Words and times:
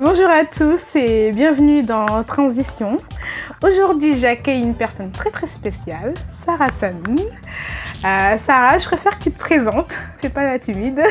Bonjour 0.00 0.28
à 0.30 0.44
tous 0.44 0.94
et 0.94 1.32
bienvenue 1.32 1.82
dans 1.82 2.22
Transition. 2.22 2.98
Aujourd'hui, 3.64 4.16
j'accueille 4.16 4.62
une 4.62 4.76
personne 4.76 5.10
très 5.10 5.30
très 5.30 5.48
spéciale, 5.48 6.14
Sarah 6.28 6.68
Sanoun. 6.68 7.18
Euh, 7.18 8.38
Sarah, 8.38 8.78
je 8.78 8.84
préfère 8.86 9.18
que 9.18 9.24
tu 9.24 9.32
te 9.32 9.38
présentes, 9.38 9.92
fais 10.20 10.28
pas 10.28 10.44
la 10.44 10.60
timide. 10.60 11.02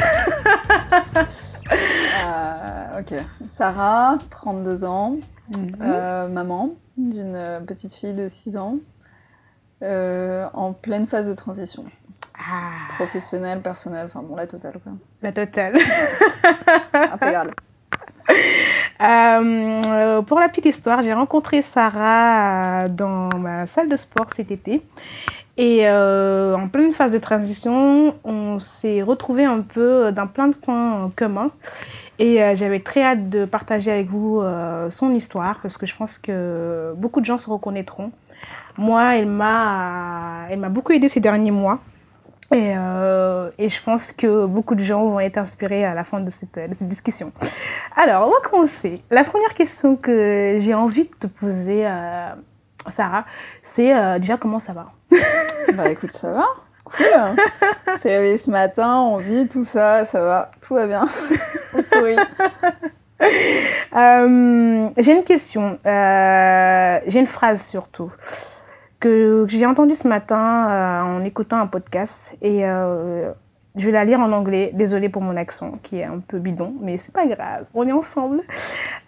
Euh, 1.69 2.99
ok, 3.01 3.13
Sarah, 3.45 4.17
32 4.29 4.85
ans, 4.85 5.17
euh, 5.81 6.29
maman 6.29 6.75
d'une 6.95 7.61
petite 7.67 7.93
fille 7.93 8.13
de 8.13 8.29
6 8.29 8.55
ans, 8.55 8.77
en 9.81 10.71
pleine 10.71 11.05
phase 11.05 11.27
de 11.27 11.33
transition. 11.33 11.83
Ah, 12.39 12.87
Professionnelle, 12.95 13.59
personnelle, 13.59 14.05
enfin 14.05 14.21
bon, 14.21 14.37
la 14.37 14.47
totale 14.47 14.79
quoi. 14.81 14.93
la 15.21 15.33
totale. 15.33 15.75
Intégrale. 16.93 17.51
Euh, 19.01 20.21
pour 20.23 20.39
la 20.39 20.49
petite 20.49 20.65
histoire, 20.65 21.01
j'ai 21.01 21.13
rencontré 21.13 21.61
Sarah 21.61 22.85
euh, 22.85 22.87
dans 22.89 23.29
ma 23.37 23.65
salle 23.65 23.89
de 23.89 23.95
sport 23.95 24.27
cet 24.33 24.51
été. 24.51 24.81
Et 25.57 25.87
euh, 25.87 26.55
en 26.55 26.67
pleine 26.67 26.93
phase 26.93 27.11
de 27.11 27.17
transition, 27.17 28.15
on 28.23 28.59
s'est 28.59 29.01
retrouvés 29.01 29.45
un 29.45 29.61
peu 29.61 30.11
dans 30.11 30.27
plein 30.27 30.47
de 30.47 30.55
points 30.55 31.11
communs. 31.15 31.51
Et 32.19 32.41
euh, 32.41 32.55
j'avais 32.55 32.79
très 32.79 33.03
hâte 33.03 33.29
de 33.29 33.45
partager 33.45 33.91
avec 33.91 34.07
vous 34.07 34.39
euh, 34.41 34.89
son 34.89 35.13
histoire 35.13 35.59
parce 35.61 35.77
que 35.77 35.85
je 35.85 35.95
pense 35.95 36.17
que 36.19 36.93
beaucoup 36.95 37.21
de 37.21 37.25
gens 37.25 37.37
se 37.37 37.49
reconnaîtront. 37.49 38.11
Moi, 38.77 39.15
elle 39.15 39.27
m'a, 39.27 40.45
elle 40.49 40.59
m'a 40.59 40.69
beaucoup 40.69 40.91
aidé 40.93 41.09
ces 41.09 41.19
derniers 41.19 41.51
mois. 41.51 41.79
Et, 42.53 42.73
euh, 42.77 43.49
et 43.57 43.67
je 43.67 43.83
pense 43.83 44.13
que 44.13 44.45
beaucoup 44.45 44.75
de 44.75 44.83
gens 44.83 45.05
vont 45.05 45.19
être 45.19 45.37
inspirés 45.37 45.83
à 45.83 45.93
la 45.93 46.05
fin 46.05 46.21
de 46.21 46.29
cette, 46.29 46.55
de 46.55 46.73
cette 46.73 46.87
discussion. 46.87 47.33
Alors, 47.95 48.27
on 48.27 48.31
va 48.31 48.39
commencer. 48.49 49.01
La 49.11 49.25
première 49.25 49.53
question 49.53 49.97
que 49.97 50.55
j'ai 50.59 50.73
envie 50.73 51.03
de 51.03 51.27
te 51.27 51.27
poser, 51.27 51.85
euh, 51.85 52.29
Sarah, 52.87 53.25
c'est 53.61 53.93
euh, 53.93 54.17
déjà 54.19 54.37
comment 54.37 54.59
ça 54.59 54.73
va? 54.73 54.91
Bah 55.73 55.89
écoute, 55.89 56.13
ça 56.13 56.31
va 56.31 56.45
Cool. 56.85 57.05
C'est 57.97 58.15
réveillé 58.15 58.37
ce 58.37 58.49
matin, 58.49 59.01
on 59.01 59.17
vit 59.17 59.49
tout 59.49 59.65
ça, 59.65 60.05
ça 60.05 60.21
va, 60.21 60.51
tout 60.65 60.75
va 60.75 60.87
bien. 60.87 61.03
On 61.73 61.81
sourit. 61.81 62.15
J'ai 64.97 65.11
une 65.11 65.23
question, 65.25 65.77
j'ai 65.83 67.19
une 67.19 67.27
phrase 67.27 67.65
surtout 67.65 68.09
que 68.99 69.45
j'ai 69.47 69.65
entendue 69.65 69.95
ce 69.95 70.07
matin 70.07 70.69
euh, 70.69 71.01
en 71.01 71.23
écoutant 71.23 71.59
un 71.59 71.67
podcast 71.67 72.37
et 72.41 72.65
euh, 72.65 73.31
je 73.75 73.85
vais 73.85 73.91
la 73.91 74.05
lire 74.05 74.19
en 74.19 74.31
anglais. 74.31 74.71
Désolée 74.73 75.09
pour 75.09 75.21
mon 75.21 75.35
accent 75.35 75.73
qui 75.83 75.97
est 75.99 76.03
un 76.03 76.19
peu 76.19 76.39
bidon, 76.39 76.73
mais 76.81 76.97
c'est 76.97 77.13
pas 77.13 77.27
grave, 77.27 77.65
on 77.73 77.87
est 77.87 77.91
ensemble. 77.91 78.41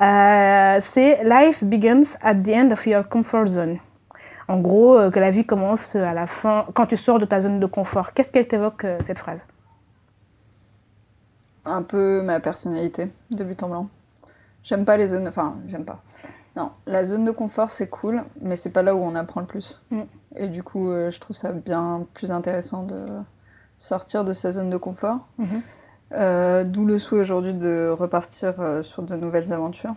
Euh, 0.02 0.78
c'est 0.82 1.24
Life 1.24 1.64
begins 1.64 2.18
at 2.22 2.36
the 2.36 2.50
end 2.50 2.72
of 2.72 2.86
your 2.86 3.08
comfort 3.08 3.48
zone. 3.48 3.78
En 4.48 4.60
gros, 4.60 5.12
que 5.12 5.20
la 5.20 5.30
vie 5.30 5.46
commence 5.46 5.96
à 5.96 6.12
la 6.14 6.26
fin, 6.26 6.66
quand 6.74 6.88
tu 6.88 6.98
sors 6.98 7.20
de 7.20 7.26
ta 7.26 7.40
zone 7.40 7.60
de 7.60 7.66
confort. 7.68 8.14
Qu'est-ce 8.14 8.32
qu'elle 8.32 8.48
t'évoque 8.48 8.84
cette 9.00 9.20
phrase? 9.20 9.48
Un 11.66 11.84
peu 11.84 12.24
ma 12.24 12.40
personnalité, 12.40 13.10
de 13.30 13.44
but 13.44 13.62
en 13.62 13.70
blanc. 13.70 13.90
J'aime 14.64 14.86
pas 14.86 14.98
les 14.98 15.10
zones. 15.10 15.28
Enfin, 15.28 15.56
j'aime 15.68 15.86
pas. 15.86 16.02
Non, 16.56 16.72
la 16.88 17.06
zone 17.06 17.26
de 17.26 17.32
confort 17.32 17.72
c'est 17.72 17.88
cool, 17.88 18.24
mais 18.42 18.56
c'est 18.56 18.72
pas 18.72 18.82
là 18.82 18.96
où 18.96 19.00
on 19.00 19.16
apprend 19.16 19.42
le 19.42 19.48
plus. 19.48 19.82
Mm. 19.92 20.02
Et 20.36 20.48
du 20.48 20.64
coup, 20.64 20.90
euh, 20.90 21.10
je 21.10 21.20
trouve 21.20 21.36
ça 21.36 21.52
bien 21.52 22.06
plus 22.14 22.32
intéressant 22.32 22.84
de 22.84 23.06
sortir 23.78 24.26
de 24.26 24.34
sa 24.34 24.52
zone 24.52 24.70
de 24.70 24.78
confort. 24.78 25.28
Mhm. 25.38 25.62
Euh, 26.14 26.64
D'où 26.64 26.86
le 26.86 26.98
souhait 26.98 27.20
aujourd'hui 27.20 27.54
de 27.54 27.90
repartir 27.90 28.56
euh, 28.60 28.82
sur 28.82 29.04
de 29.04 29.16
nouvelles 29.16 29.54
aventures 29.54 29.94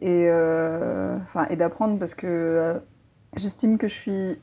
et, 0.00 0.24
et 0.24 1.56
d'apprendre 1.56 1.98
parce 1.98 2.14
que 2.14 2.80
j'estime 3.36 3.78
que 3.78 3.88
je 3.88 3.94
suis 3.94 4.38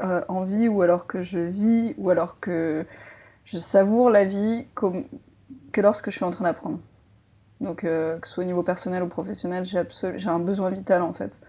en 0.00 0.42
vie 0.42 0.68
ou 0.68 0.82
alors 0.82 1.06
que 1.06 1.22
je 1.22 1.38
vis 1.38 1.94
ou 1.98 2.10
alors 2.10 2.40
que 2.40 2.86
je 3.44 3.58
savoure 3.58 4.10
la 4.10 4.24
vie 4.24 4.66
comme, 4.74 5.04
que 5.72 5.80
lorsque 5.80 6.10
je 6.10 6.16
suis 6.16 6.24
en 6.24 6.30
train 6.30 6.44
d'apprendre. 6.44 6.78
Donc, 7.60 7.84
euh, 7.84 8.18
que 8.18 8.26
ce 8.26 8.34
soit 8.34 8.44
au 8.44 8.46
niveau 8.46 8.62
personnel 8.62 9.02
ou 9.02 9.06
professionnel, 9.06 9.64
j'ai 9.64 9.82
j'ai 10.16 10.28
un 10.28 10.38
besoin 10.38 10.70
vital 10.70 11.02
en 11.02 11.12
fait 11.12 11.40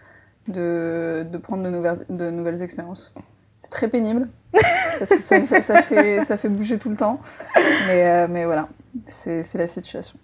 de, 0.48 1.26
de 1.32 1.38
prendre 1.38 1.64
de 1.64 1.70
nouvelles, 1.70 2.06
de 2.10 2.30
nouvelles 2.30 2.62
expériences. 2.62 3.14
C'est 3.56 3.70
très 3.70 3.88
pénible 3.88 4.28
parce 5.00 5.12
que 5.12 5.18
ça, 5.18 5.40
fait, 5.42 5.62
ça, 5.62 5.82
fait, 5.82 6.22
ça 6.22 6.36
fait 6.38 6.50
bouger 6.50 6.78
tout 6.78 6.90
le 6.90 6.96
temps. 6.96 7.20
Mais, 7.88 8.08
euh, 8.08 8.28
mais 8.30 8.46
voilà, 8.46 8.68
c'est 9.08 9.44
c'est 9.44 9.58
la 9.58 9.68
situation. 9.68 10.18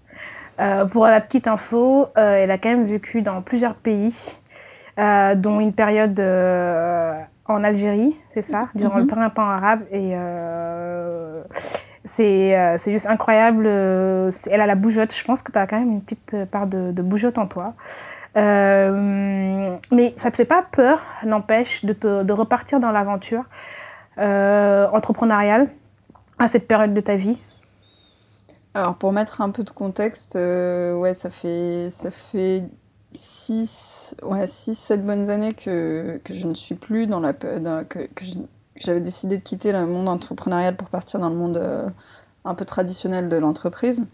Euh, 0.60 0.86
pour 0.86 1.06
la 1.06 1.22
petite 1.22 1.48
info, 1.48 2.08
elle 2.16 2.50
a 2.52 2.58
quand 2.58 2.70
même 2.70 2.86
vécu 2.86 3.22
dans 3.22 3.42
plusieurs 3.42 3.76
pays, 3.76 4.36
dont 4.98 5.60
une 5.60 5.74
période 5.74 6.20
en 6.20 7.64
Algérie, 7.64 8.20
c'est 8.34 8.42
ça, 8.42 8.70
durant 8.76 8.96
Mhm. 8.96 9.02
le 9.02 9.08
printemps 9.08 9.50
arabe. 9.50 9.82
Et 9.92 10.16
c'est 12.08 12.58
euh, 12.58 12.78
juste 12.78 13.06
incroyable. 13.08 13.66
euh, 13.68 14.32
Elle 14.50 14.62
a 14.62 14.66
la 14.66 14.76
bougeotte. 14.76 15.14
Je 15.14 15.24
pense 15.24 15.44
que 15.44 15.52
tu 15.52 15.58
as 15.60 15.68
quand 15.68 15.80
même 15.80 15.92
une 15.92 16.02
petite 16.02 16.46
part 16.46 16.66
de, 16.66 16.92
de 16.92 17.02
bougeotte 17.04 17.38
en 17.38 17.46
toi. 17.48 17.74
Euh, 18.36 19.76
mais 19.92 20.14
ça 20.16 20.32
te 20.32 20.36
fait 20.38 20.46
pas 20.46 20.64
peur, 20.64 21.02
n'empêche, 21.24 21.86
de, 21.86 21.94
de 22.24 22.34
repartir 22.34 22.80
dans 22.80 22.92
l'aventure 22.92 23.44
euh, 24.20 24.88
entrepreneuriale 24.92 25.70
à 26.40 26.48
cette 26.48 26.68
période 26.68 26.94
de 26.94 27.02
ta 27.02 27.16
vie? 27.16 27.40
Alors 28.74 28.96
pour 28.96 29.12
mettre 29.12 29.42
un 29.42 29.50
peu 29.50 29.64
de 29.64 29.72
contexte, 29.72 30.36
euh, 30.36 30.94
ouais, 30.96 31.16
ça 31.16 31.32
fait 31.32 31.88
ça 31.90 32.12
fait 32.12 32.64
6 33.14 34.16
ouais, 34.22 34.46
6 34.46 34.76
7 34.76 35.04
bonnes 35.04 35.32
années 35.32 35.54
que, 35.54 36.22
que 36.24 36.34
je 36.34 36.46
ne 36.46 36.54
suis 36.54 36.76
plus 36.76 37.08
dans 37.08 37.20
la 37.20 37.34
que, 37.34 38.06
que 38.14 38.24
j'avais 38.80 39.02
décidé 39.02 39.38
de 39.38 39.44
quitter 39.44 39.72
le 39.72 39.86
monde 39.86 40.10
entrepreneurial 40.10 40.76
pour 40.76 40.90
partir 40.90 41.20
dans 41.20 41.30
le 41.30 41.36
monde 41.36 41.58
euh, 41.58 41.88
un 42.46 42.56
peu 42.56 42.66
traditionnel 42.66 43.30
de 43.30 43.38
l'entreprise. 43.38 44.06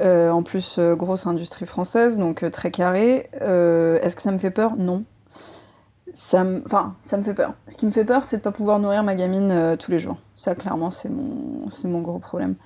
Euh, 0.00 0.30
en 0.30 0.42
plus 0.42 0.78
euh, 0.78 0.94
grosse 0.94 1.26
industrie 1.26 1.66
française 1.66 2.18
donc 2.18 2.48
très 2.50 2.70
carré. 2.70 3.30
Est-ce 3.34 4.16
que 4.16 4.22
ça 4.22 4.32
me 4.32 4.38
fait 4.38 4.50
peur? 4.50 4.76
Non. 4.76 5.04
Ça 6.12 6.42
me, 6.42 6.62
enfin, 6.64 6.94
ça 7.02 7.16
me 7.16 7.22
fait 7.22 7.34
peur. 7.34 7.54
Ce 7.68 7.76
qui 7.76 7.86
me 7.86 7.92
fait 7.92 8.04
peur, 8.04 8.24
c'est 8.24 8.38
de 8.38 8.42
pas 8.42 8.50
pouvoir 8.50 8.80
nourrir 8.80 9.04
ma 9.04 9.14
gamine 9.14 9.76
tous 9.78 9.92
les 9.92 10.00
jours. 10.00 10.16
Ça, 10.34 10.56
clairement, 10.56 10.90
c'est 10.90 11.08
mon, 11.08 11.68
mon 11.84 12.00
gros 12.00 12.18
problème. 12.18 12.56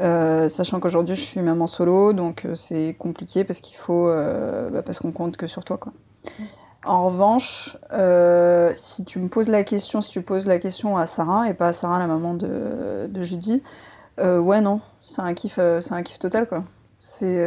Euh, 0.00 0.48
sachant 0.48 0.78
qu'aujourd'hui 0.78 1.16
je 1.16 1.20
suis 1.20 1.40
maman 1.40 1.66
solo, 1.66 2.12
donc 2.12 2.46
c'est 2.54 2.94
compliqué 2.98 3.44
parce 3.44 3.60
qu'il 3.60 3.76
faut, 3.76 4.06
bah, 4.06 4.82
parce 4.82 5.00
qu'on 5.00 5.12
compte 5.12 5.36
que 5.36 5.46
sur 5.46 5.64
toi, 5.64 5.76
quoi. 5.76 5.92
En 6.88 7.04
revanche, 7.04 7.76
euh, 7.92 8.70
si 8.72 9.04
tu 9.04 9.18
me 9.18 9.28
poses 9.28 9.48
la 9.48 9.62
question, 9.62 10.00
si 10.00 10.08
tu 10.10 10.22
poses 10.22 10.46
la 10.46 10.58
question 10.58 10.96
à 10.96 11.04
Sarah 11.04 11.46
et 11.46 11.52
pas 11.52 11.68
à 11.68 11.72
Sarah, 11.74 11.98
la 11.98 12.06
maman 12.06 12.32
de, 12.32 13.06
de 13.10 13.22
Judy, 13.22 13.62
euh, 14.18 14.38
ouais 14.38 14.62
non, 14.62 14.80
c'est 15.02 15.20
un 15.20 15.34
kiff, 15.34 15.56
euh, 15.58 15.82
c'est 15.82 15.92
un 15.92 16.02
kiff 16.02 16.18
total 16.18 16.48
quoi. 16.48 16.64
C'est, 16.98 17.46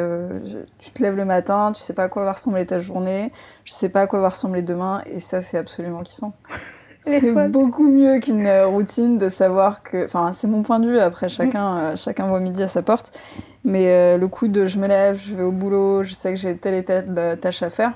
tu 0.78 0.92
te 0.92 1.02
lèves 1.02 1.16
le 1.16 1.26
matin, 1.26 1.72
tu 1.74 1.82
sais 1.82 1.94
pas 1.94 2.04
à 2.04 2.08
quoi 2.08 2.24
va 2.24 2.34
ressembler 2.34 2.68
ta 2.68 2.78
journée, 2.78 3.34
je 3.66 3.74
sais 3.74 3.90
pas 3.90 4.02
à 4.02 4.08
quoi 4.08 4.20
va 4.22 4.30
ressembler 4.30 4.62
demain, 4.62 5.02
et 5.08 5.20
ça 5.20 5.42
c'est 5.42 5.58
absolument 5.58 6.04
kiffant. 6.04 6.34
C'est 7.04 7.34
beaucoup 7.50 7.92
mieux 7.92 8.20
qu'une 8.20 8.48
routine 8.66 9.18
de 9.18 9.28
savoir 9.28 9.82
que, 9.82 10.06
enfin 10.06 10.34
c'est 10.34 10.46
mon 10.46 10.62
point 10.62 10.80
de 10.80 10.88
vue. 10.88 11.00
Après 11.00 11.30
chacun, 11.30 11.78
euh, 11.78 11.96
chacun 11.96 12.28
voit 12.28 12.40
midi 12.40 12.62
à 12.62 12.68
sa 12.68 12.84
porte, 12.84 13.20
mais 13.64 14.16
le 14.20 14.28
coup 14.28 14.48
de 14.48 14.68
je 14.68 14.78
me 14.78 14.88
lève, 14.88 15.20
je 15.20 15.36
vais 15.36 15.42
au 15.42 15.52
boulot, 15.52 16.04
je 16.04 16.14
sais 16.14 16.30
que 16.30 16.40
j'ai 16.40 16.56
telle 16.56 16.76
et 16.76 16.86
telle 16.86 17.40
tâche 17.42 17.64
à 17.64 17.72
faire. 17.72 17.94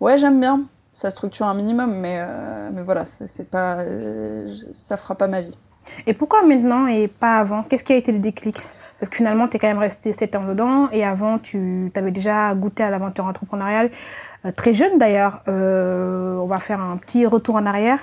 Ouais 0.00 0.16
j'aime 0.16 0.40
bien, 0.40 0.62
ça 0.92 1.10
structure 1.10 1.46
un 1.46 1.54
minimum, 1.54 1.94
mais 1.94 2.16
euh, 2.20 2.70
mais 2.72 2.82
voilà, 2.82 3.04
c'est 3.04 3.50
pas, 3.50 3.76
euh, 3.78 4.50
ça 4.72 4.96
fera 4.96 5.14
pas 5.14 5.28
ma 5.28 5.40
vie. 5.42 5.56
Et 6.06 6.14
pourquoi 6.14 6.42
maintenant 6.44 6.86
et 6.86 7.08
pas 7.08 7.38
avant? 7.38 7.62
Qu'est-ce 7.64 7.84
qui 7.84 7.92
a 7.92 7.96
été 7.96 8.12
le 8.12 8.18
déclic? 8.18 8.56
Parce 8.98 9.08
que 9.10 9.16
finalement, 9.16 9.48
tu 9.48 9.56
es 9.56 9.58
quand 9.58 9.66
même 9.66 9.78
resté 9.78 10.12
7 10.12 10.36
ans 10.36 10.44
dedans 10.44 10.88
et 10.92 11.04
avant, 11.04 11.38
tu 11.38 11.90
avais 11.94 12.10
déjà 12.10 12.54
goûté 12.54 12.82
à 12.82 12.90
l'aventure 12.90 13.24
entrepreneuriale, 13.26 13.90
euh, 14.44 14.52
très 14.52 14.74
jeune 14.74 14.98
d'ailleurs. 14.98 15.40
On 15.46 16.46
va 16.46 16.58
faire 16.58 16.80
un 16.80 16.96
petit 16.96 17.26
retour 17.26 17.56
en 17.56 17.66
arrière. 17.66 17.98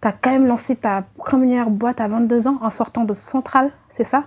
Tu 0.00 0.08
as 0.08 0.12
quand 0.12 0.30
même 0.30 0.46
lancé 0.46 0.76
ta 0.76 1.04
première 1.16 1.70
boîte 1.70 2.00
à 2.00 2.08
22 2.08 2.46
ans 2.48 2.58
en 2.62 2.70
sortant 2.70 3.04
de 3.04 3.12
Centrale, 3.12 3.70
c'est 3.88 4.04
ça? 4.04 4.24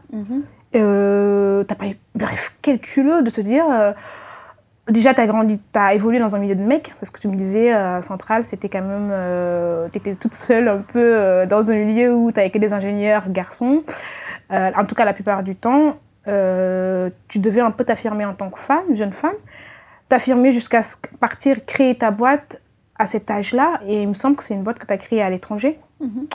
Euh, 0.75 1.63
T'as 1.65 1.75
pas 1.75 1.87
eu, 1.87 1.97
bref, 2.15 2.55
quel 2.61 2.79
culot 2.79 3.21
de 3.21 3.29
te 3.29 3.41
dire. 3.41 3.65
Déjà, 4.89 5.13
tu 5.13 5.21
as 5.21 5.81
as 5.81 5.93
évolué 5.93 6.19
dans 6.19 6.35
un 6.35 6.39
milieu 6.39 6.55
de 6.55 6.61
mecs, 6.61 6.93
parce 6.99 7.09
que 7.09 7.19
tu 7.19 7.27
me 7.27 7.35
disais, 7.35 7.73
euh, 7.73 8.01
Centrale, 8.01 8.45
c'était 8.45 8.69
quand 8.69 8.81
même. 8.81 9.09
Euh, 9.11 9.87
tu 9.91 9.97
étais 9.97 10.15
toute 10.15 10.33
seule 10.33 10.67
un 10.67 10.79
peu 10.79 10.99
euh, 10.99 11.45
dans 11.45 11.71
un 11.71 11.75
milieu 11.75 12.13
où 12.13 12.31
tu 12.31 12.39
avais 12.39 12.49
que 12.49 12.57
des 12.57 12.73
ingénieurs 12.73 13.29
garçons. 13.29 13.83
Euh, 14.51 14.71
en 14.75 14.85
tout 14.85 14.95
cas, 14.95 15.05
la 15.05 15.13
plupart 15.13 15.43
du 15.43 15.55
temps, 15.55 15.97
euh, 16.27 17.09
tu 17.27 17.39
devais 17.39 17.61
un 17.61 17.71
peu 17.71 17.83
t'affirmer 17.83 18.25
en 18.25 18.33
tant 18.33 18.49
que 18.49 18.59
femme, 18.59 18.95
jeune 18.95 19.13
femme, 19.13 19.35
t'affirmer 20.09 20.51
jusqu'à 20.51 20.81
partir 21.19 21.65
créer 21.65 21.95
ta 21.95 22.11
boîte 22.11 22.59
à 22.97 23.05
cet 23.05 23.31
âge-là. 23.31 23.79
Et 23.87 24.01
il 24.01 24.09
me 24.09 24.13
semble 24.13 24.35
que 24.35 24.43
c'est 24.43 24.53
une 24.53 24.63
boîte 24.63 24.79
que 24.79 24.85
tu 24.85 24.93
as 24.93 24.97
créée 24.97 25.21
à 25.21 25.29
l'étranger. 25.29 25.79
Mhm. 25.99 26.27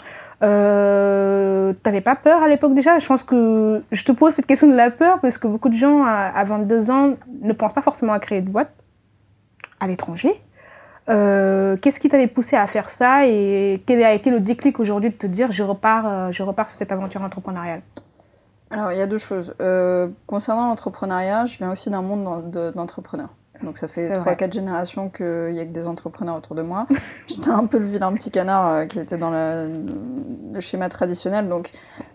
Euh, 0.43 1.73
T'avais 1.83 2.00
pas 2.00 2.17
peur 2.17 2.43
à 2.43 2.49
l'époque 2.49 2.75
déjà? 2.75 2.99
Je 2.99 3.06
pense 3.06 3.23
que 3.23 3.83
je 3.91 4.05
te 4.05 4.12
pose 4.12 4.33
cette 4.33 4.47
question 4.47 4.69
de 4.69 4.75
la 4.75 4.91
peur 4.91 5.21
parce 5.21 5.38
que 5.38 5.47
beaucoup 5.47 5.69
de 5.69 5.75
gens 5.75 6.05
à, 6.05 6.43
22 6.44 6.91
ans 6.91 7.15
ne 7.43 7.53
pensent 7.53 7.73
pas 7.73 7.83
forcément 7.83 8.12
à 8.12 8.19
créer 8.19 8.41
de 8.41 8.49
boîte 8.49 8.73
à 9.81 9.87
l'étranger. 9.87 10.41
Euh, 11.09 11.77
qu'est-ce 11.77 12.00
qui 12.00 12.09
t'avait 12.09 12.27
poussé 12.27 12.56
à 12.56 12.67
faire 12.67 12.88
ça 12.88 13.27
et 13.27 13.83
quel 13.87 14.03
a 14.03 14.12
été 14.12 14.31
le 14.31 14.41
déclic 14.41 14.81
aujourd'hui 14.81 15.11
de 15.11 15.15
te 15.15 15.27
dire 15.27 15.53
je 15.53 15.62
repars, 15.62 16.06
euh, 16.06 16.33
je 16.33 16.43
repars 16.43 16.69
sur 16.69 16.77
cette 16.77 16.91
aventure 16.91 17.23
entrepreneuriale? 17.23 17.82
Alors 18.71 18.91
il 18.91 18.99
y 18.99 19.03
a 19.03 19.06
deux 19.06 19.19
choses. 19.19 19.55
Euh, 19.61 20.09
concernant 20.27 20.69
l'entrepreneuriat, 20.69 21.44
je 21.44 21.59
viens 21.59 21.71
aussi 21.71 21.91
d'un 21.91 22.03
monde 22.03 22.50
d'entrepreneurs. 22.75 23.31
Donc 23.62 23.79
ça 23.79 23.88
fait 23.88 24.12
3-4 24.12 24.53
générations 24.53 25.08
qu'il 25.08 25.53
n'y 25.53 25.61
a 25.61 25.64
que 25.64 25.70
des 25.70 25.88
entrepreneurs 25.88 26.37
autour 26.37 26.55
de 26.55 26.62
moi. 26.62 26.87
J'étais 27.26 27.50
un 27.50 27.67
peu 27.67 27.79
le 27.79 27.87
vilain 27.87 28.12
petit 28.12 28.31
canard 28.31 28.69
euh, 28.69 28.87
qui 28.87 28.99
était 28.99 29.19
dans 29.19 29.31
le 29.31 30.61
schéma 30.61 30.88
traditionnel. 30.88 31.49
Donc 31.49 31.70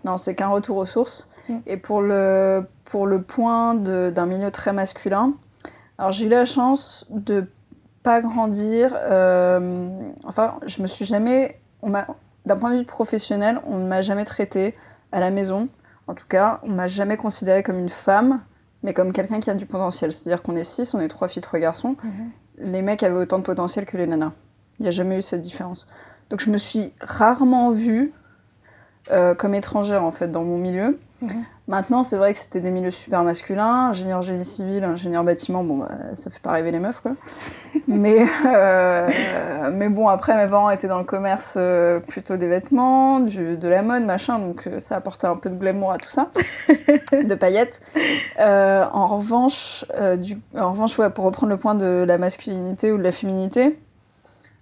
non, 0.06 0.18
c'est 0.18 0.36
qu'un 0.36 0.50
retour 0.50 0.78
aux 0.78 0.86
sources. 0.86 1.30
Mm. 1.50 1.58
Et 1.68 1.78
pour 1.78 2.02
le, 2.02 2.66
pour 2.86 3.08
le 3.08 3.22
point 3.22 3.76
d'un 3.76 4.26
milieu 4.26 4.52
très 4.52 4.74
masculin, 4.74 5.34
alors 5.98 6.12
j'ai 6.12 6.26
eu 6.26 6.30
la 6.30 6.46
chance 6.46 7.06
de 7.10 7.46
pas 8.04 8.22
grandir. 8.22 8.92
Euh, 8.96 9.90
enfin, 10.26 10.56
je 10.66 10.82
me 10.82 10.88
suis 10.88 11.06
jamais... 11.06 11.58
D'un 12.46 12.56
point 12.56 12.72
de 12.72 12.80
vue 12.80 12.86
professionnel, 12.86 13.60
on 13.68 13.78
ne 13.78 13.88
m'a 13.88 14.02
jamais 14.02 14.26
traité 14.26 14.76
à 15.12 15.20
la 15.20 15.30
maison. 15.30 15.68
En 16.08 16.14
tout 16.14 16.26
cas, 16.28 16.60
on 16.64 16.70
m'a 16.70 16.88
jamais 16.88 17.18
considérée 17.18 17.64
comme 17.64 17.80
une 17.80 17.90
femme 17.90 18.42
mais 18.84 18.94
comme 18.94 19.14
quelqu'un 19.14 19.40
qui 19.40 19.50
a 19.50 19.54
du 19.54 19.66
potentiel. 19.66 20.12
C'est-à-dire 20.12 20.42
qu'on 20.42 20.56
est 20.56 20.64
six, 20.64 20.94
on 20.94 21.00
est 21.00 21.08
trois 21.08 21.28
filles, 21.28 21.42
trois 21.42 21.60
garçons. 21.60 21.96
Mhm. 22.04 22.32
Les 22.72 22.82
mecs 22.82 23.04
avaient 23.04 23.18
autant 23.18 23.40
de 23.40 23.44
potentiel 23.44 23.86
que 23.86 23.98
les 23.98 24.08
nanas. 24.08 24.32
Il 24.80 24.84
n'y 24.84 24.88
a 24.88 24.92
jamais 24.92 25.18
eu 25.18 25.22
cette 25.22 25.42
différence. 25.42 25.88
Donc 26.30 26.40
je 26.40 26.50
me 26.50 26.58
suis 26.58 26.94
rarement 27.02 27.72
vue 27.72 28.14
euh, 29.12 29.36
comme 29.36 29.56
étrangère 29.56 30.04
en 30.04 30.12
fait 30.12 30.32
dans 30.32 30.44
mon 30.44 30.58
milieu. 30.58 31.00
Mhm. 31.22 31.44
Maintenant, 31.72 32.04
c'est 32.04 32.18
vrai 32.18 32.34
que 32.34 32.38
c'était 32.38 32.60
des 32.60 32.70
milieux 32.70 32.92
super 32.92 33.24
masculins, 33.24 33.92
ingénieur 33.92 34.22
génie 34.22 34.44
civil, 34.44 34.84
ingénieur 34.84 35.24
bâtiment, 35.24 35.64
bon, 35.64 35.78
bah, 35.78 35.88
ça 36.16 36.30
fait 36.30 36.42
pas 36.42 36.52
rêver 36.52 36.70
les 36.70 36.80
meufs, 36.80 37.00
quoi. 37.00 37.14
mais, 37.88 38.26
euh, 38.46 39.08
mais 39.72 39.88
bon, 39.88 40.10
après, 40.10 40.36
mes 40.36 40.52
parents 40.52 40.70
étaient 40.70 40.90
dans 40.90 40.98
le 40.98 41.06
commerce 41.06 41.56
euh, 41.58 42.02
plutôt 42.02 42.36
des 42.36 42.50
vêtements, 42.50 43.22
du, 43.22 43.56
de 43.56 43.68
la 43.70 43.84
mode, 43.84 44.04
machin, 44.04 44.38
donc 44.38 44.68
euh, 44.68 44.82
ça 44.82 44.98
apportait 44.98 45.28
un 45.28 45.38
peu 45.38 45.50
de 45.50 45.56
glamour 45.56 45.94
à 45.94 45.98
tout 45.98 46.10
ça, 46.10 46.30
de 46.68 47.36
paillettes. 47.36 47.80
en 48.38 49.08
revanche, 49.08 49.86
du, 50.18 50.38
en 50.58 50.72
revanche 50.72 51.00
ouais, 51.00 51.10
pour 51.10 51.24
reprendre 51.24 51.54
le 51.54 51.58
point 51.58 51.76
de 51.76 52.04
la 52.06 52.18
masculinité 52.18 52.92
ou 52.92 52.98
de 52.98 53.04
la 53.04 53.14
féminité, 53.14 53.80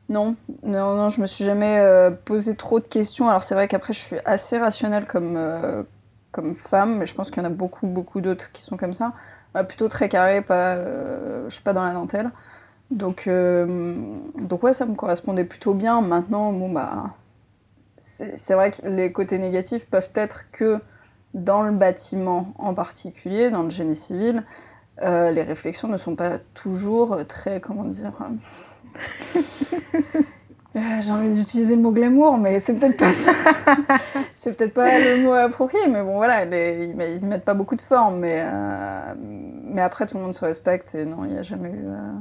non, 0.10 0.36
non, 0.62 0.94
non, 0.94 1.10
je 1.10 1.22
me 1.22 1.26
suis 1.26 1.44
jamais 1.44 1.84
posé 2.26 2.56
trop 2.56 2.80
de 2.80 2.88
questions. 2.88 3.30
Alors 3.30 3.42
c'est 3.42 3.56
vrai 3.56 3.68
qu'après, 3.68 3.94
je 3.94 4.00
suis 4.00 4.18
assez 4.26 4.60
rationnelle 4.60 5.08
comme 5.08 5.38
comme 6.32 6.54
femme, 6.54 6.98
mais 6.98 7.06
je 7.06 7.16
pense 7.16 7.32
qu'il 7.32 7.42
y 7.42 7.46
en 7.46 7.50
a 7.50 7.54
beaucoup, 7.54 7.88
beaucoup 7.88 8.22
d'autres 8.22 8.52
qui 8.52 8.62
sont 8.62 8.78
comme 8.78 8.94
ça. 8.94 9.14
Bah, 9.54 9.64
plutôt 9.64 9.88
très 9.88 10.10
carré, 10.10 10.42
pas, 10.42 10.76
euh, 10.76 11.46
je 11.50 11.54
suis 11.54 11.64
pas 11.64 11.74
dans 11.74 11.84
la 11.84 11.94
dentelle. 11.94 12.32
Donc, 12.92 13.28
euh, 13.28 14.20
donc 14.38 14.64
ouais, 14.64 14.74
ça 14.74 14.86
me 14.86 14.96
correspondait 14.96 15.44
plutôt 15.44 15.74
bien. 15.74 16.02
Maintenant, 16.02 16.52
bon 16.54 16.72
bah, 16.72 17.16
c'est 17.98 18.54
vrai 18.54 18.72
que 18.72 18.88
les 18.88 19.12
côtés 19.12 19.38
négatifs 19.38 19.86
peuvent 19.88 20.12
être 20.16 20.50
que 20.52 20.80
dans 21.34 21.62
le 21.64 21.72
bâtiment 21.72 22.54
en 22.58 22.74
particulier, 22.74 23.50
dans 23.50 23.64
le 23.64 23.70
génie 23.70 23.96
civil, 23.96 24.44
euh, 25.02 25.32
les 25.32 25.44
réflexions 25.44 25.88
ne 25.88 25.98
sont 25.98 26.16
pas 26.16 26.40
toujours 26.54 27.18
très, 27.28 27.60
comment 27.60 27.84
dire, 27.84 28.18
Euh, 30.76 30.80
j'ai 31.02 31.12
envie 31.12 31.34
d'utiliser 31.34 31.76
le 31.76 31.82
mot 31.82 31.92
glamour, 31.92 32.38
mais 32.38 32.60
c'est 32.60 32.76
peut-être 32.76 32.98
pas 32.98 33.12
ça. 33.12 33.32
c'est 34.36 34.56
peut-être 34.56 34.74
pas 34.74 35.00
le 35.00 35.24
mot 35.24 35.34
approprié, 35.34 35.88
mais 35.88 36.04
bon, 36.04 36.18
voilà, 36.18 36.44
ils, 36.44 36.96
ils 37.00 37.24
y 37.24 37.26
mettent 37.26 37.46
pas 37.46 37.56
beaucoup 37.56 37.76
de 37.76 37.82
forme. 37.82 38.20
Mais, 38.20 38.44
euh, 38.44 39.14
mais 39.18 39.82
après, 39.82 40.06
tout 40.06 40.18
le 40.18 40.24
monde 40.24 40.34
se 40.34 40.46
respecte 40.46 40.94
et 40.94 41.06
non, 41.06 41.26
il 41.26 41.32
n'y 41.32 41.40
a 41.40 41.42
jamais 41.42 41.70
eu, 41.70 41.88
euh, 41.88 42.12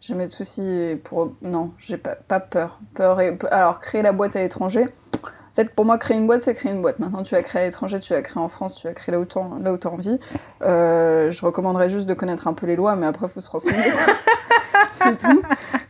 jamais 0.00 0.26
de 0.26 0.32
soucis. 0.32 1.00
Pour... 1.04 1.32
Non, 1.40 1.72
j'ai 1.78 1.96
pas, 1.96 2.16
pas 2.16 2.38
peur. 2.38 2.80
peur. 2.94 3.18
Alors, 3.50 3.78
créer 3.78 4.02
la 4.02 4.12
boîte 4.12 4.36
à 4.36 4.40
l'étranger, 4.40 4.88
en 5.22 5.54
fait, 5.54 5.74
pour 5.74 5.86
moi, 5.86 5.96
créer 5.96 6.18
une 6.18 6.26
boîte, 6.26 6.42
c'est 6.42 6.52
créer 6.52 6.72
une 6.72 6.82
boîte. 6.82 6.98
Maintenant, 6.98 7.22
tu 7.22 7.34
as 7.34 7.40
créé 7.40 7.62
à 7.62 7.64
l'étranger, 7.64 7.98
tu 7.98 8.12
as 8.12 8.20
créé 8.20 8.42
en 8.42 8.48
France, 8.48 8.74
tu 8.74 8.88
as 8.88 8.92
créé 8.92 9.10
là 9.14 9.20
où 9.20 9.24
tu 9.24 9.38
as 9.38 9.90
envie. 9.90 10.18
je 10.60 11.44
recommanderais 11.46 11.88
juste 11.88 12.06
de 12.06 12.12
connaître 12.12 12.46
un 12.46 12.52
peu 12.52 12.66
les 12.66 12.76
lois, 12.76 12.94
mais 12.94 13.06
après, 13.06 13.26
il 13.26 13.32
faut 13.32 13.40
se 13.40 13.48
renseigner. 13.48 13.90
c'est 14.90 15.18
tout. 15.18 15.42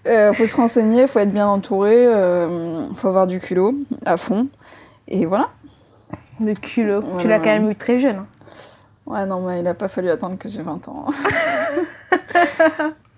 Il 0.04 0.10
euh, 0.10 0.32
faut 0.32 0.46
se 0.46 0.56
renseigner, 0.56 1.02
il 1.02 1.08
faut 1.08 1.18
être 1.18 1.32
bien 1.32 1.46
entouré, 1.46 2.04
il 2.04 2.08
euh, 2.08 2.94
faut 2.94 3.08
avoir 3.08 3.26
du 3.26 3.40
culot 3.40 3.74
à 4.04 4.16
fond. 4.16 4.48
Et 5.08 5.26
voilà. 5.26 5.50
Le 6.40 6.54
culot. 6.54 7.02
Tu 7.18 7.28
l'as 7.28 7.38
quand 7.38 7.46
même 7.46 7.70
eu 7.70 7.76
très 7.76 7.98
jeune. 7.98 8.16
Hein. 8.16 8.26
Ouais, 9.06 9.26
non, 9.26 9.40
mais 9.40 9.58
il 9.58 9.62
n'a 9.62 9.74
pas 9.74 9.88
fallu 9.88 10.10
attendre 10.10 10.36
que 10.38 10.48
j'ai 10.48 10.62
20 10.62 10.88
ans. 10.88 11.06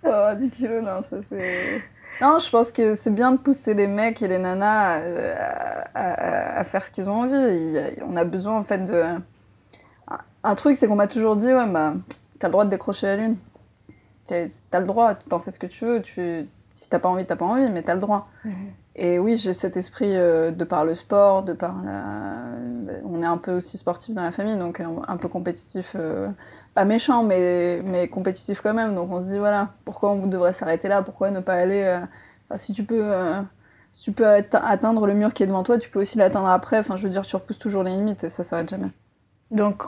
faut 0.02 0.08
avoir 0.08 0.36
du 0.36 0.50
culot, 0.50 0.80
non, 0.80 1.02
ça 1.02 1.20
c'est. 1.22 1.82
Non, 2.20 2.38
je 2.38 2.50
pense 2.50 2.72
que 2.72 2.94
c'est 2.94 3.14
bien 3.14 3.32
de 3.32 3.38
pousser 3.38 3.74
les 3.74 3.86
mecs 3.86 4.20
et 4.22 4.28
les 4.28 4.38
nanas 4.38 5.00
à, 5.94 6.64
faire 6.64 6.84
ce 6.84 6.90
qu'ils 6.90 7.08
ont 7.08 7.22
envie. 7.22 7.78
on 8.02 8.16
a 8.16 8.24
besoin 8.24 8.56
en 8.56 8.62
fait 8.62 8.84
de. 8.84 9.04
Un 10.44 10.54
truc, 10.54 10.76
c'est 10.76 10.88
qu'on 10.88 10.96
m'a 10.96 11.06
toujours 11.06 11.36
dit, 11.36 11.52
ouais, 11.52 11.66
bah, 11.66 11.94
t'as 12.38 12.48
le 12.48 12.52
droit 12.52 12.64
de 12.64 12.70
décrocher 12.70 13.06
la 13.06 13.16
lune. 13.16 13.36
T'as 14.28 14.80
le 14.80 14.86
droit, 14.86 15.14
t'en 15.14 15.38
fais 15.38 15.50
ce 15.50 15.58
que 15.58 15.66
tu 15.66 15.84
veux. 15.84 16.02
Tu, 16.02 16.46
si 16.70 16.90
t'as 16.90 16.98
pas 16.98 17.08
envie, 17.08 17.24
t'as 17.24 17.36
pas 17.36 17.46
envie, 17.46 17.68
mais 17.70 17.82
t'as 17.82 17.94
le 17.94 18.00
droit. 18.00 18.28
Mhm. 18.44 18.52
Et 18.96 19.18
oui, 19.18 19.36
j'ai 19.36 19.52
cet 19.52 19.76
esprit 19.76 20.16
euh, 20.16 20.50
de 20.50 20.64
par 20.64 20.84
le 20.84 20.94
sport, 20.94 21.44
de 21.44 21.52
par 21.52 21.76
On 23.04 23.22
est 23.22 23.26
un 23.26 23.36
peu 23.36 23.52
aussi 23.52 23.78
sportif 23.78 24.14
dans 24.14 24.22
la 24.22 24.32
famille, 24.32 24.56
donc 24.56 24.80
un, 24.80 25.16
peu 25.16 25.28
compétitif. 25.28 25.94
Euh, 25.96 26.28
pas 26.74 26.84
méchant, 26.84 27.22
mais, 27.22 27.80
mais 27.84 28.08
compétitif 28.08 28.60
quand 28.60 28.74
même. 28.74 28.94
Donc 28.94 29.10
on 29.12 29.20
se 29.20 29.26
dit, 29.26 29.38
voilà, 29.38 29.70
pourquoi 29.84 30.10
on 30.10 30.26
devrait 30.26 30.52
s'arrêter 30.52 30.88
là? 30.88 31.02
Pourquoi 31.02 31.30
ne 31.30 31.40
pas 31.40 31.54
aller... 31.54 31.82
Euh, 31.82 32.56
si 32.56 32.72
tu 32.72 32.84
peux... 32.84 33.12
si 33.92 34.02
tu 34.02 34.12
peux 34.12 34.26
atteindre 34.26 35.06
le 35.06 35.14
mur 35.14 35.32
qui 35.32 35.42
est 35.42 35.46
devant 35.46 35.62
toi, 35.62 35.78
tu 35.78 35.90
peux 35.90 36.00
aussi 36.00 36.18
l'atteindre 36.18 36.48
après. 36.48 36.78
Enfin, 36.78 36.96
je 36.96 37.04
veux 37.04 37.10
dire, 37.10 37.22
tu 37.22 37.36
repousses 37.36 37.58
toujours 37.58 37.84
les 37.84 37.92
limites 37.92 38.24
et 38.24 38.28
ça 38.28 38.42
s'arrête 38.42 38.68
jamais. 38.68 38.90
Donc, 39.50 39.84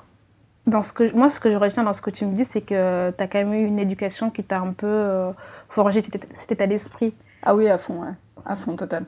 dans 0.71 0.83
ce 0.83 0.93
que, 0.93 1.15
moi, 1.15 1.29
ce 1.29 1.41
que 1.41 1.51
je 1.51 1.57
retiens 1.57 1.83
dans 1.83 1.93
ce 1.93 2.03
que 2.03 2.11
tu 2.11 2.25
me 2.25 2.35
dis, 2.35 2.45
c'est 2.45 2.63
que 2.63 3.11
tu 3.11 3.23
as 3.23 3.27
quand 3.27 3.39
même 3.39 3.53
eu 3.53 3.67
une 3.67 3.79
éducation 3.79 4.31
qui 4.31 4.43
t'a 4.43 4.61
un 4.61 4.73
peu 4.73 5.33
forger 5.69 6.03
cet 6.33 6.53
état 6.53 6.67
d'esprit. 6.67 7.15
Ah 7.43 7.55
oui, 7.55 7.69
à 7.69 7.79
fond, 7.79 8.03
ouais. 8.03 8.15
À 8.45 8.57
fond, 8.57 8.77
total. 8.77 9.05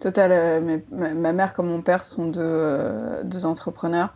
Total. 0.00 0.30
Euh, 0.32 0.78
ma, 0.90 1.32
mère 1.32 1.54
comme 1.54 1.68
mon 1.68 1.82
père 1.82 2.04
sont 2.04 2.26
deux, 2.26 2.40
euh, 2.42 3.22
deux, 3.24 3.46
entrepreneurs. 3.46 4.14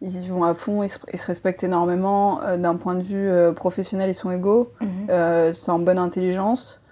Ils 0.00 0.22
y 0.22 0.28
vont 0.28 0.44
à 0.44 0.54
fond, 0.54 0.82
ils 0.82 0.88
se, 0.88 1.26
respectent 1.26 1.64
énormément. 1.64 2.40
Euh, 2.42 2.56
d'un 2.56 2.76
point 2.76 2.94
de 2.94 3.02
vue 3.02 3.30
professionnel, 3.54 4.10
ils 4.10 4.14
sont 4.14 4.30
égaux. 4.30 4.72
C'est 5.08 5.70
en 5.70 5.78
bonne 5.78 5.98
intelligence. 5.98 6.82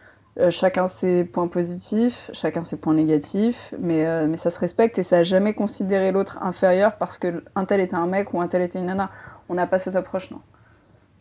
chacun 0.50 0.86
ses 0.86 1.24
points 1.24 1.48
positifs, 1.48 2.30
chacun 2.32 2.64
ses 2.64 2.76
points 2.78 2.94
négatifs, 2.94 3.72
mais, 3.78 4.26
mais 4.26 4.36
ça 4.36 4.50
se 4.50 4.58
respecte 4.58 4.98
et 4.98 5.02
ça 5.02 5.18
n'a 5.18 5.22
jamais 5.22 5.54
considéré 5.54 6.12
l'autre 6.12 6.42
inférieur 6.42 6.96
parce 6.96 7.16
qu'un 7.16 7.64
tel 7.66 7.80
était 7.80 7.94
un 7.94 8.06
mec 8.06 8.34
ou 8.34 8.40
un 8.40 8.48
tel 8.48 8.62
était 8.62 8.78
une 8.78 8.86
nana. 8.86 9.10
On 9.48 9.54
n'a 9.54 9.66
pas 9.66 9.78
cette 9.78 9.96
approche, 9.96 10.30
non. 10.30 10.40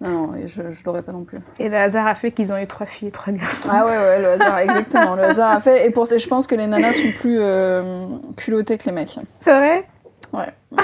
Non, 0.02 0.34
je 0.46 0.62
ne 0.62 0.68
l'aurais 0.86 1.04
pas 1.04 1.14
non 1.14 1.24
plus. 1.24 1.40
Et 1.58 1.70
le 1.70 1.78
hasard 1.78 2.06
a 2.06 2.16
fait 2.16 2.32
qu'ils 2.32 2.52
ont 2.52 2.58
eu 2.58 2.68
trois 2.68 2.86
filles 2.86 3.08
et 3.08 3.12
trois 3.12 3.32
garçons. 3.32 3.70
Ah 3.72 3.86
ouais, 3.86 3.98
ouais, 3.98 4.20
le 4.20 4.28
hasard, 4.32 4.58
exactement. 4.60 5.16
le 5.16 5.24
hasard 5.24 5.52
a 5.52 5.62
fait. 5.62 5.88
Et 5.88 5.90
pour 5.90 6.06
je 6.06 6.28
pense 6.28 6.48
que 6.48 6.56
les 6.56 6.68
nanas 6.68 6.94
sont 6.94 7.12
plus 7.18 7.38
euh, 7.40 8.18
culottées 8.36 8.78
que 8.78 8.86
les 8.86 8.92
mecs. 8.92 9.18
C'est 9.42 9.56
vrai? 9.56 9.88
Ouais. 10.34 10.54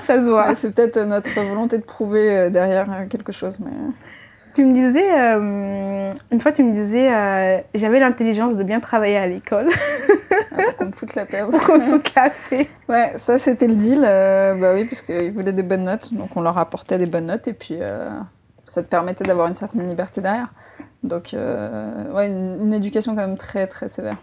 Ça 0.00 0.16
se 0.16 0.30
voit. 0.30 0.54
c'est 0.54 0.74
peut-être 0.74 0.98
notre 1.00 1.34
volonté 1.34 1.76
de 1.76 1.82
prouver 1.82 2.36
euh, 2.36 2.50
derrière 2.50 2.90
euh, 2.90 3.06
quelque 3.06 3.32
chose. 3.32 3.58
mais... 3.60 3.70
Tu 4.54 4.64
me 4.64 4.72
disais, 4.72 5.08
une 6.32 6.40
fois 6.40 6.50
tu 6.50 6.64
me 6.64 6.74
disais, 6.74 7.64
j'avais 7.76 8.00
l'intelligence 8.00 8.56
de 8.56 8.64
bien 8.64 8.80
travailler 8.80 9.16
à 9.16 9.26
l'école. 9.28 9.68
Qu'on 10.78 10.86
me 10.86 10.92
foute 10.92 11.14
la 11.14 11.26
paix. 11.26 11.42
La 12.14 12.30
paix. 12.50 12.68
Ouais, 12.88 13.12
ça 13.16 13.38
c'était 13.38 13.68
le 13.68 13.76
deal. 13.76 14.00
bah 14.00 14.74
oui, 14.74 14.84
parce 14.84 15.02
qu'ils 15.02 15.30
voulaient 15.30 15.52
des 15.52 15.62
bonnes 15.62 15.84
notes, 15.84 16.14
donc 16.14 16.36
on 16.36 16.40
leur 16.40 16.58
apportait 16.58 16.98
des 16.98 17.06
bonnes 17.06 17.26
notes 17.26 17.48
et 17.48 17.52
puis 17.52 17.80
ça 18.68 18.82
te 18.82 18.88
permettait 18.88 19.24
d'avoir 19.24 19.48
une 19.48 19.54
certaine 19.54 19.88
liberté 19.88 20.20
derrière. 20.20 20.52
Donc, 21.02 21.34
euh, 21.34 22.12
ouais, 22.12 22.26
une, 22.26 22.72
éducation 22.72 23.14
quand 23.14 23.26
même 23.26 23.38
très, 23.38 23.66
très 23.66 23.88
sévère. 23.88 24.18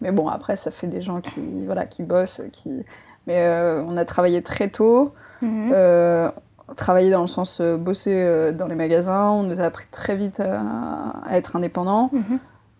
Mais 0.00 0.12
bon, 0.12 0.28
après, 0.28 0.56
ça 0.56 0.70
fait 0.70 0.86
des 0.86 1.02
gens 1.02 1.20
qui, 1.20 1.64
voilà, 1.66 1.86
qui 1.86 2.02
bossent, 2.02 2.42
qui... 2.52 2.84
Mais 3.26 3.46
euh, 3.46 3.82
on 3.82 3.96
a 3.96 4.04
travaillé 4.04 4.42
très 4.42 4.68
tôt. 4.68 5.14
Mhm. 5.40 5.70
Euh, 5.72 6.30
travailler 6.76 7.10
dans 7.10 7.22
le 7.22 7.26
sens 7.26 7.60
bosser 7.60 8.52
dans 8.52 8.66
les 8.66 8.74
magasins. 8.74 9.30
On 9.30 9.42
nous 9.42 9.60
a 9.60 9.64
appris 9.64 9.86
très 9.90 10.16
vite 10.16 10.40
à, 10.40 11.34
être 11.34 11.56
indépendants. 11.56 12.10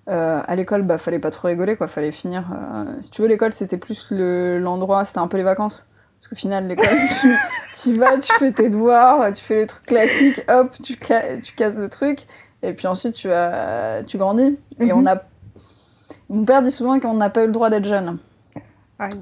Mhm. 0.06 0.42
à 0.46 0.56
l'école, 0.56 0.82
bah, 0.82 0.99
fallait 0.99 1.18
pas 1.18 1.30
trop 1.30 1.49
rigoler, 1.49 1.76
quoi. 1.76 1.88
Fallait 1.88 2.12
finir. 2.12 2.44
si 3.00 3.11
tu 3.11 3.23
veux, 3.23 3.28
l'école, 3.28 3.52
c'était 3.52 3.78
plus 3.78 4.11
l'endroit, 4.11 5.04
c'était 5.04 5.20
un 5.20 5.28
peu 5.28 5.37
les 5.37 5.42
vacances. 5.42 5.87
Parce 6.20 6.28
qu'au 6.28 6.37
final, 6.37 6.66
l'école, 6.68 6.87
tu, 7.75 7.90
y 7.90 7.99
vas, 7.99 8.16
tu 8.16 8.32
fais 8.38 8.52
tes 8.52 8.70
devoirs, 8.70 9.30
tu 9.32 9.44
fais 9.44 9.56
les 9.56 9.66
trucs 9.66 9.84
classiques, 9.84 10.42
hop, 10.49 10.70
tu, 10.82 10.96
tu 10.96 11.54
casses 11.54 11.76
le 11.76 11.88
truc, 11.88 12.26
et 12.62 12.73
puis 12.73 12.87
ensuite 12.87 13.14
tu, 13.14 13.30
as, 13.30 14.02
tu 14.06 14.16
grandis. 14.16 14.58
Et 14.80 14.92
on 14.92 15.00
mhm. 15.00 15.08
a... 15.08 15.23
Mon 16.30 16.44
père 16.46 16.62
dit 16.62 16.70
souvent 16.70 16.99
qu'on 16.99 17.14
n'a 17.14 17.28
pas 17.28 17.42
eu 17.42 17.46
le 17.46 17.52
droit 17.52 17.68
d'être 17.68 17.84
jeune. 17.84 18.18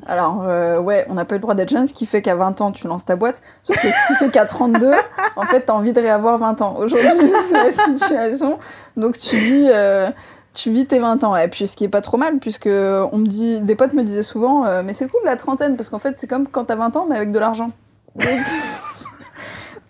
Alors, 0.06 0.44
euh, 0.46 0.78
ouais, 0.78 1.06
on 1.08 1.14
n'a 1.14 1.24
pas 1.24 1.34
eu 1.34 1.38
le 1.38 1.42
droit 1.42 1.54
d'être 1.54 1.70
jeune, 1.70 1.86
ce 1.86 1.94
qui 1.94 2.06
fait 2.06 2.22
qu'à 2.22 2.34
20 2.34 2.60
ans, 2.60 2.72
tu 2.72 2.86
lances 2.86 3.06
ta 3.06 3.16
boîte. 3.16 3.40
Sauf 3.62 3.80
que 3.80 3.90
ce 3.90 4.06
qui 4.06 4.14
fait 4.14 4.30
qu'à 4.30 4.44
32, 4.44 4.92
en 5.34 5.42
fait, 5.42 5.62
t'as 5.62 5.72
envie 5.72 5.92
de 5.92 6.00
réavoir 6.00 6.38
20 6.38 6.62
ans. 6.62 6.76
Aujourd'hui, 6.76 7.32
c'est 7.48 7.54
la 7.54 7.70
situation. 7.70 8.58
Donc, 8.96 9.18
tu 9.18 9.36
vis, 9.36 9.68
euh, 9.68 10.10
tu 10.54 10.70
vis 10.70 10.86
tes 10.86 10.98
20 10.98 11.24
ans. 11.24 11.36
Et 11.36 11.48
puis, 11.48 11.66
ce 11.66 11.76
qui 11.76 11.84
est 11.84 11.88
pas 11.88 12.00
trop 12.00 12.16
mal, 12.16 12.38
puisque 12.38 12.66
on 12.66 13.18
me 13.18 13.26
dit, 13.26 13.60
des 13.60 13.74
potes 13.74 13.94
me 13.94 14.02
disaient 14.02 14.22
souvent, 14.22 14.66
euh, 14.66 14.82
mais 14.84 14.92
c'est 14.92 15.08
cool 15.08 15.20
la 15.24 15.36
trentaine, 15.36 15.76
parce 15.76 15.90
qu'en 15.90 15.98
fait, 15.98 16.16
c'est 16.16 16.26
comme 16.26 16.46
quand 16.46 16.64
t'as 16.64 16.76
20 16.76 16.96
ans, 16.96 17.06
mais 17.08 17.16
avec 17.16 17.32
de 17.32 17.38
l'argent. 17.38 17.70
Donc, 18.16 18.28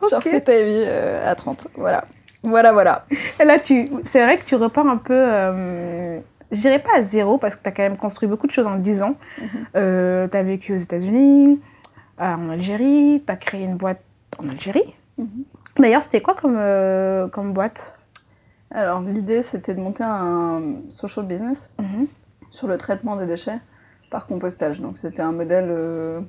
tu 0.08 0.14
refais 0.14 0.40
ta 0.40 0.52
vie 0.52 0.84
euh, 0.86 1.30
à 1.30 1.34
30. 1.34 1.68
Voilà. 1.76 2.04
Voilà, 2.42 2.72
voilà. 2.72 3.06
Et 3.40 3.44
là, 3.44 3.58
tu, 3.58 3.86
c'est 4.02 4.22
vrai 4.24 4.36
que 4.36 4.44
tu 4.44 4.56
repars 4.56 4.86
un 4.86 4.96
peu, 4.96 5.14
euh, 5.14 6.18
je 6.50 6.60
dirais 6.60 6.80
pas 6.80 6.96
à 6.96 7.02
zéro, 7.02 7.38
parce 7.38 7.56
que 7.56 7.62
tu 7.62 7.68
as 7.68 7.72
quand 7.72 7.82
même 7.84 7.96
construit 7.96 8.28
beaucoup 8.28 8.46
de 8.46 8.52
choses 8.52 8.66
en 8.66 8.76
10 8.76 9.02
ans. 9.02 9.16
Mhm. 9.40 10.28
tu 10.30 10.36
as 10.36 10.42
vécu 10.42 10.74
aux 10.74 10.78
États-Unis, 10.78 11.60
euh, 12.20 12.34
en 12.34 12.50
Algérie, 12.50 13.22
tu 13.26 13.32
as 13.32 13.36
créé 13.36 13.64
une 13.64 13.76
boîte 13.76 14.00
en 14.38 14.48
Algérie. 14.48 14.94
Mhm. 15.18 15.44
D'ailleurs, 15.78 16.02
c'était 16.02 16.20
quoi 16.20 16.34
comme, 16.34 16.56
euh, 16.58 17.28
comme 17.28 17.52
boîte? 17.52 17.94
Alors, 18.72 19.00
l'idée, 19.00 19.42
c'était 19.42 19.74
de 19.74 19.80
monter 19.80 20.04
un 20.04 20.62
social 20.88 21.26
business. 21.26 21.74
Mhm. 21.80 22.06
sur 22.50 22.68
le 22.68 22.76
traitement 22.76 23.16
des 23.16 23.24
déchets 23.26 23.58
par 24.10 24.26
compostage. 24.26 24.78
Donc 24.82 24.98
c'était 24.98 25.22
un 25.22 25.32
modèle 25.32 25.68
euh, 25.70 26.20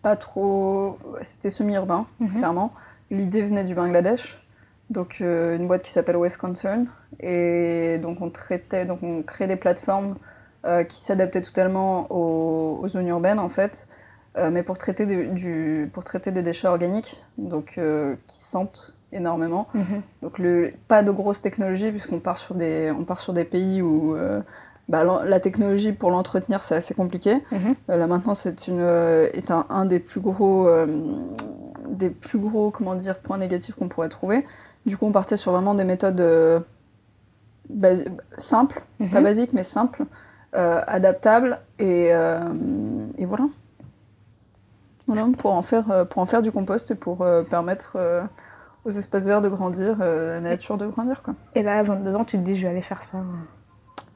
pas 0.00 0.16
trop... 0.16 0.96
C'était 1.20 1.50
semi-urbain, 1.50 2.06
Mhm. 2.20 2.34
clairement. 2.36 2.72
L'idée 3.10 3.42
venait 3.42 3.64
du 3.64 3.74
Bangladesh, 3.74 4.42
donc 4.88 5.18
euh, 5.20 5.56
une 5.56 5.66
boîte 5.66 5.82
qui 5.82 5.90
s'appelle 5.90 6.16
Waste 6.16 6.38
Concern. 6.38 6.86
Et 7.20 7.98
donc 8.02 8.22
on 8.22 8.30
traitait, 8.30 8.86
donc 8.86 9.02
on 9.02 9.22
créait 9.22 9.46
des 9.46 9.56
plateformes 9.56 10.16
euh, 10.64 10.84
qui 10.84 10.98
s'adaptaient 10.98 11.42
totalement 11.42 12.06
aux, 12.10 12.78
aux 12.82 12.88
zones 12.88 13.08
urbaines 13.08 13.38
en 13.38 13.50
fait, 13.50 13.86
mais 14.50 14.62
pour 14.62 14.78
traiter, 14.78 15.04
des, 15.04 15.26
du, 15.26 15.90
pour 15.92 16.04
traiter 16.04 16.30
des 16.30 16.40
déchets 16.40 16.68
organiques, 16.68 17.26
donc 17.36 17.78
qui 18.26 18.40
sentent 18.42 18.94
énormément. 19.12 19.68
Mhm. 19.74 20.02
Donc 20.22 20.38
le, 20.38 20.72
pas 20.88 21.02
de 21.02 21.10
grosses 21.10 21.42
technologies 21.42 21.90
puisqu'on 21.90 22.18
part 22.20 22.38
sur 22.38 22.54
des, 22.54 22.90
on 22.96 23.04
part 23.04 23.20
sur 23.20 23.32
des 23.32 23.44
pays 23.44 23.82
où 23.82 24.16
euh, 24.16 24.40
bah, 24.88 25.04
la 25.24 25.40
technologie 25.40 25.92
pour 25.92 26.10
l'entretenir 26.10 26.62
c'est 26.62 26.74
assez 26.74 26.94
compliqué. 26.94 27.34
Mhm. 27.52 27.74
Euh, 27.90 27.96
là 27.96 28.06
maintenant 28.06 28.34
c'est 28.34 28.66
une, 28.68 28.80
euh, 28.80 29.28
est 29.32 29.50
un, 29.50 29.66
un 29.70 29.84
des 29.84 29.98
plus 30.00 30.20
gros, 30.20 30.66
euh, 30.68 30.86
des 31.88 32.10
plus 32.10 32.38
gros 32.38 32.70
comment 32.70 32.94
dire 32.94 33.18
points 33.18 33.38
négatifs 33.38 33.74
qu'on 33.74 33.88
pourrait 33.88 34.08
trouver. 34.08 34.46
Du 34.86 34.96
coup 34.96 35.06
on 35.06 35.12
partait 35.12 35.36
sur 35.36 35.52
vraiment 35.52 35.74
des 35.74 35.84
méthodes 35.84 36.64
simples, 38.36 38.82
pas 38.98 39.04
Mhm. 39.18 39.22
basiques 39.22 39.52
mais 39.52 39.62
simples, 39.62 40.04
adaptables 40.52 41.58
et, 41.78 42.08
et 43.18 43.24
voilà. 43.24 43.44
Voilà, 45.08 45.26
pour 45.36 45.52
en 45.52 45.62
faire, 45.62 46.06
pour 46.08 46.22
en 46.22 46.26
faire 46.26 46.42
du 46.42 46.52
compost 46.52 46.90
et 46.90 46.94
pour 46.94 47.26
permettre 47.48 47.96
aux 48.84 48.90
espaces 48.90 49.26
verts 49.26 49.40
de 49.40 49.48
grandir, 49.48 49.96
euh, 50.00 50.34
la 50.34 50.40
nature 50.40 50.76
de 50.76 50.86
grandir. 50.86 51.22
Quoi. 51.22 51.34
Et 51.54 51.62
là, 51.62 51.78
à 51.78 51.82
22 51.82 52.14
ans, 52.16 52.24
tu 52.24 52.36
te 52.38 52.42
dis, 52.42 52.56
je 52.56 52.62
vais 52.62 52.68
aller 52.68 52.82
faire 52.82 53.02
ça 53.02 53.18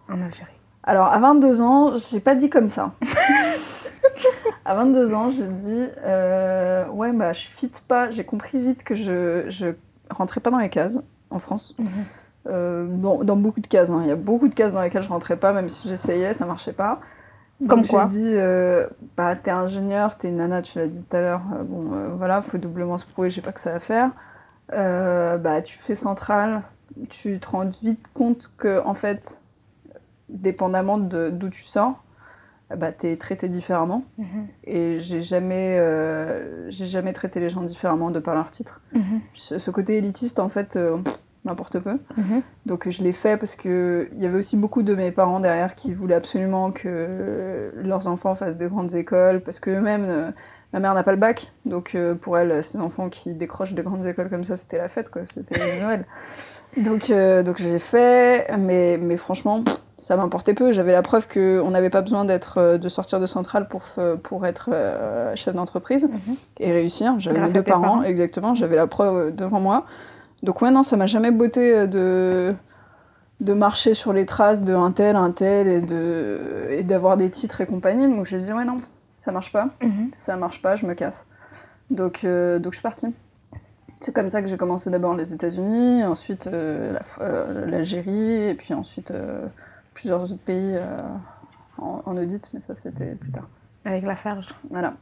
en, 0.08 0.14
en 0.14 0.22
Algérie. 0.22 0.50
Alors, 0.82 1.06
à 1.06 1.18
22 1.18 1.62
ans, 1.62 1.92
j'ai 1.96 2.20
pas 2.20 2.34
dit 2.34 2.48
comme 2.50 2.68
ça. 2.68 2.92
à 4.64 4.74
22 4.74 5.14
ans, 5.14 5.30
j'ai 5.30 5.46
dit, 5.46 5.86
euh, 6.04 6.86
ouais, 6.88 7.12
bah, 7.12 7.32
je 7.32 7.46
fit 7.46 7.70
pas. 7.86 8.10
J'ai 8.10 8.24
compris 8.24 8.60
vite 8.60 8.82
que 8.84 8.94
je, 8.94 9.44
je 9.48 9.68
rentrais 10.10 10.40
pas 10.40 10.50
dans 10.50 10.58
les 10.58 10.68
cases 10.68 11.00
en 11.30 11.38
France. 11.38 11.74
Mhm. 11.78 11.88
Euh, 12.48 12.86
bon, 12.88 13.24
dans 13.24 13.36
beaucoup 13.36 13.60
de 13.60 13.66
cases. 13.66 13.90
hein. 13.90 14.00
Il 14.02 14.08
y 14.08 14.12
a 14.12 14.16
beaucoup 14.16 14.46
de 14.48 14.54
cases 14.54 14.72
dans 14.72 14.80
lesquelles 14.80 15.02
je 15.02 15.08
rentrais 15.08 15.36
pas, 15.36 15.52
même 15.52 15.68
si 15.68 15.88
j'essayais, 15.88 16.32
ça 16.32 16.46
marchait 16.46 16.72
pas. 16.72 17.00
Donc, 17.60 17.68
Comme 17.70 17.86
quoi 17.86 18.06
J'ai 18.08 18.20
dit, 18.20 18.30
euh, 18.34 18.86
bah, 19.16 19.34
t'es 19.34 19.50
ingénieur, 19.50 20.16
t'es 20.16 20.30
nana, 20.30 20.62
tu 20.62 20.78
l'as 20.78 20.86
dit 20.86 21.02
tout 21.02 21.16
à 21.16 21.20
l'heure. 21.20 21.40
bon, 21.64 21.90
voilà, 22.16 22.40
faut 22.42 22.58
doublement 22.58 22.98
se 22.98 23.06
prouver, 23.06 23.30
j'ai 23.30 23.40
pas 23.40 23.50
que 23.52 23.60
ça 23.60 23.74
à 23.74 23.80
faire. 23.80 24.10
Euh, 24.72 25.36
bah, 25.38 25.62
tu 25.62 25.78
fais 25.78 25.94
centrale, 25.94 26.62
tu 27.08 27.38
te 27.38 27.48
rends 27.48 27.66
vite 27.82 28.04
compte 28.14 28.52
que, 28.56 28.80
en 28.84 28.94
fait, 28.94 29.40
dépendamment 30.28 30.98
de- 30.98 31.30
d'où 31.30 31.48
tu 31.50 31.62
sors, 31.62 32.02
bah, 32.76 32.90
t'es 32.90 33.16
traité 33.16 33.48
différemment. 33.48 34.04
Mhm. 34.18 34.46
Et 34.64 34.98
j'ai 34.98 35.20
jamais, 35.20 35.76
euh, 35.78 36.68
j'ai 36.68 36.86
jamais 36.86 37.12
traité 37.12 37.38
les 37.38 37.48
gens 37.48 37.62
différemment 37.62 38.10
de 38.10 38.18
par 38.18 38.34
leur 38.34 38.50
titre. 38.50 38.80
Mhm. 38.92 39.20
Ce, 39.34 39.58
ce 39.58 39.70
côté 39.70 39.96
élitiste, 39.98 40.40
en 40.40 40.48
fait, 40.48 40.74
euh, 40.74 40.96
n'importe 41.44 41.78
peu. 41.78 41.98
Mhm. 42.16 42.42
Donc 42.66 42.88
je 42.88 43.04
l'ai 43.04 43.12
fait 43.12 43.36
parce 43.36 43.54
que 43.54 44.08
il 44.16 44.20
y 44.20 44.26
avait 44.26 44.38
aussi 44.38 44.56
beaucoup 44.56 44.82
de 44.82 44.96
mes 44.96 45.12
parents 45.12 45.38
derrière 45.38 45.76
qui 45.76 45.94
voulaient 45.94 46.16
absolument 46.16 46.72
que 46.72 47.70
leurs 47.76 48.08
enfants 48.08 48.34
fassent 48.34 48.56
de 48.56 48.66
grandes 48.66 48.96
écoles 48.96 49.40
parce 49.40 49.60
que 49.60 49.70
eux-mêmes, 49.70 50.06
euh, 50.08 50.30
ma 50.72 50.80
mère 50.80 50.94
n'a 50.94 51.02
pas 51.02 51.12
le 51.12 51.18
bac, 51.18 51.52
donc 51.64 51.94
euh, 51.94 52.14
pour 52.14 52.36
elle, 52.38 52.62
ces 52.62 52.78
enfants 52.78 53.08
qui 53.08 53.34
décrochent 53.34 53.74
de 53.74 53.82
grandes 53.82 54.04
écoles 54.06 54.28
comme 54.28 54.44
ça, 54.44 54.56
c'était 54.56 54.78
la 54.78 54.88
fête, 54.88 55.10
quoi, 55.10 55.22
c'était 55.24 55.80
Noël. 55.80 56.04
Donc, 56.76 57.08
euh, 57.10 57.42
donc 57.42 57.56
j'ai 57.56 57.78
fait, 57.78 58.46
mais, 58.58 58.98
mais 59.00 59.16
franchement, 59.16 59.62
ça 59.96 60.16
m'importait 60.16 60.52
peu. 60.52 60.72
J'avais 60.72 60.92
la 60.92 61.00
preuve 61.00 61.26
qu'on 61.26 61.70
n'avait 61.70 61.88
pas 61.88 62.02
besoin 62.02 62.26
d'être, 62.26 62.58
euh, 62.58 62.76
de 62.78 62.88
sortir 62.90 63.18
de 63.18 63.24
centrale 63.24 63.66
pour, 63.68 63.82
pour 64.22 64.44
être 64.44 64.68
euh, 64.72 65.34
chef 65.36 65.54
d'entreprise 65.54 66.04
Mhm. 66.04 66.36
et 66.60 66.72
réussir. 66.72 67.14
J'avais 67.18 67.40
mes 67.40 67.50
deux 67.50 67.62
parents, 67.62 67.80
parents. 67.82 68.02
exactement. 68.02 68.54
J'avais 68.54 68.76
la 68.76 68.86
preuve 68.86 69.34
devant 69.34 69.60
moi. 69.60 69.84
Donc 70.42 70.60
ouais, 70.60 70.70
non, 70.70 70.82
ça 70.82 70.98
m'a 70.98 71.06
jamais 71.06 71.30
botté 71.30 71.72
euh, 71.74 71.86
de, 71.86 72.54
de 73.40 73.52
marcher 73.54 73.94
sur 73.94 74.12
les 74.12 74.26
traces 74.26 74.62
de 74.62 74.74
un 74.74 74.92
tel, 74.92 75.16
un 75.16 75.30
tel 75.30 75.66
et, 75.66 75.80
de, 75.80 76.66
et 76.70 76.82
d'avoir 76.82 77.16
des 77.16 77.30
titres 77.30 77.62
et 77.62 77.66
compagnie. 77.66 78.06
Donc 78.06 78.26
j'ai 78.26 78.36
dit, 78.38 78.52
ouais, 78.52 78.66
non, 78.66 78.76
ça 79.16 79.32
marche 79.32 79.50
pas. 79.50 79.70
Mhm. 79.82 80.10
Ça 80.12 80.36
marche 80.36 80.62
pas, 80.62 80.76
je 80.76 80.86
me 80.86 80.94
casse. 80.94 81.26
Donc, 81.90 82.22
euh, 82.24 82.58
donc 82.60 82.72
je 82.72 82.76
suis 82.78 82.82
partie. 82.82 83.12
C'est 84.00 84.14
comme 84.14 84.28
ça 84.28 84.42
que 84.42 84.48
j'ai 84.48 84.56
commencé 84.58 84.90
d'abord 84.90 85.16
les 85.16 85.32
États-Unis, 85.32 86.04
ensuite 86.04 86.46
euh, 86.46 86.92
la 86.92 87.00
euh, 87.24 87.66
l'Algérie, 87.66 88.48
et 88.48 88.54
puis 88.54 88.74
ensuite 88.74 89.12
plusieurs 89.94 90.22
autres 90.22 90.36
pays 90.36 90.76
en, 91.78 92.02
en 92.04 92.16
audit, 92.16 92.50
mais 92.52 92.60
ça 92.60 92.74
c'était 92.74 93.14
plus 93.14 93.30
tard. 93.32 93.48
Avec 93.84 94.04
la 94.04 94.16
farge. 94.16 94.48
Voilà. 94.70 94.94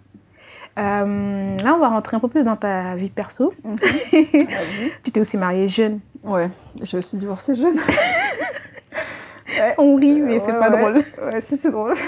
Là, 0.76 1.04
on 1.06 1.78
va 1.78 1.88
rentrer 1.88 2.16
un 2.16 2.20
peu 2.20 2.28
plus 2.28 2.44
dans 2.44 2.56
ta 2.56 2.94
vie 2.96 3.10
perso. 3.10 3.52
Vas-y. 3.64 4.92
Tu 5.02 5.10
t'es 5.10 5.20
aussi 5.20 5.36
mariée 5.36 5.68
jeune. 5.68 6.00
Ouais, 6.22 6.48
je 6.82 6.96
me 6.96 7.00
suis 7.00 7.18
divorcée 7.18 7.54
jeune. 7.54 7.76
On 9.78 9.96
rit, 9.96 10.20
mais 10.20 10.34
Ouais, 10.34 10.38
c'est 10.40 10.52
pas 10.52 10.70
ouais. 10.70 10.78
drôle. 10.80 11.02
Ouais, 11.26 11.40
si, 11.40 11.56
c'est 11.56 11.70
drôle. 11.70 11.94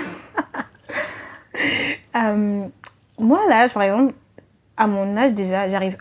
Euh, 2.17 2.67
moi, 3.19 3.41
là, 3.49 3.69
par 3.69 3.83
exemple, 3.83 4.15
à 4.77 4.87
mon 4.87 5.17
âge 5.17 5.33
déjà, 5.33 5.69
j'arrive 5.69 5.97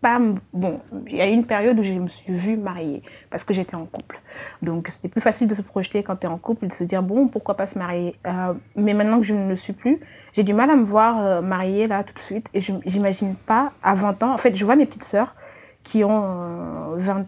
pas. 0.00 0.20
Bon, 0.52 0.80
il 1.06 1.16
y 1.16 1.20
a 1.20 1.28
eu 1.28 1.32
une 1.32 1.46
période 1.46 1.78
où 1.78 1.82
je 1.82 1.92
me 1.92 2.08
suis 2.08 2.32
vue 2.32 2.56
mariée 2.56 3.02
parce 3.30 3.44
que 3.44 3.54
j'étais 3.54 3.74
en 3.74 3.86
couple. 3.86 4.20
Donc, 4.62 4.88
c'était 4.88 5.08
plus 5.08 5.20
facile 5.20 5.48
de 5.48 5.54
se 5.54 5.62
projeter 5.62 6.02
quand 6.02 6.16
tu 6.16 6.26
es 6.26 6.30
en 6.30 6.38
couple 6.38 6.66
de 6.66 6.72
se 6.72 6.84
dire, 6.84 7.02
bon, 7.02 7.28
pourquoi 7.28 7.56
pas 7.56 7.66
se 7.66 7.78
marier? 7.78 8.16
Euh, 8.26 8.54
Mais 8.76 8.94
maintenant 8.94 9.18
que 9.18 9.26
je 9.26 9.34
ne 9.34 9.48
le 9.48 9.56
suis 9.56 9.72
plus, 9.72 10.00
j'ai 10.32 10.42
du 10.42 10.54
mal 10.54 10.70
à 10.70 10.76
me 10.76 10.84
voir 10.84 11.20
euh, 11.20 11.40
mariée 11.40 11.86
là 11.86 12.04
tout 12.04 12.14
de 12.14 12.18
suite 12.18 12.46
et 12.54 12.60
je 12.60 12.72
j'imagine 12.84 13.34
pas 13.34 13.72
à 13.82 13.94
20 13.94 14.22
ans. 14.22 14.34
En 14.34 14.38
fait, 14.38 14.54
je 14.54 14.64
vois 14.64 14.76
mes 14.76 14.86
petites 14.86 15.04
sœurs 15.04 15.34
qui 15.82 16.04
ont 16.04 16.24
euh, 16.24 16.96
20. 16.96 17.26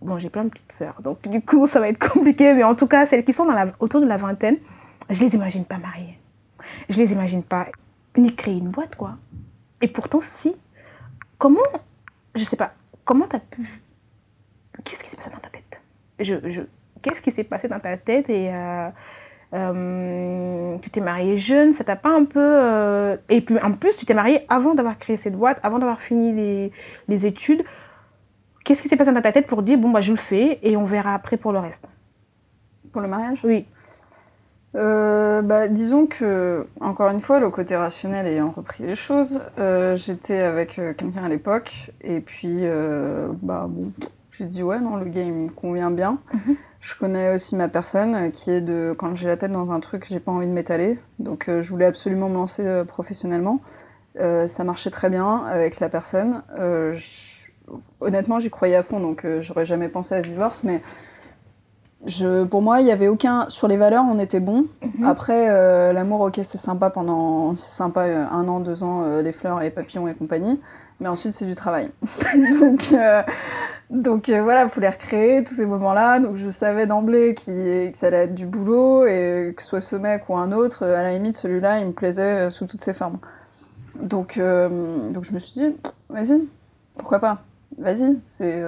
Bon, 0.00 0.18
j'ai 0.18 0.30
plein 0.30 0.44
de 0.44 0.50
petites 0.50 0.70
sœurs, 0.70 1.02
donc 1.02 1.26
du 1.26 1.40
coup, 1.40 1.66
ça 1.66 1.80
va 1.80 1.88
être 1.88 1.98
compliqué, 2.12 2.54
mais 2.54 2.62
en 2.62 2.76
tout 2.76 2.86
cas, 2.86 3.04
celles 3.04 3.24
qui 3.24 3.32
sont 3.32 3.48
autour 3.80 4.00
de 4.00 4.06
la 4.06 4.16
vingtaine, 4.16 4.56
je 5.10 5.20
les 5.20 5.34
imagine 5.34 5.64
pas 5.64 5.78
mariées. 5.78 6.17
Je 6.88 6.98
les 6.98 7.12
imagine 7.12 7.42
pas 7.42 7.66
ni 8.16 8.34
créer 8.34 8.56
une 8.56 8.70
boîte, 8.70 8.96
quoi. 8.96 9.16
Et 9.80 9.88
pourtant, 9.88 10.20
si. 10.20 10.56
Comment, 11.38 11.60
je 12.34 12.42
sais 12.44 12.56
pas, 12.56 12.72
comment 13.04 13.26
t'as 13.28 13.38
pu. 13.38 13.80
Qu'est-ce 14.84 15.04
qui 15.04 15.10
s'est 15.10 15.16
passé 15.16 15.30
dans 15.30 15.38
ta 15.38 15.50
tête? 15.50 15.80
Je, 16.18 16.50
je... 16.50 16.62
Qu'est-ce 17.00 17.22
qui 17.22 17.30
s'est 17.30 17.44
passé 17.44 17.68
dans 17.68 17.80
ta 17.80 17.96
tête 17.96 18.28
et. 18.28 18.52
euh, 18.52 18.88
euh, 19.54 20.76
tu 20.82 20.90
t'es 20.90 21.00
mariée 21.00 21.38
jeune, 21.38 21.72
ça 21.72 21.82
t'a 21.84 21.96
pas 21.96 22.10
un 22.10 22.24
peu. 22.24 22.38
euh, 22.38 23.16
Et 23.28 23.40
puis 23.40 23.58
en 23.60 23.72
plus, 23.72 23.96
tu 23.96 24.04
t'es 24.04 24.14
mariée 24.14 24.44
avant 24.48 24.74
d'avoir 24.74 24.98
créé 24.98 25.16
cette 25.16 25.36
boîte, 25.36 25.58
avant 25.62 25.78
d'avoir 25.78 26.00
fini 26.00 26.32
les, 26.32 26.72
les 27.06 27.26
études. 27.26 27.64
Qu'est-ce 28.64 28.82
qui 28.82 28.88
s'est 28.88 28.96
passé 28.96 29.12
dans 29.12 29.22
ta 29.22 29.32
tête 29.32 29.46
pour 29.46 29.62
dire, 29.62 29.78
bon, 29.78 29.90
bah, 29.90 30.02
je 30.02 30.10
le 30.10 30.18
fais 30.18 30.58
et 30.62 30.76
on 30.76 30.84
verra 30.84 31.14
après 31.14 31.38
pour 31.38 31.52
le 31.52 31.60
reste? 31.60 31.88
Pour 32.92 33.00
le 33.00 33.08
mariage? 33.08 33.40
Oui. 33.44 33.64
Euh, 34.74 35.40
bah, 35.42 35.66
disons 35.68 36.06
que, 36.06 36.66
encore 36.80 37.08
une 37.10 37.20
fois, 37.20 37.40
le 37.40 37.50
côté 37.50 37.74
rationnel 37.74 38.26
ayant 38.26 38.50
repris 38.50 38.84
les 38.84 38.94
choses, 38.96 39.40
euh, 39.58 39.96
j'étais 39.96 40.40
avec 40.42 40.78
euh, 40.78 40.92
quelqu'un 40.92 41.24
à 41.24 41.28
l'époque, 41.28 41.90
et 42.02 42.20
puis, 42.20 42.58
euh, 42.62 43.28
bah 43.42 43.66
bon, 43.68 43.90
j'ai 44.30 44.44
dit 44.44 44.62
ouais, 44.62 44.78
non, 44.80 44.96
le 44.96 45.06
game 45.06 45.44
me 45.44 45.48
convient 45.48 45.90
bien. 45.90 46.18
Je 46.80 46.94
connais 46.94 47.34
aussi 47.34 47.56
ma 47.56 47.68
personne, 47.68 48.30
qui 48.30 48.50
est 48.50 48.60
de, 48.60 48.94
quand 48.96 49.16
j'ai 49.16 49.26
la 49.26 49.36
tête 49.36 49.52
dans 49.52 49.70
un 49.72 49.80
truc, 49.80 50.04
j'ai 50.06 50.20
pas 50.20 50.30
envie 50.32 50.46
de 50.46 50.52
m'étaler, 50.52 50.98
donc 51.18 51.46
je 51.48 51.70
voulais 51.70 51.86
absolument 51.86 52.28
me 52.28 52.34
lancer 52.34 52.82
professionnellement. 52.86 53.60
Ça 54.16 54.64
marchait 54.64 54.90
très 54.90 55.10
bien 55.10 55.44
avec 55.46 55.80
la 55.80 55.88
personne. 55.88 56.42
Je- 56.56 57.38
Honnêtement, 58.00 58.38
j'y 58.38 58.48
croyais 58.48 58.76
à 58.76 58.82
fond, 58.82 58.98
donc 59.00 59.26
j'aurais 59.40 59.64
jamais 59.64 59.88
pensé 59.88 60.14
à 60.14 60.22
ce 60.22 60.28
divorce, 60.28 60.62
mais 60.64 60.80
je, 62.06 62.44
pour 62.44 62.62
moi, 62.62 62.80
il 62.80 62.86
y 62.86 62.90
avait 62.92 63.08
aucun. 63.08 63.46
Sur 63.48 63.66
les 63.68 63.76
valeurs, 63.76 64.04
on 64.08 64.18
était 64.18 64.40
bon. 64.40 64.66
Mhm. 64.82 65.04
Après, 65.06 65.48
euh, 65.50 65.92
l'amour, 65.92 66.20
ok, 66.20 66.38
c'est 66.42 66.58
sympa 66.58 66.90
pendant. 66.90 67.56
C'est 67.56 67.72
sympa 67.72 68.02
euh, 68.02 68.24
un 68.30 68.46
an, 68.48 68.60
deux 68.60 68.84
ans, 68.84 69.02
euh, 69.04 69.22
les 69.22 69.32
fleurs, 69.32 69.60
les 69.60 69.70
papillons 69.70 70.06
et 70.06 70.14
compagnie. 70.14 70.60
Mais 71.00 71.08
ensuite, 71.08 71.32
c'est 71.34 71.44
du 71.46 71.54
travail. 71.54 71.90
donc, 72.60 72.94
donc 73.90 74.30
voilà, 74.30 74.64
il 74.64 74.68
faut 74.68 74.80
les 74.80 74.88
recréer, 74.88 75.44
tous 75.44 75.54
ces 75.54 75.66
moments-là. 75.66 76.18
Donc 76.20 76.36
je 76.36 76.50
savais 76.50 76.86
d'emblée 76.86 77.34
qu'il- 77.34 77.90
que 77.92 77.96
ça 77.98 78.08
allait 78.08 78.24
être 78.24 78.34
du 78.34 78.46
boulot 78.46 79.06
et 79.06 79.54
que 79.56 79.62
ce 79.62 79.68
soit 79.68 79.80
ce 79.80 79.96
mec 79.96 80.28
ou 80.28 80.36
un 80.36 80.50
autre, 80.52 80.84
à 80.84 81.02
la 81.02 81.12
limite, 81.12 81.36
celui-là, 81.36 81.78
il 81.80 81.86
me 81.86 81.92
plaisait 81.92 82.50
sous 82.50 82.66
toutes 82.66 82.80
ses 82.82 82.92
formes. 82.92 83.18
Donc, 84.00 84.38
donc 84.38 85.24
je 85.24 85.32
me 85.32 85.38
suis 85.38 85.52
dit, 85.60 85.76
vas-y, 86.10 86.42
pourquoi 86.96 87.18
pas? 87.20 87.38
Vas-y, 87.78 88.18
c'est. 88.24 88.60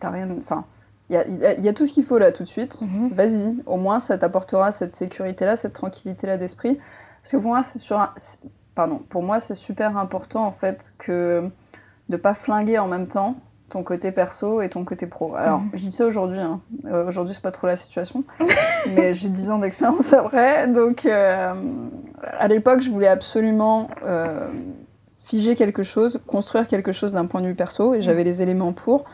T'as 0.00 0.10
rien. 0.10 0.28
Enfin, 0.38 0.64
il 1.10 1.14
y 1.14 1.46
a, 1.46 1.52
y 1.58 1.74
tout 1.74 1.86
ce 1.86 1.92
qu'il 1.92 2.04
faut 2.04 2.18
là 2.18 2.32
tout 2.32 2.42
de 2.42 2.48
suite. 2.48 2.80
Mhm. 2.82 3.10
Vas-y, 3.14 3.54
au 3.66 3.76
moins 3.76 3.98
ça 4.00 4.18
t'apportera 4.18 4.70
cette 4.72 4.92
sécurité-là, 4.92 5.56
cette 5.56 5.72
tranquillité-là 5.74 6.36
d'esprit. 6.36 6.78
Parce 7.22 7.32
que 7.32 7.36
pour 7.38 7.50
moi, 7.50 7.62
c'est 7.62 7.78
sur 7.78 7.98
un- 8.00 8.12
Pardon, 8.74 9.00
pour 9.08 9.22
moi, 9.22 9.40
c'est 9.40 9.54
super 9.54 9.96
important 9.96 10.44
en 10.44 10.52
fait 10.52 10.92
que 10.98 11.48
de 12.10 12.16
pas 12.18 12.34
flinguer 12.34 12.78
en 12.78 12.88
même 12.88 13.06
temps 13.08 13.34
ton 13.70 13.82
côté 13.82 14.12
perso 14.12 14.60
et 14.60 14.68
ton 14.68 14.84
côté 14.84 15.06
pro. 15.06 15.34
Alors, 15.34 15.60
Mhm. 15.60 15.70
je 15.72 15.78
dis 15.82 15.90
ça 15.90 16.04
aujourd'hui, 16.06 16.38
hein. 16.38 16.60
Euh, 16.84 17.06
aujourd'hui 17.08 17.34
c'est 17.34 17.42
pas 17.42 17.50
trop 17.52 17.66
la 17.66 17.74
situation, 17.76 18.22
mais 18.94 19.12
j'ai 19.14 19.28
10 19.28 19.50
ans 19.50 19.58
d'expérience 19.58 20.12
après, 20.12 20.68
donc 20.68 21.04
euh, 21.06 21.52
à 22.38 22.46
l'époque 22.48 22.80
je 22.80 22.90
voulais 22.90 23.08
absolument 23.08 23.88
euh, 24.04 24.46
figer 25.10 25.54
quelque 25.56 25.82
chose, 25.82 26.20
construire 26.26 26.68
quelque 26.68 26.92
chose 26.92 27.12
d'un 27.12 27.26
point 27.26 27.40
de 27.40 27.46
vue 27.48 27.54
perso, 27.56 27.94
et 27.94 28.02
j'avais 28.02 28.22
les 28.24 28.40
éléments 28.42 28.72
pour, 28.72 29.04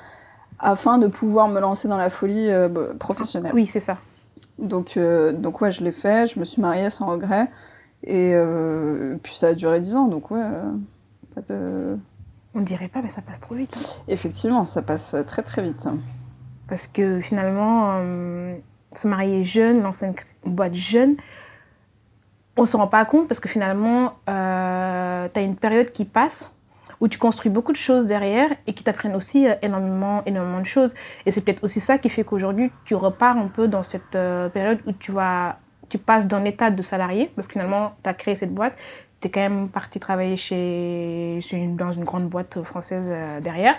afin 0.62 0.98
de 0.98 1.08
pouvoir 1.08 1.48
me 1.48 1.60
lancer 1.60 1.88
dans 1.88 1.96
la 1.98 2.08
folie 2.08 2.48
euh, 2.50 2.68
bah, 2.68 2.82
professionnelle. 2.98 3.52
Oui, 3.54 3.66
c'est 3.66 3.80
ça. 3.80 3.98
Donc, 4.58 4.96
euh, 4.96 5.32
donc 5.32 5.60
ouais, 5.60 5.70
je 5.72 5.82
l'ai 5.82 5.92
fait, 5.92 6.26
je 6.32 6.38
me 6.38 6.44
suis 6.44 6.62
mariée 6.62 6.88
sans 6.88 7.06
regret. 7.06 7.50
Et 8.04 8.32
euh, 8.34 9.16
puis 9.22 9.34
ça 9.34 9.48
a 9.48 9.54
duré 9.54 9.80
10 9.80 9.96
ans, 9.96 10.06
donc 10.06 10.30
ouais. 10.30 10.40
euh, 10.42 10.72
pas 11.34 11.40
de... 11.42 11.96
On 12.54 12.60
dirait 12.60 12.88
pas, 12.88 13.00
mais 13.02 13.08
ça 13.08 13.22
passe 13.22 13.40
trop 13.40 13.54
vite. 13.54 13.74
hein. 13.76 14.02
Effectivement, 14.08 14.64
ça 14.64 14.82
passe 14.82 15.16
très 15.26 15.42
très 15.42 15.62
vite. 15.62 15.88
Parce 16.68 16.86
que 16.86 17.20
finalement, 17.20 17.98
se 18.94 19.08
marier 19.08 19.42
jeune, 19.42 19.82
lancer 19.82 20.06
une 20.06 20.14
boîte 20.52 20.74
jeune, 20.74 21.16
on 22.58 22.66
se 22.66 22.76
rend 22.76 22.88
pas 22.88 23.04
compte 23.06 23.26
parce 23.26 23.40
que 23.40 23.48
finalement, 23.48 24.14
tu 24.26 24.32
as 24.32 25.30
une 25.40 25.56
période 25.56 25.92
qui 25.92 26.04
passe 26.04 26.52
où 27.02 27.08
tu 27.08 27.18
construis 27.18 27.50
beaucoup 27.50 27.72
de 27.72 27.76
choses 27.76 28.06
derrière 28.06 28.48
et 28.68 28.74
qui 28.74 28.84
t'apprennent 28.84 29.16
aussi 29.16 29.48
euh, 29.48 29.54
énormément, 29.60 30.22
énormément 30.24 30.60
de 30.60 30.66
choses. 30.66 30.94
Et 31.26 31.32
c'est 31.32 31.44
peut-être 31.44 31.64
aussi 31.64 31.80
ça 31.80 31.98
qui 31.98 32.08
fait 32.08 32.22
qu'aujourd'hui, 32.22 32.70
tu 32.84 32.94
repars 32.94 33.36
un 33.36 33.48
peu 33.48 33.66
dans 33.66 33.82
cette 33.82 34.14
euh, 34.14 34.48
période 34.48 34.78
où 34.86 34.92
tu, 34.92 35.10
vas, 35.10 35.58
tu 35.88 35.98
passes 35.98 36.28
d'un 36.28 36.44
état 36.44 36.70
de 36.70 36.80
salarié, 36.80 37.32
parce 37.34 37.48
que 37.48 37.54
finalement, 37.54 37.94
tu 38.04 38.08
as 38.08 38.14
créé 38.14 38.36
cette 38.36 38.54
boîte, 38.54 38.74
tu 39.20 39.26
es 39.26 39.30
quand 39.32 39.40
même 39.40 39.68
parti 39.68 39.98
travailler 39.98 40.36
chez, 40.36 41.40
dans 41.76 41.90
une 41.90 42.04
grande 42.04 42.28
boîte 42.28 42.62
française 42.62 43.08
euh, 43.10 43.40
derrière. 43.40 43.74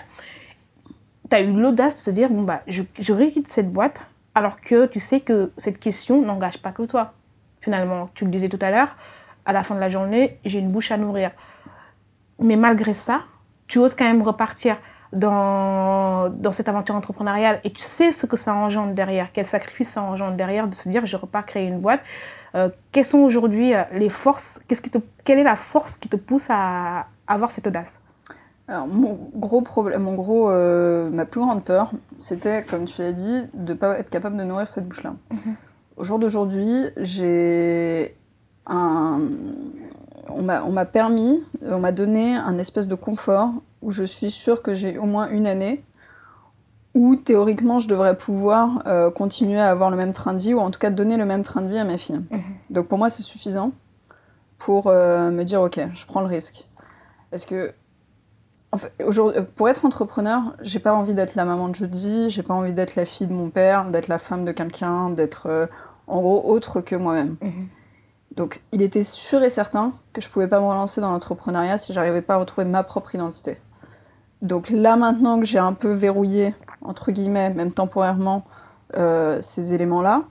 Tu 1.30 1.34
as 1.34 1.40
eu 1.40 1.50
l'audace 1.50 1.96
de 1.96 2.00
se 2.00 2.10
dire, 2.10 2.28
bon, 2.28 2.42
bah, 2.42 2.60
je, 2.66 2.82
je 3.00 3.14
quitte 3.30 3.48
cette 3.48 3.72
boîte, 3.72 4.02
alors 4.34 4.60
que 4.60 4.84
tu 4.84 5.00
sais 5.00 5.20
que 5.20 5.50
cette 5.56 5.80
question 5.80 6.20
n'engage 6.20 6.58
pas 6.58 6.72
que 6.72 6.82
toi. 6.82 7.14
Finalement, 7.62 8.10
tu 8.12 8.26
le 8.26 8.30
disais 8.30 8.50
tout 8.50 8.58
à 8.60 8.70
l'heure, 8.70 8.96
à 9.46 9.54
la 9.54 9.62
fin 9.64 9.74
de 9.74 9.80
la 9.80 9.88
journée, 9.88 10.38
j'ai 10.44 10.58
une 10.58 10.70
bouche 10.70 10.92
à 10.92 10.98
nourrir. 10.98 11.30
Mais 12.38 12.56
malgré 12.56 12.94
ça, 12.94 13.22
tu 13.66 13.78
oses 13.78 13.94
quand 13.94 14.04
même 14.04 14.22
repartir 14.22 14.76
dans, 15.12 16.28
dans 16.28 16.52
cette 16.52 16.68
aventure 16.68 16.94
entrepreneuriale 16.94 17.60
et 17.64 17.72
tu 17.72 17.82
sais 17.82 18.10
ce 18.10 18.26
que 18.26 18.36
ça 18.36 18.54
engendre 18.54 18.94
derrière, 18.94 19.28
quel 19.32 19.46
sacrifice 19.46 19.90
ça 19.90 20.02
engendre 20.02 20.36
derrière 20.36 20.66
de 20.66 20.74
se 20.74 20.88
dire 20.88 21.06
je 21.06 21.16
repars 21.16 21.46
créer 21.46 21.66
une 21.66 21.80
boîte. 21.80 22.00
Euh, 22.54 22.68
quelles 22.92 23.04
sont 23.04 23.18
aujourd'hui 23.18 23.74
euh, 23.74 23.82
les 23.92 24.08
forces 24.08 24.62
qu'est-ce 24.68 24.82
qui 24.82 24.90
te, 24.90 24.98
Quelle 25.24 25.38
est 25.38 25.44
la 25.44 25.56
force 25.56 25.96
qui 25.96 26.08
te 26.08 26.16
pousse 26.16 26.48
à 26.50 27.06
avoir 27.26 27.50
cette 27.50 27.66
audace? 27.66 28.02
Alors, 28.66 28.86
mon 28.86 29.18
gros 29.34 29.60
problème, 29.60 30.02
mon 30.02 30.14
gros, 30.14 30.50
euh, 30.50 31.10
ma 31.10 31.26
plus 31.26 31.40
grande 31.40 31.64
peur, 31.64 31.90
c'était, 32.16 32.64
comme 32.64 32.86
tu 32.86 33.02
l'as 33.02 33.12
dit, 33.12 33.42
de 33.52 33.72
ne 33.72 33.78
pas 33.78 33.98
être 33.98 34.08
capable 34.08 34.36
de 34.38 34.44
nourrir 34.44 34.66
cette 34.66 34.88
bouche-là. 34.88 35.14
Mhm. 35.32 35.56
Au 35.96 36.04
jour 36.04 36.18
d'aujourd'hui, 36.18 36.86
j'ai 36.96 38.16
un. 38.66 39.20
On 40.28 40.42
m'a 40.42 40.84
permis, 40.86 41.42
on 41.62 41.78
m'a 41.78 41.92
donné 41.92 42.34
un 42.34 42.58
espèce 42.58 42.86
de 42.86 42.94
confort 42.94 43.50
où 43.82 43.90
je 43.90 44.04
suis 44.04 44.30
sûre 44.30 44.62
que 44.62 44.74
j'ai 44.74 44.98
au 44.98 45.04
moins 45.04 45.28
une 45.28 45.46
année 45.46 45.84
où 46.94 47.16
théoriquement 47.16 47.78
je 47.78 47.88
devrais 47.88 48.16
pouvoir 48.16 48.82
euh, 48.86 49.10
continuer 49.10 49.58
à 49.58 49.68
avoir 49.68 49.90
le 49.90 49.96
même 49.96 50.12
train 50.12 50.32
de 50.32 50.38
vie 50.38 50.54
ou 50.54 50.60
en 50.60 50.70
tout 50.70 50.78
cas 50.78 50.90
donner 50.90 51.16
le 51.16 51.24
même 51.24 51.42
train 51.42 51.60
de 51.60 51.68
vie 51.68 51.78
à 51.78 51.84
ma 51.84 51.98
fille. 51.98 52.20
Mhm. 52.30 52.42
Donc 52.70 52.86
pour 52.86 52.98
moi 52.98 53.08
c'est 53.08 53.22
suffisant 53.22 53.72
pour 54.58 54.86
euh, 54.86 55.30
me 55.30 55.42
dire 55.42 55.60
ok 55.60 55.80
je 55.92 56.06
prends 56.06 56.20
le 56.20 56.26
risque. 56.26 56.68
Parce 57.30 57.46
que 57.46 57.72
en 58.70 58.76
fait, 58.76 58.92
aujourd'hui, 59.04 59.40
pour 59.54 59.68
être 59.68 59.84
entrepreneur, 59.84 60.56
j'ai 60.60 60.80
pas 60.80 60.92
envie 60.92 61.14
d'être 61.14 61.36
la 61.36 61.44
maman 61.44 61.68
de 61.68 61.76
jeudi, 61.76 62.28
j'ai 62.28 62.42
pas 62.42 62.54
envie 62.54 62.72
d'être 62.72 62.96
la 62.96 63.04
fille 63.04 63.28
de 63.28 63.32
mon 63.32 63.48
père, 63.48 63.84
d'être 63.88 64.08
la 64.08 64.18
femme 64.18 64.44
de 64.44 64.50
quelqu'un, 64.50 65.10
d'être 65.10 65.46
euh, 65.46 65.66
en 66.08 66.20
gros 66.20 66.42
autre 66.44 66.80
que 66.80 66.96
moi-même. 66.96 67.36
Mhm. 67.40 67.68
Donc 68.36 68.62
il 68.72 68.82
était 68.82 69.02
sûr 69.02 69.42
et 69.42 69.50
certain 69.50 69.92
que 70.12 70.20
je 70.20 70.28
pouvais 70.28 70.48
pas 70.48 70.60
me 70.60 70.66
relancer 70.66 71.00
dans 71.00 71.10
l'entrepreneuriat 71.10 71.76
si 71.76 71.92
j'arrivais 71.92 72.22
pas 72.22 72.34
à 72.34 72.38
retrouver 72.38 72.66
ma 72.66 72.82
propre 72.82 73.14
identité. 73.14 73.58
Donc 74.42 74.70
là 74.70 74.96
maintenant 74.96 75.38
que 75.40 75.46
j'ai 75.46 75.58
un 75.58 75.72
peu 75.72 75.92
verrouillé, 75.92 76.54
entre 76.82 77.12
guillemets, 77.12 77.50
même 77.50 77.72
temporairement, 77.72 78.44
euh, 78.96 79.38
ces 79.40 79.74
éléments-là, 79.74 80.24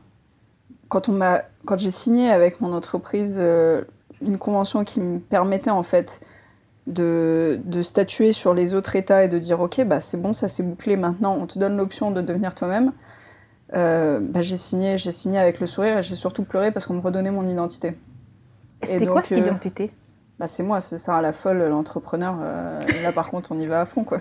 quand, 0.90 1.78
j'ai 1.78 1.92
signé 1.92 2.30
avec 2.30 2.62
mon 2.62 2.74
entreprise 2.74 3.38
euh, 3.40 3.84
une 4.22 4.38
convention 4.38 4.84
qui 4.84 5.00
me 5.00 5.20
permettait 5.20 5.72
en 5.72 5.84
fait 5.84 6.22
de, 6.88 7.60
statuer 7.82 8.32
sur 8.32 8.54
les 8.54 8.76
autres 8.76 8.96
états 8.96 9.24
et 9.24 9.28
de 9.28 9.40
dire 9.40 9.60
ok 9.62 9.84
bah 9.86 10.00
c'est 10.00 10.22
bon 10.22 10.34
ça 10.34 10.48
c'est 10.48 10.64
bouclé 10.64 10.96
maintenant 10.98 11.38
on 11.40 11.48
te 11.48 11.58
donne 11.58 11.78
l'option 11.78 12.12
de 12.12 12.22
devenir 12.22 12.54
toi-même 12.54 12.92
euh, 13.76 14.20
bah, 14.22 14.42
j'ai 14.42 14.58
signé 14.58 14.98
j'ai 14.98 15.12
signé 15.12 15.40
avec 15.40 15.60
le 15.60 15.66
sourire 15.68 15.98
et 16.00 16.04
j'ai 16.04 16.16
surtout 16.16 16.44
pleuré 16.44 16.72
parce 16.72 16.86
qu'on 16.86 16.94
me 16.96 17.02
redonnait 17.02 17.32
mon 17.32 17.48
identité 17.48 17.96
C'était 18.84 19.06
quoi 19.08 19.22
cette 19.24 19.34
euh, 19.40 19.42
identité? 19.42 19.92
bah, 20.40 20.48
c'est 20.48 20.64
moi, 20.64 20.82
c'est 20.82 20.98
Sarah 20.98 21.22
la 21.22 21.34
folle, 21.34 21.64
l'entrepreneur. 21.70 22.36
euh, 22.42 22.80
là, 23.04 23.12
par 23.12 23.30
contre, 23.30 23.52
on 23.52 23.60
y 23.60 23.66
va 23.68 23.82
à 23.82 23.86
fond, 23.86 24.04
quoi. 24.04 24.20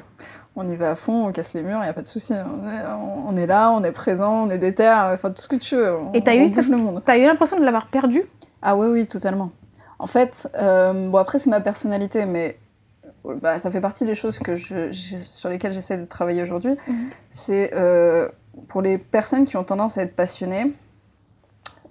On 0.55 0.69
y 0.69 0.77
va 0.77 0.91
à 0.91 0.95
fond, 0.95 1.27
on 1.27 1.33
casse 1.33 1.55
les 1.55 1.63
murs, 1.63 1.79
il 1.79 1.85
n'y 1.85 1.89
a 1.89 1.93
pas 1.95 2.03
de 2.03 2.07
souci. 2.07 2.35
On 2.35 2.69
est, 2.69 2.83
on 3.27 3.37
est 3.37 3.47
là, 3.47 3.71
on 3.71 3.83
est 3.83 3.93
présent, 3.93 4.45
on 4.45 4.51
est 4.51 4.59
déter, 4.59 4.89
enfin, 4.89 5.31
tout 5.31 5.41
ce 5.41 5.49
que 5.49 5.57
tu 5.57 5.77
veux. 5.77 5.97
On, 5.97 6.13
Et 6.13 6.23
t'as 6.23 6.35
eu 6.35 6.47
le 6.49 6.77
monde. 6.77 7.03
T'as 7.05 7.17
eu 7.17 7.23
l'impression 7.27 7.59
de 7.59 7.65
l'avoir 7.65 7.87
perdu? 7.87 8.23
Ah 8.61 8.77
oui, 8.77 8.89
oui, 8.89 9.07
totalement. 9.07 9.51
En 9.99 10.07
fait, 10.07 10.49
euh, 10.57 11.09
bon, 11.09 11.17
après, 11.19 11.39
c'est 11.39 11.49
ma 11.49 11.61
personnalité, 11.63 12.27
mais 12.27 12.59
bah, 13.25 13.59
ça 13.59 13.71
fait 13.71 13.81
partie 13.81 14.05
des 14.05 14.15
choses 14.15 14.39
que 14.39 14.55
je, 14.55 14.93
sur 14.93 15.49
lesquelles 15.49 15.73
j'essaie 15.73 15.97
de 15.97 16.05
travailler 16.05 16.43
aujourd'hui. 16.43 16.77
Mhm. 16.87 16.95
C'est 17.31 17.71
pour 18.69 18.83
les 18.83 18.99
personnes 18.99 19.47
qui 19.47 19.57
ont 19.57 19.65
tendance 19.65 19.99
à 19.99 20.03
être 20.03 20.15
passionnées, 20.15 20.73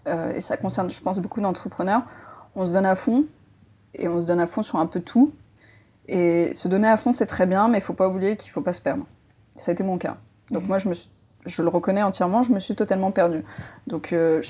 euh, 0.08 0.34
et 0.34 0.42
ça 0.42 0.58
concerne, 0.58 0.90
je 0.90 1.02
pense, 1.02 1.20
beaucoup 1.20 1.42
d'entrepreneurs, 1.42 2.04
on 2.56 2.66
se 2.66 2.72
donne 2.72 2.86
à 2.86 2.96
fond, 2.96 3.26
et 3.94 4.08
on 4.08 4.22
se 4.22 4.26
donne 4.26 4.40
à 4.40 4.48
fond 4.48 4.62
sur 4.62 4.80
un 4.80 4.86
peu 4.86 5.00
tout. 5.00 5.34
Et 6.08 6.52
se 6.54 6.68
donner 6.68 6.88
à 6.88 6.98
fond, 6.98 7.12
c'est 7.12 7.26
très 7.26 7.46
bien, 7.46 7.68
mais 7.68 7.78
il 7.78 7.82
faut 7.82 7.94
pas 7.94 8.08
oublier 8.08 8.36
qu'il 8.36 8.52
faut 8.52 8.62
pas 8.62 8.74
se 8.74 8.82
perdre. 8.82 9.06
Ça 9.56 9.72
a 9.72 9.74
été 9.74 9.84
mon 9.84 9.98
cas. 9.98 10.18
Donc 10.50 10.68
moi, 10.68 10.78
je, 10.78 10.90
me 10.90 10.94
je 11.46 11.62
le 11.62 11.70
reconnais 11.70 12.04
entièrement, 12.04 12.44
je 12.44 12.52
me 12.52 12.60
suis 12.60 12.76
totalement 12.76 13.12
perdue. 13.12 13.44
Donc 13.88 14.14
euh, 14.14 14.42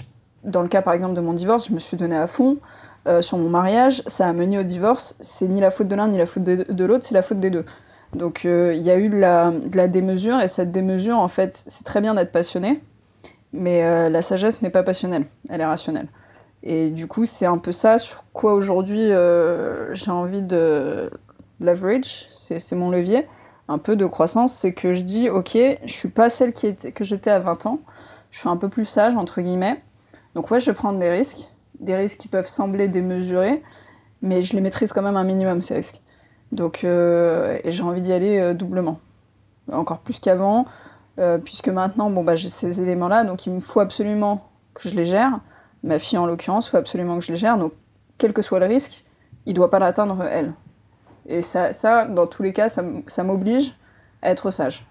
dans 0.44 0.62
le 0.62 0.68
cas, 0.68 0.82
par 0.82 0.94
exemple, 0.94 1.14
de 1.14 1.22
mon 1.22 1.34
divorce, 1.34 1.68
je 1.68 1.74
me 1.74 1.80
suis 1.80 1.98
donné 1.98 2.16
à 2.16 2.28
fond. 2.28 2.58
Euh, 3.08 3.22
sur 3.22 3.38
mon 3.38 3.50
mariage, 3.50 4.04
ça 4.06 4.28
a 4.28 4.34
mené 4.34 4.60
au 4.60 4.64
divorce. 4.64 5.16
C'est 5.20 5.48
ni 5.48 5.60
la 5.60 5.72
faute 5.72 5.88
de 5.88 5.96
l'un 5.96 6.08
ni 6.08 6.18
la 6.18 6.26
faute 6.26 6.44
de 6.44 6.86
l'autre, 6.86 7.06
c'est 7.06 7.16
la 7.16 7.22
faute 7.22 7.40
des 7.40 7.50
deux. 7.50 7.66
Donc 8.14 8.46
euh, 8.46 8.74
il 8.76 8.82
y 8.82 8.92
a 8.92 9.00
eu 9.00 9.10
de 9.10 9.18
la, 9.18 9.88
démesure, 9.88 10.40
et 10.40 10.48
cette 10.48 10.72
démesure, 10.72 11.18
en 11.18 11.28
fait, 11.28 11.64
c'est 11.68 11.86
très 11.86 12.02
bien 12.02 12.14
d'être 12.14 12.32
passionné, 12.32 12.82
mais 13.54 13.84
euh, 13.84 14.10
la 14.10 14.22
sagesse 14.22 14.62
n'est 14.62 14.70
pas 14.70 14.84
passionnelle, 14.84 15.26
elle 15.50 15.62
est 15.62 15.66
rationnelle. 15.66 16.08
Et 16.64 16.92
du 16.92 17.08
coup, 17.08 17.26
c'est 17.26 17.46
un 17.46 17.58
peu 17.58 17.72
ça 17.72 17.98
sur 17.98 18.26
quoi 18.34 18.54
aujourd'hui 18.54 19.12
euh, 19.12 19.94
j'ai 19.94 20.12
envie 20.12 20.42
de 20.42 21.10
leverage, 21.60 22.28
c'est 22.34 22.76
mon 22.76 22.90
levier, 22.90 23.28
un 23.68 23.78
peu 23.78 23.96
de 23.96 24.06
croissance, 24.06 24.54
c'est 24.54 24.74
que 24.74 24.94
je 24.94 25.04
dis, 25.04 25.30
ok, 25.30 25.58
je 25.86 25.94
suis 25.94 26.10
pas 26.10 26.30
celle 26.30 26.54
qui 26.54 26.68
était, 26.68 26.92
que 26.92 27.04
j'étais 27.04 27.32
à 27.32 27.40
20 27.40 27.66
ans, 27.66 27.80
je 28.30 28.40
suis 28.40 28.50
un 28.50 28.58
peu 28.58 28.68
plus 28.68 28.86
sage, 28.86 29.16
entre 29.16 29.42
guillemets. 29.42 29.82
Donc 30.36 30.52
ouais, 30.52 30.60
je 30.60 30.68
vais 30.68 30.76
prendre 30.76 31.00
des 31.00 31.10
risques, 31.10 31.54
des 31.80 31.96
risques 31.96 32.18
qui 32.18 32.28
peuvent 32.28 32.48
sembler 32.48 32.88
démesurés, 32.88 33.64
mais 34.22 34.44
je 34.44 34.54
les 34.54 34.62
maîtrise 34.62 34.92
quand 34.92 35.02
même 35.02 35.18
un 35.18 35.24
minimum, 35.24 35.62
ces 35.62 35.76
risques. 35.76 36.02
Donc, 36.52 36.84
euh, 36.84 37.60
j'ai 37.66 37.84
envie 37.84 38.02
d'y 38.02 38.12
aller 38.12 38.38
euh, 38.40 38.54
doublement, 38.54 39.00
encore 39.72 40.00
plus 40.00 40.20
qu'avant, 40.20 40.66
euh, 41.20 41.38
puisque 41.38 41.70
maintenant, 41.70 42.10
bon, 42.10 42.24
bah, 42.24 42.36
j'ai 42.36 42.50
ces 42.50 42.82
éléments-là, 42.82 43.24
donc 43.24 43.46
il 43.46 43.54
me 43.54 43.60
faut 43.62 43.80
absolument 43.80 44.50
que 44.74 44.90
je 44.90 44.96
les 44.96 45.06
gère. 45.06 45.40
Ma 45.84 45.98
fille, 45.98 46.18
en 46.18 46.26
l'occurrence, 46.26 46.68
il 46.68 46.72
faut 46.72 46.78
absolument 46.78 47.18
que 47.18 47.26
je 47.26 47.32
les 47.32 47.38
gère, 47.38 47.58
donc 47.58 47.72
quel 48.18 48.34
que 48.34 48.42
soit 48.42 48.60
le 48.60 48.66
risque, 48.66 49.06
il 49.46 49.52
ne 49.52 49.56
doit 49.56 49.70
pas 49.70 49.80
l'atteindre, 49.80 50.24
elle. 50.24 50.54
Et 51.26 51.42
ça, 51.42 51.72
ça, 51.72 52.06
dans 52.06 52.28
tous 52.28 52.44
les 52.44 52.54
cas, 52.54 52.68
ça, 52.68 52.84
ça 53.08 53.24
m'oblige 53.24 53.76
à 54.22 54.30
être 54.32 54.52
sage. 54.52 54.86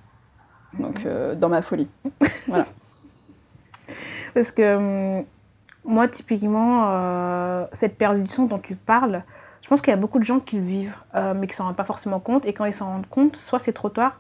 Donc, 0.78 1.06
dans 1.36 1.48
ma 1.48 1.62
folie. 1.62 1.88
voilà. 2.48 2.66
Parce 4.34 4.52
que 4.52 5.18
hum, 5.18 5.24
moi, 5.84 6.08
typiquement, 6.08 7.66
cette 7.72 7.96
perdition 7.98 8.46
dont 8.46 8.58
tu 8.58 8.76
parles, 8.76 9.24
pense 9.70 9.83
qu'il 9.83 9.92
y 9.92 9.94
a 9.94 9.96
beaucoup 9.96 10.18
de 10.18 10.24
gens 10.24 10.40
qui 10.40 10.56
le 10.56 10.62
vivent, 10.62 10.96
euh, 11.14 11.33
mais 11.33 11.46
qui 11.46 11.54
s'en 11.54 11.64
rendent 11.64 11.76
pas 11.76 11.85
forcément 11.85 12.18
compte. 12.18 12.44
Et 12.44 12.52
quand 12.52 12.64
ils 12.64 12.74
s'en 12.74 12.87
rendent 12.87 13.09
compte, 13.09 13.37
soit 13.37 13.61
c'est 13.61 13.72
trop 13.72 13.88
tard, 13.88 14.18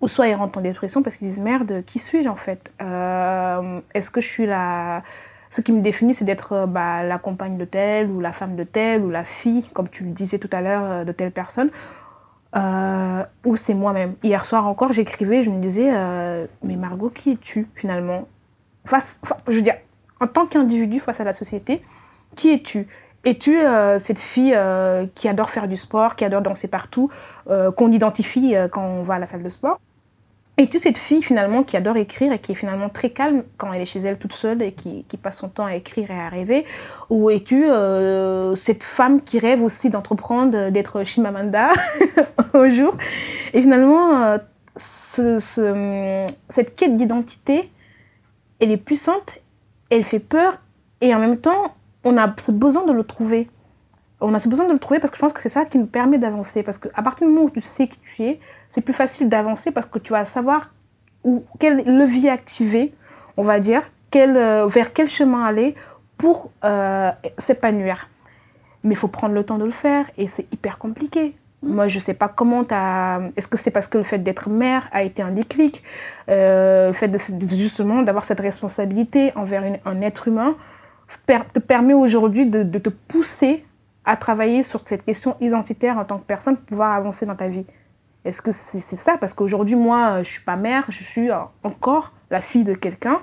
ou 0.00 0.08
soit 0.08 0.26
ils 0.26 0.34
rentrent 0.34 0.56
en 0.56 0.62
dépression 0.62 1.02
parce 1.02 1.18
qu'ils 1.18 1.26
disent 1.26 1.42
merde, 1.42 1.84
qui 1.86 1.98
suis-je 1.98 2.30
en 2.30 2.34
fait? 2.34 2.72
Euh, 2.80 3.80
Est-ce 3.92 4.10
que 4.10 4.22
je 4.22 4.26
suis 4.26 4.46
la. 4.46 5.02
Ce 5.50 5.60
qui 5.60 5.72
me 5.72 5.82
définit, 5.82 6.14
c'est 6.14 6.24
d'être 6.24 6.64
bah, 6.66 7.02
la 7.02 7.18
compagne 7.18 7.58
de 7.58 7.64
telle, 7.66 8.10
ou 8.10 8.20
la 8.20 8.32
femme 8.32 8.56
de 8.56 8.64
telle, 8.64 9.02
ou 9.02 9.10
la 9.10 9.24
fille, 9.24 9.68
comme 9.74 9.90
tu 9.90 10.04
le 10.04 10.12
disais 10.12 10.38
tout 10.38 10.48
à 10.50 10.62
l'heure, 10.62 11.04
de 11.04 11.12
telle 11.12 11.32
personne? 11.32 11.70
ou 13.44 13.56
c'est 13.56 13.74
moi-même. 13.74 14.14
Hier 14.22 14.44
soir 14.44 14.66
encore, 14.66 14.92
j'écrivais, 14.92 15.42
je 15.44 15.50
me 15.50 15.60
disais, 15.60 15.90
mais 16.62 16.76
Margot, 16.76 17.10
qui 17.10 17.32
es-tu 17.32 17.68
finalement? 17.74 18.28
Face, 18.86 19.20
Je 19.46 19.56
veux 19.56 19.62
dire, 19.62 19.76
en 20.20 20.26
tant 20.26 20.46
qu'individu 20.46 21.00
face 21.00 21.20
à 21.20 21.24
la 21.24 21.32
société, 21.32 21.82
qui 22.34 22.52
es-tu? 22.52 22.86
Es-tu 23.24 23.58
euh, 23.58 23.98
cette 23.98 24.18
fille 24.18 24.54
euh, 24.54 25.06
qui 25.14 25.28
adore 25.28 25.50
faire 25.50 25.68
du 25.68 25.76
sport, 25.76 26.16
qui 26.16 26.24
adore 26.24 26.42
danser 26.42 26.68
partout, 26.68 27.10
euh, 27.50 27.70
qu'on 27.70 27.92
identifie 27.92 28.54
quand 28.72 28.84
on 28.84 29.02
va 29.02 29.14
à 29.14 29.18
la 29.18 29.26
salle 29.26 29.42
de 29.42 29.48
sport. 29.48 29.78
Es-tu 30.56 30.78
cette 30.78 30.98
fille 30.98 31.22
finalement 31.22 31.62
qui 31.62 31.76
adore 31.76 31.96
écrire 31.96 32.32
et 32.32 32.38
qui 32.38 32.52
est 32.52 32.54
finalement 32.54 32.90
très 32.90 33.10
calme 33.10 33.44
quand 33.56 33.72
elle 33.72 33.80
est 33.80 33.86
chez 33.86 34.00
elle 34.00 34.18
toute 34.18 34.34
seule 34.34 34.62
et 34.62 34.72
qui, 34.72 35.04
passe 35.16 35.38
son 35.38 35.48
temps 35.48 35.64
à 35.64 35.74
écrire 35.74 36.10
et 36.10 36.20
à 36.20 36.28
rêver. 36.28 36.66
Ou 37.08 37.30
es-tu 37.30 37.66
cette 38.56 38.84
femme 38.84 39.22
qui 39.22 39.38
rêve 39.38 39.62
aussi 39.62 39.88
d'entreprendre, 39.88 40.68
d'être 40.68 41.04
Shimamanda 41.04 41.70
au 42.54 42.68
jour? 42.68 42.94
Et 43.54 43.62
finalement, 43.62 44.36
cette 44.76 46.76
quête 46.76 46.94
d'identité, 46.94 47.70
elle 48.60 48.70
est 48.70 48.76
puissante 48.76 49.40
elle 49.90 50.04
fait 50.04 50.20
peur 50.20 50.58
et 51.00 51.14
en 51.14 51.18
même 51.18 51.38
temps, 51.38 51.74
on 52.04 52.16
a 52.16 52.26
besoin 52.26 52.84
de 52.86 52.92
le 52.92 53.04
trouver. 53.04 53.48
On 54.20 54.34
a 54.34 54.38
besoin 54.38 54.66
de 54.66 54.72
le 54.72 54.78
trouver 54.78 55.00
parce 55.00 55.10
que 55.10 55.16
je 55.16 55.22
pense 55.22 55.32
que 55.32 55.40
c'est 55.40 55.48
ça 55.48 55.64
qui 55.64 55.78
nous 55.78 55.86
permet 55.86 56.18
d'avancer. 56.18 56.62
Parce 56.62 56.78
qu'à 56.78 57.02
partir 57.02 57.26
du 57.26 57.32
moment 57.32 57.46
où 57.46 57.50
tu 57.50 57.60
sais 57.60 57.88
qui 57.88 58.00
tu 58.00 58.22
es, 58.24 58.40
c'est 58.68 58.80
plus 58.80 58.92
facile 58.92 59.28
d'avancer 59.28 59.70
parce 59.70 59.86
que 59.86 59.98
tu 59.98 60.12
vas 60.12 60.24
savoir 60.24 60.70
où, 61.24 61.44
quel 61.58 61.84
levier 61.84 62.30
activer, 62.30 62.94
on 63.36 63.42
va 63.42 63.60
dire, 63.60 63.82
quel, 64.10 64.36
euh, 64.36 64.66
vers 64.66 64.92
quel 64.92 65.08
chemin 65.08 65.44
aller 65.44 65.74
pour 66.16 66.50
euh, 66.64 67.10
s'épanouir. 67.38 68.08
Mais 68.84 68.94
il 68.94 68.96
faut 68.96 69.08
prendre 69.08 69.34
le 69.34 69.44
temps 69.44 69.58
de 69.58 69.64
le 69.64 69.70
faire 69.70 70.06
et 70.16 70.28
c'est 70.28 70.50
hyper 70.52 70.78
compliqué. 70.78 71.34
Moi, 71.62 71.88
je 71.88 71.96
ne 71.96 72.02
sais 72.02 72.14
pas 72.14 72.28
comment 72.28 72.64
tu 72.64 72.72
as... 72.72 73.20
Est-ce 73.36 73.46
que 73.46 73.58
c'est 73.58 73.70
parce 73.70 73.86
que 73.86 73.98
le 73.98 74.04
fait 74.04 74.18
d'être 74.18 74.48
mère 74.48 74.88
a 74.92 75.02
été 75.02 75.20
un 75.20 75.30
déclic 75.30 75.82
euh, 76.30 76.88
Le 76.88 76.92
fait 76.94 77.08
de, 77.08 77.18
justement 77.48 78.02
d'avoir 78.02 78.24
cette 78.24 78.40
responsabilité 78.40 79.32
envers 79.36 79.62
un 79.84 80.00
être 80.00 80.28
humain 80.28 80.56
te 81.26 81.58
permet 81.58 81.94
aujourd'hui 81.94 82.46
de, 82.46 82.78
te 82.78 82.88
pousser 82.88 83.64
à 84.04 84.16
travailler 84.16 84.62
sur 84.62 84.80
cette 84.86 85.04
question 85.04 85.36
identitaire 85.40 85.98
en 85.98 86.04
tant 86.04 86.18
que 86.18 86.24
personne 86.24 86.56
pour 86.56 86.66
pouvoir 86.66 86.92
avancer 86.92 87.26
dans 87.26 87.36
ta 87.36 87.48
vie. 87.48 87.64
Est-ce 88.24 88.42
que 88.42 88.52
c'est 88.52 88.80
ça? 88.80 89.16
Parce 89.18 89.34
qu'aujourd'hui, 89.34 89.76
moi, 89.76 90.14
je 90.14 90.18
ne 90.18 90.24
suis 90.24 90.44
pas 90.44 90.56
mère, 90.56 90.84
je 90.88 91.02
suis 91.02 91.28
encore 91.62 92.12
la 92.30 92.40
fille 92.40 92.64
de 92.64 92.74
quelqu'un. 92.74 93.18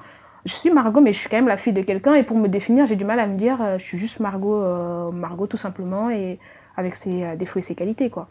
Je 0.46 0.54
suis 0.54 0.72
Margot, 0.72 1.02
mais 1.02 1.14
je 1.14 1.20
suis 1.20 1.30
quand 1.30 1.38
même 1.38 1.48
la 1.48 1.58
fille 1.58 1.74
de 1.74 1.82
quelqu'un. 1.82 2.14
Et 2.16 2.24
pour 2.24 2.38
me 2.38 2.48
définir, 2.48 2.86
j'ai 2.86 2.96
du 2.96 3.06
mal 3.06 3.20
à 3.20 3.28
me 3.28 3.38
dire, 3.38 3.62
euh, 3.62 3.78
je 3.78 3.84
suis 3.84 3.98
juste 3.98 4.20
Margot, 4.22 4.56
euh, 4.56 5.12
Margot 5.12 5.46
tout 5.46 5.58
simplement. 5.58 6.10
Et 6.10 6.40
avec 6.78 6.96
ses 6.96 7.24
euh, 7.24 7.36
défauts 7.36 7.60
et 7.60 7.64
ses 7.64 7.76
qualités, 7.76 8.10
quoi. 8.10 8.30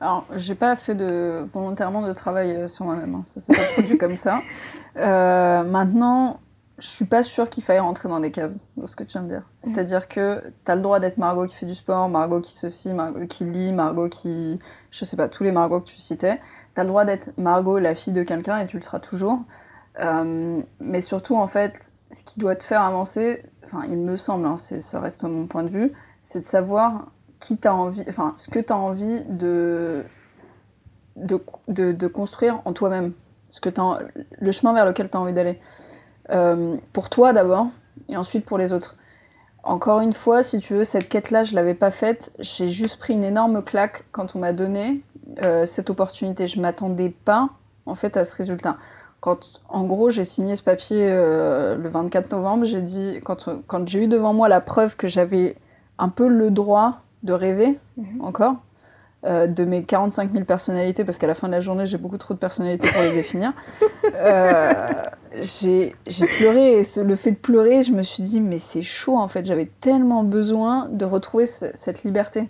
Alors, 0.00 0.24
j'ai 0.36 0.54
pas 0.54 0.76
fait 0.76 0.94
volontairement 1.42 2.06
de 2.06 2.12
travail 2.12 2.52
euh, 2.52 2.68
sur 2.68 2.84
moi-même, 2.84 3.16
hein. 3.16 3.22
ça 3.24 3.40
s'est 3.40 3.52
pas 3.52 3.64
produit 3.74 3.98
comme 3.98 4.16
ça. 4.16 4.40
Euh, 4.96 5.64
maintenant, 5.64 6.38
je 6.78 6.86
suis 6.86 7.04
pas 7.04 7.22
sûre 7.22 7.50
qu'il 7.50 7.64
faille 7.64 7.80
rentrer 7.80 8.08
dans 8.08 8.20
des 8.20 8.30
cases, 8.30 8.68
de 8.76 8.86
ce 8.86 8.94
que 8.94 9.02
tu 9.02 9.12
viens 9.18 9.22
de 9.22 9.28
dire. 9.28 9.42
C'est-à-dire 9.58 10.06
que 10.06 10.42
tu 10.64 10.70
as 10.70 10.76
le 10.76 10.82
droit 10.82 11.00
d'être 11.00 11.18
Margot 11.18 11.46
qui 11.46 11.56
fait 11.56 11.66
du 11.66 11.74
sport, 11.74 12.08
Margot 12.08 12.40
qui 12.40 12.54
ceci, 12.54 12.92
Margot 12.92 13.26
qui 13.26 13.44
lit, 13.44 13.72
Margot 13.72 14.08
qui. 14.08 14.58
Je 14.90 15.04
sais 15.04 15.16
pas, 15.16 15.28
tous 15.28 15.42
les 15.42 15.50
Margot 15.50 15.80
que 15.80 15.86
tu 15.86 15.96
citais. 15.96 16.40
Tu 16.74 16.80
as 16.80 16.84
le 16.84 16.88
droit 16.88 17.04
d'être 17.04 17.32
Margot, 17.36 17.78
la 17.78 17.94
fille 17.94 18.12
de 18.12 18.22
quelqu'un, 18.22 18.60
et 18.60 18.66
tu 18.66 18.76
le 18.76 18.82
seras 18.82 19.00
toujours. 19.00 19.40
mais 20.80 21.00
surtout, 21.00 21.36
en 21.36 21.48
fait, 21.48 21.92
ce 22.12 22.22
qui 22.22 22.38
doit 22.38 22.54
te 22.54 22.62
faire 22.62 22.82
avancer, 22.82 23.42
enfin, 23.64 23.82
il 23.90 23.98
me 23.98 24.16
semble, 24.16 24.46
hein, 24.46 24.56
ça 24.56 25.00
reste 25.00 25.24
mon 25.24 25.46
point 25.46 25.64
de 25.64 25.70
vue, 25.70 25.92
c'est 26.22 26.40
de 26.40 26.46
savoir 26.46 27.06
qui 27.40 27.58
envie, 27.66 28.04
enfin, 28.08 28.34
ce 28.36 28.50
que 28.50 28.58
tu 28.58 28.72
as 28.72 28.76
envie 28.76 29.20
de, 29.28 30.04
de, 31.16 31.40
de, 31.68 32.06
construire 32.06 32.60
en 32.64 32.72
toi-même, 32.72 33.12
ce 33.48 33.60
que 33.60 33.70
le 34.40 34.52
chemin 34.52 34.72
vers 34.72 34.86
lequel 34.86 35.10
tu 35.10 35.16
as 35.16 35.20
envie 35.20 35.32
d'aller. 35.32 35.60
Euh, 36.30 36.76
pour 36.92 37.08
toi 37.08 37.32
d'abord, 37.32 37.68
et 38.08 38.16
ensuite 38.16 38.44
pour 38.44 38.58
les 38.58 38.72
autres. 38.72 38.96
Encore 39.62 40.00
une 40.00 40.12
fois, 40.12 40.42
si 40.42 40.60
tu 40.60 40.74
veux, 40.74 40.84
cette 40.84 41.08
quête-là, 41.08 41.42
je 41.42 41.54
l'avais 41.54 41.74
pas 41.74 41.90
faite. 41.90 42.32
J'ai 42.38 42.68
juste 42.68 42.98
pris 42.98 43.14
une 43.14 43.24
énorme 43.24 43.62
claque 43.62 44.04
quand 44.12 44.36
on 44.36 44.38
m'a 44.38 44.52
donné 44.52 45.02
euh, 45.44 45.66
cette 45.66 45.90
opportunité. 45.90 46.46
Je 46.46 46.60
m'attendais 46.60 47.10
pas, 47.10 47.50
en 47.84 47.94
fait, 47.94 48.16
à 48.16 48.24
ce 48.24 48.36
résultat. 48.36 48.76
Quand, 49.20 49.60
en 49.68 49.84
gros, 49.84 50.10
j'ai 50.10 50.24
signé 50.24 50.54
ce 50.54 50.62
papier 50.62 51.08
euh, 51.10 51.76
le 51.76 51.88
24 51.88 52.30
novembre, 52.32 52.64
j'ai 52.64 52.80
dit, 52.80 53.18
quand, 53.24 53.48
quand 53.66 53.88
j'ai 53.88 54.04
eu 54.04 54.06
devant 54.06 54.32
moi 54.32 54.48
la 54.48 54.60
preuve 54.60 54.96
que 54.96 55.08
j'avais 55.08 55.56
un 55.98 56.08
peu 56.08 56.28
le 56.28 56.50
droit 56.50 57.00
de 57.24 57.32
rêver 57.32 57.78
mhm. 57.96 58.22
encore, 58.22 58.54
euh, 59.24 59.48
de 59.48 59.64
mes 59.64 59.82
45 59.82 60.32
000 60.32 60.44
personnalités, 60.44 61.04
parce 61.04 61.18
qu'à 61.18 61.26
la 61.26 61.34
fin 61.34 61.48
de 61.48 61.52
la 61.52 61.58
journée, 61.58 61.86
j'ai 61.86 61.98
beaucoup 61.98 62.18
trop 62.18 62.34
de 62.34 62.38
personnalités 62.38 62.88
pour 62.88 63.02
les 63.02 63.12
définir. 63.12 63.52
Euh, 64.14 64.86
j'ai 65.40 65.94
pleuré, 66.38 66.80
et 66.80 66.82
le 67.02 67.16
fait 67.16 67.32
de 67.32 67.36
pleurer, 67.36 67.82
je 67.82 67.92
me 67.92 68.02
suis 68.02 68.22
dit, 68.22 68.40
mais 68.40 68.58
c'est 68.58 68.82
chaud 68.82 69.16
en 69.16 69.28
fait, 69.28 69.44
j'avais 69.44 69.70
tellement 69.80 70.24
besoin 70.24 70.88
de 70.90 71.04
retrouver 71.04 71.46
cette 71.46 72.02
liberté. 72.02 72.48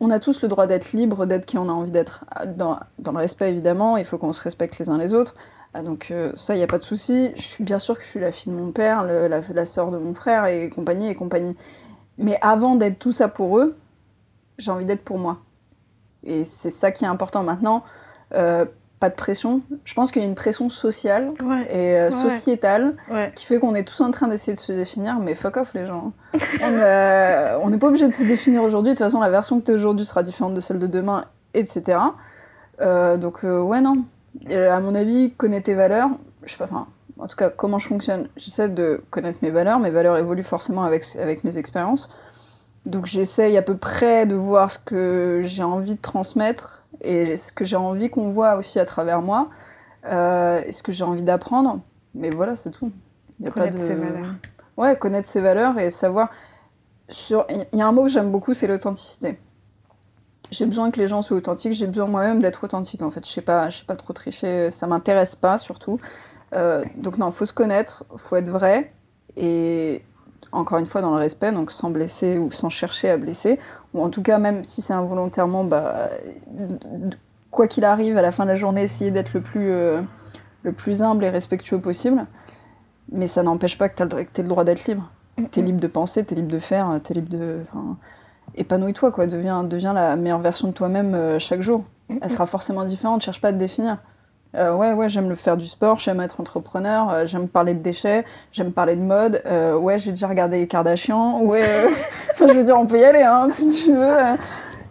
on 0.00 0.10
a 0.10 0.20
tous 0.20 0.42
le 0.42 0.48
droit 0.48 0.66
d'être 0.66 0.92
libre, 0.92 1.26
d'être 1.26 1.46
qui 1.46 1.58
on 1.58 1.68
a 1.68 1.72
envie 1.72 1.90
d'être, 1.90 2.24
dans, 2.56 2.78
dans, 2.98 3.12
le 3.12 3.18
respect 3.18 3.50
évidemment, 3.50 3.96
il 3.96 4.04
faut 4.04 4.18
qu'on 4.18 4.32
se 4.32 4.42
respecte 4.42 4.78
les 4.78 4.90
uns 4.90 4.98
les 4.98 5.14
autres. 5.14 5.34
Ah, 5.74 5.82
donc 5.82 6.10
euh, 6.10 6.32
ça, 6.34 6.54
il 6.54 6.58
n'y 6.58 6.64
a 6.64 6.68
pas 6.68 6.78
de 6.78 6.82
souci. 6.82 7.30
Je 7.36 7.42
suis 7.42 7.64
bien 7.64 7.78
sûr 7.78 7.96
que 7.96 8.02
je 8.02 8.08
suis 8.08 8.20
la 8.20 8.32
fille 8.32 8.52
de 8.52 8.58
mon 8.58 8.72
père, 8.72 9.04
la, 9.04 9.40
la 9.40 9.64
sœur 9.64 9.90
de 9.90 9.98
mon 9.98 10.14
frère 10.14 10.46
et 10.46 10.70
compagnie 10.70 11.08
et 11.08 11.14
compagnie. 11.14 11.56
Mais 12.16 12.38
avant 12.40 12.74
d'être 12.74 12.98
tout 12.98 13.12
ça 13.12 13.28
pour 13.28 13.58
eux, 13.58 13.76
j'ai 14.58 14.70
envie 14.70 14.84
d'être 14.84 15.02
pour 15.02 15.18
moi. 15.18 15.38
Et 16.24 16.44
c'est 16.44 16.70
ça 16.70 16.90
qui 16.90 17.04
est 17.04 17.08
important 17.08 17.42
maintenant. 17.42 17.82
Euh, 18.34 18.64
pas 19.00 19.10
de 19.10 19.14
pression. 19.14 19.60
Je 19.84 19.94
pense 19.94 20.10
qu'il 20.10 20.22
y 20.22 20.24
a 20.24 20.28
une 20.28 20.34
pression 20.34 20.70
sociale 20.70 21.32
et 21.70 21.96
euh, 21.96 22.10
sociétale 22.10 22.96
qui 23.36 23.46
fait 23.46 23.60
qu'on 23.60 23.76
est 23.76 23.84
tous 23.84 24.00
en 24.00 24.10
train 24.10 24.26
d'essayer 24.26 24.54
de 24.54 24.58
se 24.58 24.72
définir, 24.72 25.20
mais 25.20 25.36
fuck 25.36 25.56
off 25.56 25.72
les 25.74 25.86
gens. 25.86 26.12
Euh, 26.62 27.56
on 27.62 27.70
n'est 27.70 27.78
pas 27.78 27.86
obligé 27.86 28.08
de 28.08 28.12
se 28.12 28.24
définir 28.24 28.62
aujourd'hui. 28.62 28.92
De 28.92 28.98
toute 28.98 29.06
façon, 29.06 29.20
la 29.20 29.30
version 29.30 29.60
que 29.60 29.66
tu 29.66 29.70
es 29.70 29.74
aujourd'hui 29.74 30.04
sera 30.04 30.22
différente 30.24 30.54
de 30.54 30.60
celle 30.60 30.80
de 30.80 30.88
demain, 30.88 31.24
etc. 31.54 31.98
donc, 32.80 33.44
ouais, 33.44 33.80
non. 33.80 34.04
à 34.50 34.80
mon 34.80 34.94
avis, 34.96 35.32
connais 35.34 35.60
tes 35.60 35.74
valeurs. 35.74 36.10
Je 36.44 36.52
sais 36.52 36.58
pas, 36.58 36.64
enfin, 36.64 36.88
en 37.18 37.26
tout 37.26 37.36
cas 37.36 37.50
comment 37.50 37.78
je 37.78 37.88
fonctionne, 37.88 38.28
j'essaie 38.36 38.68
de 38.68 39.02
connaître 39.10 39.38
mes 39.42 39.50
valeurs, 39.50 39.78
mes 39.78 39.90
valeurs 39.90 40.16
évoluent 40.16 40.42
forcément 40.42 40.84
avec, 40.84 41.04
avec 41.20 41.44
mes 41.44 41.58
expériences. 41.58 42.10
Donc 42.88 43.04
j'essaye 43.04 43.58
à 43.58 43.62
peu 43.62 43.76
près 43.76 44.24
de 44.24 44.34
voir 44.34 44.72
ce 44.72 44.78
que 44.78 45.42
j'ai 45.44 45.62
envie 45.62 45.94
de 45.94 46.00
transmettre 46.00 46.84
et 47.02 47.36
ce 47.36 47.52
que 47.52 47.66
j'ai 47.66 47.76
envie 47.76 48.08
qu'on 48.08 48.30
voit 48.30 48.56
aussi 48.56 48.80
à 48.80 48.86
travers 48.86 49.20
moi, 49.20 49.50
euh, 50.06 50.62
et 50.64 50.72
ce 50.72 50.82
que 50.82 50.90
j'ai 50.90 51.04
envie 51.04 51.22
d'apprendre. 51.22 51.80
Mais 52.14 52.30
voilà, 52.30 52.56
c'est 52.56 52.70
tout. 52.70 52.90
Il 53.38 53.44
y 53.44 53.48
a 53.48 53.50
connaître 53.50 53.76
pas 53.76 53.82
de... 53.82 53.86
ses 53.86 53.94
valeurs. 53.94 54.34
Ouais, 54.78 54.96
connaître 54.96 55.28
ses 55.28 55.42
valeurs 55.42 55.78
et 55.78 55.90
savoir... 55.90 56.30
Sur... 57.10 57.46
Il 57.50 57.78
y 57.78 57.82
a 57.82 57.86
un 57.86 57.92
mot 57.92 58.04
que 58.04 58.08
j'aime 58.08 58.32
beaucoup, 58.32 58.54
c'est 58.54 58.66
l'authenticité. 58.66 59.38
J'ai 60.50 60.64
besoin 60.64 60.90
que 60.90 60.98
les 60.98 61.08
gens 61.08 61.20
soient 61.20 61.36
authentiques, 61.36 61.74
j'ai 61.74 61.86
besoin 61.86 62.06
moi-même 62.06 62.40
d'être 62.40 62.64
authentique 62.64 63.02
en 63.02 63.10
fait. 63.10 63.26
Je 63.26 63.30
sais 63.30 63.42
pas, 63.42 63.68
je 63.68 63.78
sais 63.80 63.84
pas 63.84 63.96
trop 63.96 64.14
tricher, 64.14 64.70
ça 64.70 64.86
m'intéresse 64.86 65.36
pas 65.36 65.58
surtout. 65.58 66.00
Euh, 66.54 66.86
donc 66.96 67.18
non, 67.18 67.30
faut 67.30 67.44
se 67.44 67.52
connaître, 67.52 68.04
faut 68.16 68.36
être 68.36 68.48
vrai 68.48 68.94
et 69.36 70.02
encore 70.52 70.78
une 70.78 70.86
fois 70.86 71.00
dans 71.00 71.10
le 71.10 71.18
respect, 71.18 71.52
donc 71.52 71.72
sans 71.72 71.90
blesser 71.90 72.38
ou 72.38 72.50
sans 72.50 72.68
chercher 72.68 73.10
à 73.10 73.16
blesser, 73.16 73.58
ou 73.94 74.02
en 74.02 74.10
tout 74.10 74.22
cas 74.22 74.38
même 74.38 74.64
si 74.64 74.82
c'est 74.82 74.94
involontairement, 74.94 75.64
bah, 75.64 76.10
quoi 77.50 77.66
qu'il 77.66 77.84
arrive 77.84 78.16
à 78.16 78.22
la 78.22 78.32
fin 78.32 78.44
de 78.44 78.48
la 78.48 78.54
journée, 78.54 78.82
essayer 78.82 79.10
d'être 79.10 79.34
le 79.34 79.40
plus 79.40 79.70
euh, 79.70 80.00
humble 81.00 81.24
et 81.24 81.30
respectueux 81.30 81.80
possible. 81.80 82.26
Mais 83.10 83.26
ça 83.26 83.42
n'empêche 83.42 83.78
pas 83.78 83.88
que 83.88 83.96
tu 83.96 84.02
as 84.02 84.42
le 84.42 84.48
droit 84.48 84.64
d'être 84.64 84.86
libre. 84.86 85.10
Tu 85.50 85.60
es 85.60 85.62
libre 85.62 85.80
de 85.80 85.86
penser, 85.86 86.24
tu 86.24 86.34
es 86.34 86.36
libre 86.36 86.52
de 86.52 86.58
faire, 86.58 87.00
tu 87.02 87.12
es 87.12 87.14
libre 87.14 87.30
de. 87.30 87.62
Épanouis-toi, 88.54 89.12
quoi. 89.12 89.26
Deviens, 89.26 89.62
deviens 89.64 89.92
la 89.92 90.16
meilleure 90.16 90.40
version 90.40 90.68
de 90.68 90.72
toi-même 90.72 91.14
euh, 91.14 91.38
chaque 91.38 91.62
jour. 91.62 91.84
Elle 92.20 92.30
sera 92.30 92.46
forcément 92.46 92.84
différente, 92.84 93.22
cherche 93.22 93.40
pas 93.40 93.48
à 93.48 93.52
te 93.52 93.58
définir. 93.58 93.98
Euh, 94.54 94.74
ouais, 94.74 94.92
ouais, 94.92 95.08
j'aime 95.08 95.28
le 95.28 95.34
faire 95.34 95.56
du 95.56 95.66
sport, 95.66 95.98
j'aime 95.98 96.20
être 96.20 96.40
entrepreneur, 96.40 97.10
euh, 97.10 97.26
j'aime 97.26 97.48
parler 97.48 97.74
de 97.74 97.82
déchets, 97.82 98.24
j'aime 98.50 98.72
parler 98.72 98.96
de 98.96 99.02
mode. 99.02 99.42
Euh, 99.46 99.76
ouais, 99.76 99.98
j'ai 99.98 100.10
déjà 100.10 100.26
regardé 100.26 100.58
les 100.58 100.66
Kardashians. 100.66 101.42
Ouais, 101.42 101.86
enfin, 102.30 102.46
je 102.48 102.54
veux 102.54 102.64
dire, 102.64 102.78
on 102.78 102.86
peut 102.86 102.98
y 102.98 103.04
aller, 103.04 103.22
hein, 103.22 103.48
si 103.50 103.84
tu 103.84 103.92
veux. 103.92 104.16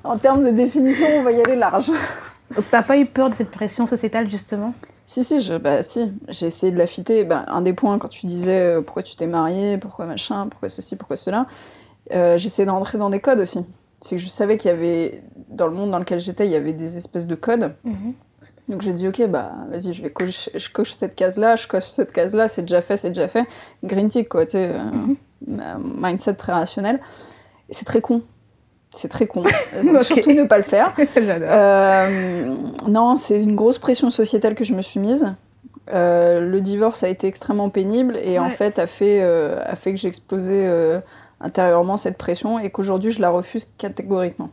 En 0.03 0.17
termes 0.17 0.43
de 0.43 0.51
définition, 0.51 1.07
on 1.17 1.23
va 1.23 1.31
y 1.31 1.41
aller 1.41 1.55
large. 1.55 1.91
Donc, 2.55 2.65
t'as 2.69 2.83
pas 2.83 2.97
eu 2.97 3.05
peur 3.05 3.29
de 3.29 3.35
cette 3.35 3.51
pression 3.51 3.87
sociétale, 3.87 4.29
justement? 4.29 4.73
Si, 5.05 5.23
si, 5.23 5.41
je, 5.41 5.55
bah, 5.55 5.81
si. 5.81 6.11
j'ai 6.29 6.45
essayé 6.45 6.71
de 6.71 6.77
la 6.77 6.87
fitter. 6.87 7.23
Bah, 7.23 7.45
un 7.47 7.61
des 7.61 7.73
points, 7.73 7.97
quand 7.97 8.09
tu 8.09 8.25
disais 8.27 8.75
pourquoi 8.83 9.03
tu 9.03 9.15
t'es 9.15 9.27
marié, 9.27 9.77
pourquoi 9.77 10.05
machin, 10.05 10.47
pourquoi 10.49 10.69
ceci, 10.69 10.95
pourquoi 10.95 11.15
cela, 11.15 11.47
j'essayais 12.11 12.65
d'entrer 12.65 12.97
dans 12.97 13.09
des 13.09 13.19
codes 13.19 13.39
aussi. 13.39 13.65
C'est 13.99 14.17
que 14.17 14.21
je 14.21 14.27
savais 14.27 14.57
qu'il 14.57 14.69
y 14.69 14.73
avait, 14.73 15.23
dans 15.49 15.65
le 15.65 15.73
monde 15.73 15.89
dans 15.89 15.99
lequel 15.99 16.19
j'étais, 16.19 16.45
il 16.45 16.51
y 16.51 16.55
avait 16.55 16.73
des 16.73 16.97
espèces 16.97 17.25
de 17.25 17.35
codes. 17.35 17.73
Mhm. 17.83 18.13
Donc 18.67 18.81
j'ai 18.81 18.93
dit, 18.93 19.07
ok, 19.07 19.27
bah 19.27 19.53
vas-y, 19.69 19.93
je 19.93 20.01
vais 20.01 20.13
je 20.19 20.69
coche 20.69 20.91
cette 20.91 21.15
case-là, 21.15 21.55
je 21.55 21.67
coche 21.67 21.85
cette 21.85 22.11
case-là, 22.11 22.47
c'est 22.47 22.63
déjà 22.63 22.81
fait, 22.81 22.97
c'est 22.97 23.09
déjà 23.09 23.27
fait. 23.27 23.45
Green 23.83 24.09
tick, 24.09 24.27
quoi, 24.27 24.45
tu 24.45 24.57
euh, 24.57 24.77
mhm. 24.83 25.15
mindset 26.01 26.33
très 26.33 26.51
rationnel. 26.51 26.99
C'est 27.69 27.85
très 27.85 28.01
con. 28.01 28.21
C'est 28.91 29.07
très 29.07 29.27
con. 29.27 29.43
Surtout 30.01 30.31
ne 30.31 30.45
pas 30.45 30.57
le 30.57 30.63
faire. 30.63 30.95
euh, 31.17 32.55
non, 32.87 33.15
c'est 33.15 33.41
une 33.41 33.55
grosse 33.55 33.77
pression 33.77 34.09
sociétale 34.09 34.55
que 34.55 34.63
je 34.63 34.73
me 34.73 34.81
suis 34.81 34.99
mise. 34.99 35.35
Euh, 35.93 36.41
le 36.41 36.59
divorce 36.59 37.03
a 37.03 37.09
été 37.09 37.27
extrêmement 37.27 37.69
pénible 37.69 38.17
et 38.17 38.39
en 38.39 38.49
fait 38.49 38.77
a 38.77 38.87
fait, 38.87 39.21
euh, 39.21 39.61
a 39.63 39.75
fait 39.77 39.93
que 39.93 39.99
j'ai 39.99 40.09
explosé 40.09 40.69
intérieurement 41.39 41.97
cette 41.97 42.17
pression 42.17 42.59
et 42.59 42.69
qu'aujourd'hui 42.69 43.11
je 43.11 43.21
la 43.21 43.29
refuse 43.29 43.65
catégoriquement. 43.77 44.49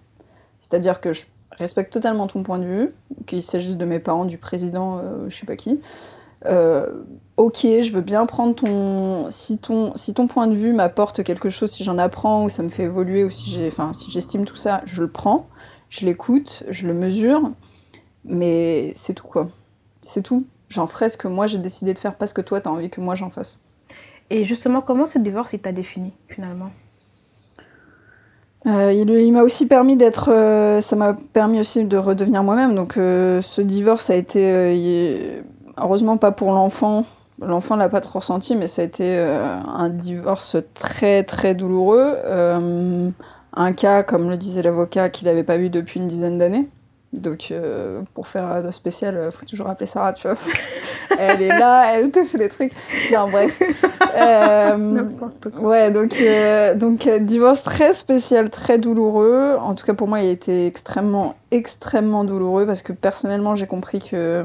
C'est-à-dire 0.60 1.00
que 1.00 1.12
je 1.12 1.24
respecte 1.58 1.92
totalement 1.92 2.26
ton 2.26 2.42
point 2.42 2.58
de 2.58 2.64
vue, 2.64 2.94
qu'il 3.26 3.42
s'agisse 3.42 3.76
de 3.76 3.84
mes 3.84 3.98
parents, 3.98 4.24
du 4.24 4.38
président, 4.38 4.98
euh, 4.98 5.28
je 5.28 5.36
sais 5.36 5.46
pas 5.46 5.56
qui. 5.56 5.80
Euh, 6.46 7.04
ok, 7.36 7.60
je 7.62 7.92
veux 7.92 8.00
bien 8.00 8.26
prendre 8.26 8.54
ton. 8.54 9.30
Si 9.30 9.58
ton, 9.58 9.92
point 10.28 10.46
de 10.46 10.54
vue 10.54 10.72
m'apporte 10.72 11.22
quelque 11.22 11.48
chose, 11.48 11.70
si 11.70 11.84
j'en 11.84 11.98
apprends 11.98 12.44
ou 12.44 12.48
ça 12.48 12.62
me 12.62 12.68
fait 12.68 12.84
évoluer 12.84 13.24
ou 13.24 13.30
si 13.30 13.50
j'ai, 13.50 13.66
enfin, 13.68 13.92
si 13.92 14.10
j'estime 14.10 14.44
tout 14.44 14.56
ça, 14.56 14.82
je 14.84 15.02
le 15.02 15.10
prends, 15.10 15.48
je 15.88 16.04
l'écoute, 16.04 16.64
je 16.68 16.86
le 16.86 16.94
mesure, 16.94 17.50
mais 18.24 18.92
c'est 18.94 19.14
tout 19.14 19.26
quoi. 19.26 19.48
C'est 20.02 20.22
tout. 20.22 20.46
J'en 20.68 20.86
ferai 20.86 21.08
ce 21.08 21.16
que 21.16 21.28
moi 21.28 21.46
j'ai 21.46 21.58
décidé 21.58 21.94
de 21.94 21.98
faire, 21.98 22.16
pas 22.16 22.26
ce 22.26 22.34
que 22.34 22.42
toi 22.42 22.60
t'as 22.60 22.70
envie 22.70 22.90
que 22.90 23.00
moi 23.00 23.14
j'en 23.14 23.30
fasse. 23.30 23.60
Et 24.30 24.44
justement, 24.44 24.80
comment 24.80 25.06
ce 25.06 25.18
divorce 25.18 25.52
il 25.52 25.60
t'a 25.60 25.72
défini 25.72 26.12
finalement? 26.28 26.70
Euh, 28.66 28.92
il, 28.92 29.32
m'a 29.32 29.42
aussi 29.42 29.66
permis 29.66 29.96
d'être, 29.96 30.32
euh, 30.32 30.80
ça 30.80 30.96
m'a 30.96 31.14
permis 31.32 31.60
aussi 31.60 31.84
de 31.84 31.96
redevenir 31.96 32.42
moi-même. 32.42 32.74
Donc 32.74 32.96
euh, 32.96 33.42
ce 33.42 33.60
divorce 33.60 34.10
a 34.10 34.14
été, 34.14 35.42
heureusement 35.76 36.16
pas 36.16 36.32
pour 36.32 36.52
l'enfant. 36.52 37.04
L'enfant 37.42 37.76
l'a 37.76 37.88
pas 37.88 38.00
trop 38.00 38.20
ressenti, 38.20 38.54
mais 38.56 38.66
ça 38.66 38.82
a 38.82 38.84
été 38.84 39.18
un 39.18 39.88
divorce 39.88 40.56
très 40.74 41.24
très 41.24 41.54
douloureux. 41.54 42.16
un 43.56 43.72
cas, 43.72 44.02
comme 44.02 44.30
le 44.30 44.36
disait 44.36 44.62
l'avocat, 44.62 45.10
qu'il 45.10 45.26
n'avait 45.26 45.42
pas 45.42 45.56
vu 45.56 45.68
depuis 45.68 46.00
une 46.00 46.06
dizaine 46.06 46.38
d'années. 46.38 46.68
Donc, 47.14 47.48
euh, 47.50 48.02
pour 48.12 48.26
faire 48.26 48.62
de 48.62 48.70
spécial, 48.70 49.20
il 49.26 49.30
faut 49.30 49.46
toujours 49.46 49.68
appeler 49.68 49.86
Sarah, 49.86 50.12
tu 50.12 50.26
vois. 50.26 50.36
elle 51.18 51.42
est 51.42 51.48
là, 51.48 51.94
elle 51.94 52.10
te 52.10 52.22
fait 52.24 52.38
des 52.38 52.48
trucs. 52.48 52.72
Non, 53.12 53.28
bref. 53.28 53.60
Euh, 54.16 55.02
ouais, 55.58 55.90
donc, 55.90 56.14
euh, 56.20 56.76
donc 56.76 57.08
divorce 57.08 57.64
très 57.64 57.92
spécial, 57.92 58.48
très 58.48 58.78
douloureux. 58.78 59.56
En 59.58 59.74
tout 59.74 59.84
cas, 59.84 59.92
pour 59.94 60.06
moi, 60.06 60.20
il 60.20 60.28
a 60.28 60.30
été 60.30 60.66
extrêmement, 60.68 61.34
extrêmement 61.50 62.22
douloureux 62.22 62.64
parce 62.64 62.82
que 62.82 62.92
personnellement, 62.92 63.56
j'ai 63.56 63.66
compris 63.66 63.98
que. 63.98 64.44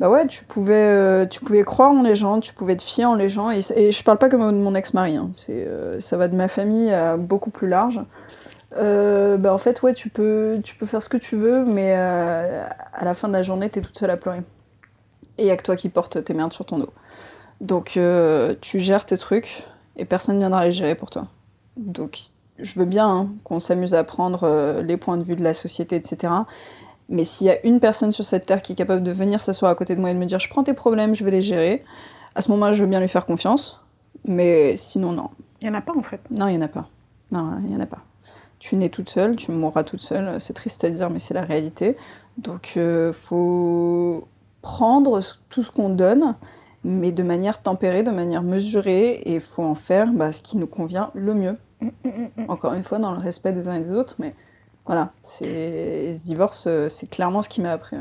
Bah 0.00 0.10
ouais, 0.10 0.26
tu 0.26 0.44
pouvais, 0.44 1.28
tu 1.28 1.38
pouvais 1.38 1.62
croire 1.62 1.92
en 1.92 2.02
les 2.02 2.16
gens, 2.16 2.40
tu 2.40 2.52
pouvais 2.52 2.74
te 2.74 2.82
fier 2.82 3.08
en 3.08 3.14
les 3.14 3.28
gens. 3.28 3.52
Et, 3.52 3.60
et 3.76 3.92
je 3.92 4.02
parle 4.02 4.18
pas 4.18 4.28
comme 4.28 4.40
de 4.40 4.58
mon 4.58 4.74
ex-mari, 4.74 5.16
hein. 5.16 5.30
ça 6.00 6.16
va 6.16 6.26
de 6.26 6.34
ma 6.34 6.48
famille 6.48 6.92
à 6.92 7.16
beaucoup 7.16 7.50
plus 7.50 7.68
large. 7.68 8.00
Euh, 8.76 9.36
bah 9.36 9.52
en 9.52 9.58
fait, 9.58 9.82
ouais, 9.82 9.94
tu 9.94 10.08
peux, 10.08 10.60
tu 10.64 10.74
peux 10.74 10.86
faire 10.86 11.02
ce 11.02 11.08
que 11.08 11.16
tu 11.16 11.36
veux, 11.36 11.64
mais 11.64 11.94
euh, 11.96 12.64
à 12.92 13.04
la 13.04 13.14
fin 13.14 13.28
de 13.28 13.32
la 13.32 13.42
journée, 13.42 13.68
t'es 13.70 13.80
toute 13.80 13.98
seule 13.98 14.10
à 14.10 14.16
pleurer. 14.16 14.42
Et 15.38 15.42
il 15.42 15.44
n'y 15.46 15.50
a 15.50 15.56
que 15.56 15.62
toi 15.62 15.76
qui 15.76 15.88
portes 15.88 16.22
tes 16.24 16.34
merdes 16.34 16.52
sur 16.52 16.64
ton 16.64 16.78
dos. 16.78 16.92
Donc, 17.60 17.96
euh, 17.96 18.54
tu 18.60 18.80
gères 18.80 19.06
tes 19.06 19.18
trucs 19.18 19.64
et 19.96 20.04
personne 20.04 20.36
ne 20.36 20.40
viendra 20.40 20.64
les 20.64 20.72
gérer 20.72 20.94
pour 20.94 21.10
toi. 21.10 21.28
Donc, 21.76 22.18
je 22.58 22.78
veux 22.78 22.84
bien 22.84 23.08
hein, 23.08 23.28
qu'on 23.44 23.58
s'amuse 23.58 23.94
à 23.94 24.04
prendre 24.04 24.80
les 24.80 24.96
points 24.96 25.16
de 25.16 25.24
vue 25.24 25.36
de 25.36 25.42
la 25.42 25.54
société, 25.54 25.96
etc. 25.96 26.32
Mais 27.08 27.24
s'il 27.24 27.46
y 27.46 27.50
a 27.50 27.64
une 27.66 27.80
personne 27.80 28.12
sur 28.12 28.24
cette 28.24 28.46
terre 28.46 28.62
qui 28.62 28.72
est 28.72 28.76
capable 28.76 29.02
de 29.02 29.10
venir 29.10 29.42
s'asseoir 29.42 29.70
à 29.70 29.74
côté 29.74 29.94
de 29.94 30.00
moi 30.00 30.10
et 30.10 30.14
de 30.14 30.18
me 30.18 30.24
dire 30.24 30.38
je 30.38 30.48
prends 30.48 30.62
tes 30.62 30.74
problèmes, 30.74 31.14
je 31.14 31.24
vais 31.24 31.32
les 31.32 31.42
gérer, 31.42 31.84
à 32.34 32.42
ce 32.42 32.50
moment-là, 32.52 32.72
je 32.72 32.82
veux 32.82 32.88
bien 32.88 33.00
lui 33.00 33.08
faire 33.08 33.26
confiance. 33.26 33.80
Mais 34.26 34.76
sinon, 34.76 35.12
non. 35.12 35.30
Il 35.60 35.68
n'y 35.68 35.74
en 35.74 35.78
a 35.78 35.82
pas 35.82 35.92
en 35.96 36.02
fait. 36.02 36.20
Non, 36.30 36.48
il 36.48 36.52
n'y 36.52 36.58
en 36.58 36.66
a 36.66 36.68
pas. 36.68 36.88
Non, 37.30 37.58
il 37.62 37.70
n'y 37.70 37.76
en 37.76 37.80
a 37.80 37.86
pas 37.86 38.02
tu 38.64 38.76
nais 38.76 38.88
toute 38.88 39.10
seule, 39.10 39.36
tu 39.36 39.50
mourras 39.50 39.84
toute 39.84 40.00
seule. 40.00 40.40
C'est 40.40 40.54
triste 40.54 40.82
à 40.84 40.90
dire, 40.90 41.10
mais 41.10 41.18
c'est 41.18 41.34
la 41.34 41.42
réalité. 41.42 41.98
Donc, 42.38 42.72
euh, 42.78 43.12
faut 43.12 44.26
prendre 44.62 45.20
tout 45.50 45.62
ce 45.62 45.70
qu'on 45.70 45.90
donne, 45.90 46.34
mais 46.82 47.12
de 47.12 47.22
manière 47.22 47.60
tempérée, 47.60 48.02
de 48.02 48.10
manière 48.10 48.42
mesurée, 48.42 49.20
et 49.26 49.38
faut 49.38 49.62
en 49.62 49.74
faire 49.74 50.10
bah, 50.10 50.32
ce 50.32 50.40
qui 50.40 50.56
nous 50.56 50.66
convient 50.66 51.10
le 51.12 51.34
mieux. 51.34 51.58
Encore 52.48 52.72
une 52.72 52.84
fois, 52.84 52.98
dans 52.98 53.12
le 53.12 53.18
respect 53.18 53.52
des 53.52 53.68
uns 53.68 53.74
et 53.74 53.80
des 53.80 53.92
autres, 53.92 54.14
mais 54.18 54.34
voilà, 54.86 55.12
c'est 55.20 56.14
ce 56.14 56.24
divorce, 56.24 56.64
euh, 56.66 56.88
c'est 56.88 57.06
clairement 57.06 57.42
ce 57.42 57.50
qui 57.50 57.60
m'a 57.60 57.72
appris. 57.72 57.98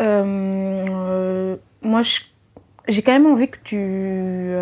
Euh, 0.00 1.56
moi, 1.82 2.02
j'ai 2.88 3.02
quand 3.02 3.12
même 3.12 3.26
envie 3.26 3.48
que 3.48 3.58
tu 3.62 4.52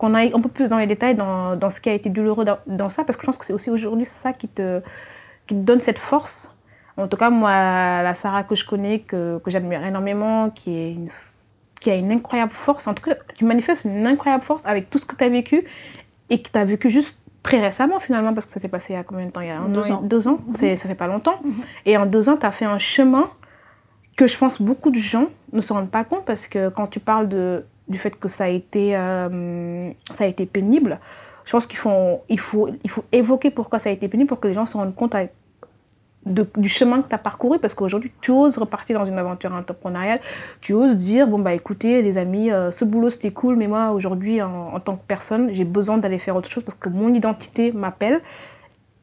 qu'on 0.00 0.14
aille 0.14 0.32
un 0.34 0.40
peu 0.40 0.48
plus 0.48 0.70
dans 0.70 0.78
les 0.78 0.86
détails 0.86 1.14
dans, 1.14 1.56
dans 1.56 1.68
ce 1.68 1.78
qui 1.78 1.90
a 1.90 1.92
été 1.92 2.08
douloureux 2.08 2.46
dans, 2.66 2.88
ça, 2.88 3.04
parce 3.04 3.18
que 3.18 3.22
je 3.22 3.26
pense 3.26 3.36
que 3.36 3.44
c'est 3.44 3.52
aussi 3.52 3.68
aujourd'hui 3.68 4.06
ça 4.06 4.32
qui 4.32 4.48
te, 4.48 4.80
qui 5.46 5.54
te 5.54 5.60
donne 5.60 5.82
cette 5.82 5.98
force. 5.98 6.54
En 6.96 7.06
tout 7.06 7.18
cas, 7.18 7.28
moi, 7.28 7.50
la 7.50 8.14
Sarah 8.14 8.42
que 8.42 8.54
je 8.54 8.66
connais, 8.66 9.00
que, 9.00 9.38
que 9.44 9.50
j'admire 9.50 9.84
énormément, 9.84 10.48
qui, 10.48 10.74
est 10.74 10.96
qui 11.82 11.90
a 11.90 11.96
une 11.96 12.10
incroyable 12.12 12.52
force, 12.52 12.86
en 12.86 12.94
tout 12.94 13.02
cas, 13.02 13.14
tu 13.36 13.44
manifestes 13.44 13.84
une 13.84 14.06
incroyable 14.06 14.42
force 14.42 14.64
avec 14.64 14.88
tout 14.88 14.98
ce 14.98 15.04
que 15.04 15.14
tu 15.14 15.22
as 15.22 15.28
vécu 15.28 15.64
et 16.30 16.40
que 16.40 16.48
tu 16.48 16.58
as 16.58 16.64
vécu 16.64 16.88
juste 16.88 17.20
très 17.42 17.60
récemment 17.60 18.00
finalement, 18.00 18.32
parce 18.32 18.46
que 18.46 18.52
ça 18.52 18.60
s'est 18.60 18.68
passé 18.68 18.94
il 18.94 18.96
y 18.96 18.98
a 18.98 19.04
combien 19.04 19.26
de 19.26 19.30
temps? 19.30 19.42
Il 19.42 19.48
y 19.48 19.50
a 19.50 19.58
un 19.58 19.68
deux 19.68 19.90
ans. 19.92 20.00
Deux 20.02 20.28
ans, 20.28 20.38
mm 20.46 20.76
ça 20.76 20.88
fait 20.88 20.94
pas 20.94 21.08
longtemps. 21.08 21.40
Mhm. 21.44 21.62
Et 21.84 21.98
en 21.98 22.06
deux 22.06 22.30
ans, 22.30 22.38
tu 22.38 22.46
as 22.46 22.52
fait 22.52 22.64
un 22.64 22.78
chemin 22.78 23.28
que 24.16 24.26
je 24.26 24.38
pense 24.38 24.62
beaucoup 24.62 24.90
de 24.90 24.98
gens 24.98 25.26
ne 25.52 25.60
se 25.60 25.74
rendent 25.74 25.90
pas 25.90 26.04
compte 26.04 26.24
parce 26.24 26.46
que 26.46 26.70
quand 26.70 26.86
tu 26.86 27.00
parles 27.00 27.28
de 27.28 27.64
du 27.90 27.98
fait 27.98 28.12
que 28.12 28.28
ça 28.28 28.44
a 28.44 28.48
été, 28.48 28.96
euh, 28.96 29.90
ça 30.14 30.24
a 30.24 30.26
été 30.26 30.46
pénible. 30.46 30.98
Je 31.44 31.52
pense 31.52 31.66
qu'il 31.66 31.78
faut, 31.78 32.22
il 32.28 32.38
faut, 32.38 32.68
il 32.84 32.90
faut 32.90 33.04
évoquer 33.12 33.50
pourquoi 33.50 33.80
ça 33.80 33.90
a 33.90 33.92
été 33.92 34.06
pénible 34.08 34.28
pour 34.28 34.38
que 34.40 34.46
les 34.46 34.54
gens 34.54 34.66
se 34.66 34.76
rendent 34.76 34.94
compte 34.94 35.14
du 36.24 36.68
chemin 36.68 37.02
que 37.02 37.08
tu 37.08 37.14
as 37.14 37.18
parcouru. 37.18 37.58
Parce 37.58 37.74
qu'aujourd'hui, 37.74 38.12
tu 38.20 38.30
oses 38.30 38.56
repartir 38.58 39.00
dans 39.00 39.04
une 39.04 39.18
aventure 39.18 39.52
entrepreneuriale. 39.52 40.20
Tu 40.60 40.72
oses 40.72 40.96
dire 40.96 41.26
bon, 41.26 41.40
bah 41.40 41.52
écoutez, 41.52 42.00
les 42.02 42.16
amis, 42.16 42.52
euh, 42.52 42.70
ce 42.70 42.84
boulot 42.84 43.10
c'était 43.10 43.32
cool, 43.32 43.56
mais 43.56 43.66
moi 43.66 43.90
aujourd'hui, 43.90 44.40
en, 44.40 44.78
tant 44.78 44.96
que 44.96 45.04
personne, 45.06 45.50
j'ai 45.52 45.64
besoin 45.64 45.98
d'aller 45.98 46.18
faire 46.18 46.36
autre 46.36 46.48
chose 46.48 46.62
parce 46.62 46.78
que 46.78 46.88
mon 46.88 47.12
identité 47.12 47.72
m'appelle. 47.72 48.20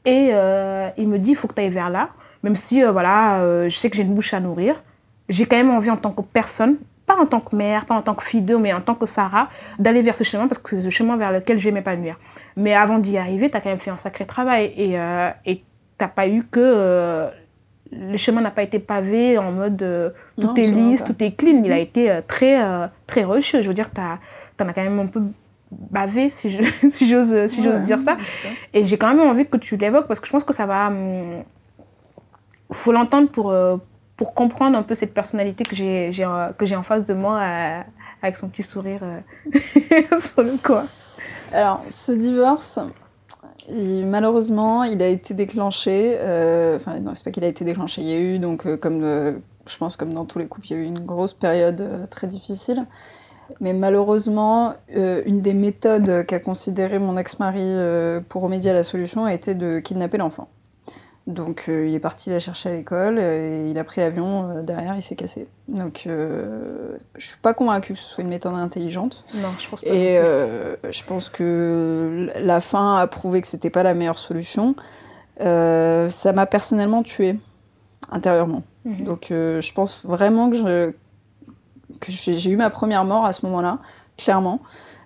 Et 0.06 0.30
euh, 0.32 0.89
il 0.97 1.10
me 1.10 1.19
dit 1.19 1.32
il 1.32 1.36
faut 1.36 1.50
que 1.50 1.56
tu 1.56 1.62
ailles 1.62 1.69
vers 1.69 1.89
là. 1.89 2.10
Même 2.43 2.56
si, 2.56 2.82
voilà, 2.84 3.67
je 3.67 3.76
sais 3.76 3.89
que 3.89 3.97
j'ai 3.97 4.04
une 4.04 4.13
bouche 4.13 4.34
à 4.34 4.39
nourrir. 4.39 4.82
J'ai 5.28 5.45
quand 5.45 5.58
même 5.58 5.71
envie 5.71 5.89
en 5.89 5.97
tant 5.97 6.12
que 6.12 6.21
personne 6.21 6.78
pas 7.08 7.15
en 7.15 7.26
tant 7.26 7.39
que 7.39 7.56
mère, 7.56 7.86
pas 7.86 7.96
en 7.96 8.02
tant 8.04 8.13
que 8.13 8.24
fille 8.24 8.41
d'eux, 8.41 8.58
mais 8.58 8.74
en 8.74 8.82
tant 8.82 8.93
que 8.93 9.08
Sarah, 9.08 9.50
d'aller 9.80 10.04
vers 10.04 10.15
ce 10.15 10.26
chemin 10.26 10.48
parce 10.48 10.62
que 10.62 10.70
c'est 10.70 10.82
ce 10.82 10.89
chemin 10.89 11.15
vers 11.17 11.32
lequel 11.32 11.58
je 11.58 11.63
vais 11.63 11.72
m'épanouir. 11.72 12.20
Mais 12.58 12.76
avant 12.76 13.00
d'y 13.00 13.17
arriver, 13.17 13.50
tu 13.50 13.56
as 13.56 13.62
quand 13.62 13.70
même 13.70 13.80
fait 13.80 13.91
un 13.91 13.98
sacré 13.98 14.26
travail 14.26 14.74
et 14.76 15.00
euh, 15.00 15.30
tu 15.46 15.62
n'as 16.00 16.08
pas 16.10 16.28
eu 16.28 16.43
que. 16.43 16.60
Euh, 16.60 17.30
le 17.93 18.17
chemin 18.17 18.41
n'a 18.41 18.52
pas 18.52 18.63
été 18.63 18.80
pavé 18.80 19.38
en 19.38 19.54
mode 19.54 19.82
euh, 19.82 20.10
tout 20.38 20.54
est 20.60 20.63
lisse, 20.63 21.06
tout 21.06 21.15
est 21.24 21.32
clean. 21.32 21.62
Il 21.63 21.72
a 21.72 21.78
mm. 21.78 21.80
été 21.80 22.20
très, 22.28 22.60
très 23.08 23.24
rush. 23.24 23.56
Je 23.62 23.65
veux 23.65 23.74
dire, 23.74 23.89
tu 23.93 24.02
en 24.02 24.67
as 24.67 24.74
quand 24.74 24.84
même 24.84 25.00
un 25.00 25.06
peu 25.06 25.22
bavé, 25.72 26.30
si 26.30 26.52
j'ose 26.52 26.67
si 26.91 27.08
j'ose 27.08 27.48
si 27.48 27.62
dire 27.86 28.02
ça. 28.02 28.17
Et 28.74 28.86
j'ai 28.86 28.98
quand 28.98 29.08
même 29.08 29.22
envie 29.22 29.46
que 29.46 29.56
tu 29.56 29.78
l'évoques 29.78 30.08
parce 30.08 30.20
que 30.20 30.28
je 30.28 30.32
pense 30.34 30.43
que 30.43 30.54
ça 30.54 30.65
va. 30.65 30.89
Il 30.89 30.96
hum, 30.98 31.43
faut 32.74 32.91
l'entendre 32.91 33.30
pour 33.30 33.54
pour 34.18 34.34
comprendre 34.34 34.78
un 34.78 34.84
peu 34.84 34.96
cette 34.96 35.14
personnalité 35.14 35.64
que 35.64 35.76
j'ai, 35.76 36.12
que 36.58 36.66
j'ai 36.66 36.76
en 36.76 36.84
face 36.84 37.06
de 37.06 37.14
moi 37.14 37.40
euh, 37.40 37.82
avec 38.24 38.36
son 38.36 38.50
petit 38.50 38.64
sourire 38.64 39.02
euh, 39.04 39.20
sur 40.20 40.42
le 40.42 40.58
coin. 40.62 40.86
Alors, 41.54 41.84
ce 41.90 42.12
divorce, 42.12 42.80
malheureusement, 43.70 44.84
il 44.84 45.02
a 45.04 45.08
été 45.08 45.36
déclenché. 45.36 46.18
Euh, 46.20 46.78
enfin, 46.78 47.00
non, 47.00 47.14
c'est 47.14 47.24
pas 47.24 47.32
qu'il 47.32 47.44
a 47.44 47.48
été 47.48 47.64
déclenché. 47.64 48.02
Il 48.02 48.08
y 48.08 48.14
a 48.14 48.20
eu, 48.20 48.40
donc, 48.40 48.76
comme 48.80 49.02
je 49.02 49.78
pense, 49.78 49.96
comme 49.96 50.14
dans 50.14 50.26
tous 50.26 50.40
les 50.40 50.48
couples, 50.48 50.68
il 50.68 50.78
y 50.78 50.80
a 50.80 50.84
eu 50.84 50.86
une 50.86 51.06
grosse 51.06 51.34
période 51.34 52.08
très 52.10 52.26
difficile. 52.26 52.86
Mais 53.62 53.72
malheureusement, 53.72 54.74
une 54.90 55.40
des 55.40 55.54
méthodes 55.54 56.26
qu'a 56.26 56.40
considéré 56.40 57.00
mon 57.00 57.18
ex-mari 57.18 57.78
pour 58.28 58.42
remédier 58.42 58.72
à 58.72 58.74
la 58.74 58.84
solution 58.84 59.24
a 59.24 59.34
été 59.34 59.54
de 59.54 59.80
kidnapper 59.80 60.18
l'enfant. 60.18 60.50
Donc 61.28 61.66
euh, 61.68 61.88
il 61.88 61.94
est 61.94 62.00
parti 62.00 62.30
la 62.30 62.40
chercher 62.40 62.70
à 62.70 62.74
l'école 62.74 63.20
et 63.20 63.70
il 63.70 63.78
a 63.78 63.84
pris 63.84 64.00
l'avion. 64.00 64.50
Euh, 64.50 64.62
derrière, 64.62 64.96
il 64.96 65.02
s'est 65.02 65.16
cassé. 65.16 65.48
Donc 65.68 66.04
euh, 66.08 66.98
je 67.18 67.28
suis 67.28 67.38
pas 67.38 67.54
convaincue 67.54 67.94
que 67.94 68.00
ce 68.00 68.06
soit 68.06 68.24
une 68.24 68.30
méthode 68.30 68.56
intelligente. 68.56 69.26
Non, 69.36 69.50
je 69.60 69.70
pense 69.70 69.82
pas. 69.82 69.90
Et 69.90 70.22
je 70.90 71.04
pense 71.04 71.30
que 71.30 72.30
la 72.38 72.62
fin 72.62 72.98
a 72.98 73.08
prouvé 73.08 73.42
que 73.42 73.48
c'était 73.48 73.70
pas 73.70 73.84
la 73.84 73.94
meilleure 73.94 74.20
solution. 74.20 74.76
ça 75.40 76.34
m'a 76.34 76.46
personnellement 76.46 77.04
tué 77.04 77.36
intérieurement. 78.10 78.63
Mhm. 78.86 79.04
Donc 79.04 79.28
je 79.30 79.74
pense 79.74 80.06
vraiment 80.06 80.50
que 80.50 80.56
je 80.56 80.94
que 82.00 82.12
j'ai 82.12 82.50
eu 82.50 82.58
ma 82.58 82.70
première 82.70 83.06
mort 83.06 83.26
à 83.26 83.34
ce 83.34 83.46
moment-là, 83.46 83.80
clairement. 84.18 84.62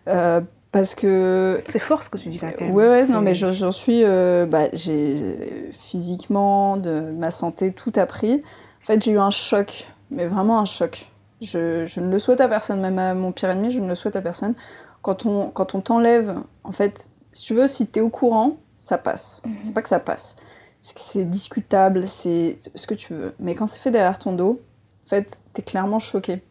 Euh, 0.08 0.42
parce 0.72 0.96
que. 0.96 1.62
C'est 1.70 1.80
fort 1.80 2.04
ce 2.04 2.10
que 2.10 2.18
tu 2.18 2.30
dis 2.30 2.40
là, 2.40 2.54
quand 2.54 2.66
même. 2.66 2.74
Ouais, 2.74 2.88
ouais, 2.88 3.08
non, 3.08 3.22
mais 3.22 3.36
j'en 3.36 3.72
suis. 3.72 4.04
Euh, 4.04 4.46
bah, 4.46 4.68
j'ai 4.74 5.70
physiquement, 5.74 6.78
de 6.78 7.02
ma 7.02 7.32
santé, 7.32 7.74
tout 7.74 7.94
appris. 7.96 8.42
En 8.82 8.86
fait, 8.86 9.04
j'ai 9.04 9.12
eu 9.12 9.20
un 9.20 9.32
choc, 9.32 9.88
mais 10.10 10.28
vraiment 10.28 10.60
un 10.60 10.66
choc. 10.66 11.08
Je, 11.42 11.86
je, 11.86 12.00
ne 12.00 12.10
le 12.12 12.20
souhaite 12.20 12.40
à 12.40 12.48
personne, 12.48 12.80
même 12.82 13.00
à 13.00 13.14
mon 13.14 13.32
pire 13.32 13.50
ennemi, 13.50 13.72
je 13.72 13.80
ne 13.80 13.88
le 13.88 13.96
souhaite 13.96 14.16
à 14.16 14.22
personne. 14.22 14.54
Quand 15.02 15.26
on 15.26 15.50
quand 15.50 15.76
on 15.76 15.82
t'enlève, 15.82 16.36
en 16.64 16.72
fait, 16.72 17.10
si 17.34 17.44
tu 17.44 17.56
veux, 17.56 17.68
si 17.68 17.88
tu 17.88 18.00
es 18.00 18.02
au 18.02 18.10
courant, 18.10 18.58
ça 18.78 18.98
passe. 18.98 19.42
Mhm. 19.46 19.56
C'est 19.60 19.74
pas 19.74 19.82
que 19.82 19.90
ça 19.90 20.00
passe. 20.00 20.36
C'est 20.80 20.96
que 20.96 21.02
c'est 21.02 21.26
discutable, 21.26 22.08
c'est 22.08 22.56
ce 22.76 22.88
que 22.88 22.94
tu 22.94 23.14
veux. 23.14 23.34
Mais 23.40 23.56
quand 23.56 23.68
c'est 23.68 23.80
fait 23.80 23.92
derrière 23.92 24.18
ton 24.18 24.34
dos, 24.34 24.62
en 25.06 25.10
fait, 25.10 25.42
tu 25.54 25.62
es 25.62 25.64
clairement 25.64 26.00
choqué. 26.00 26.42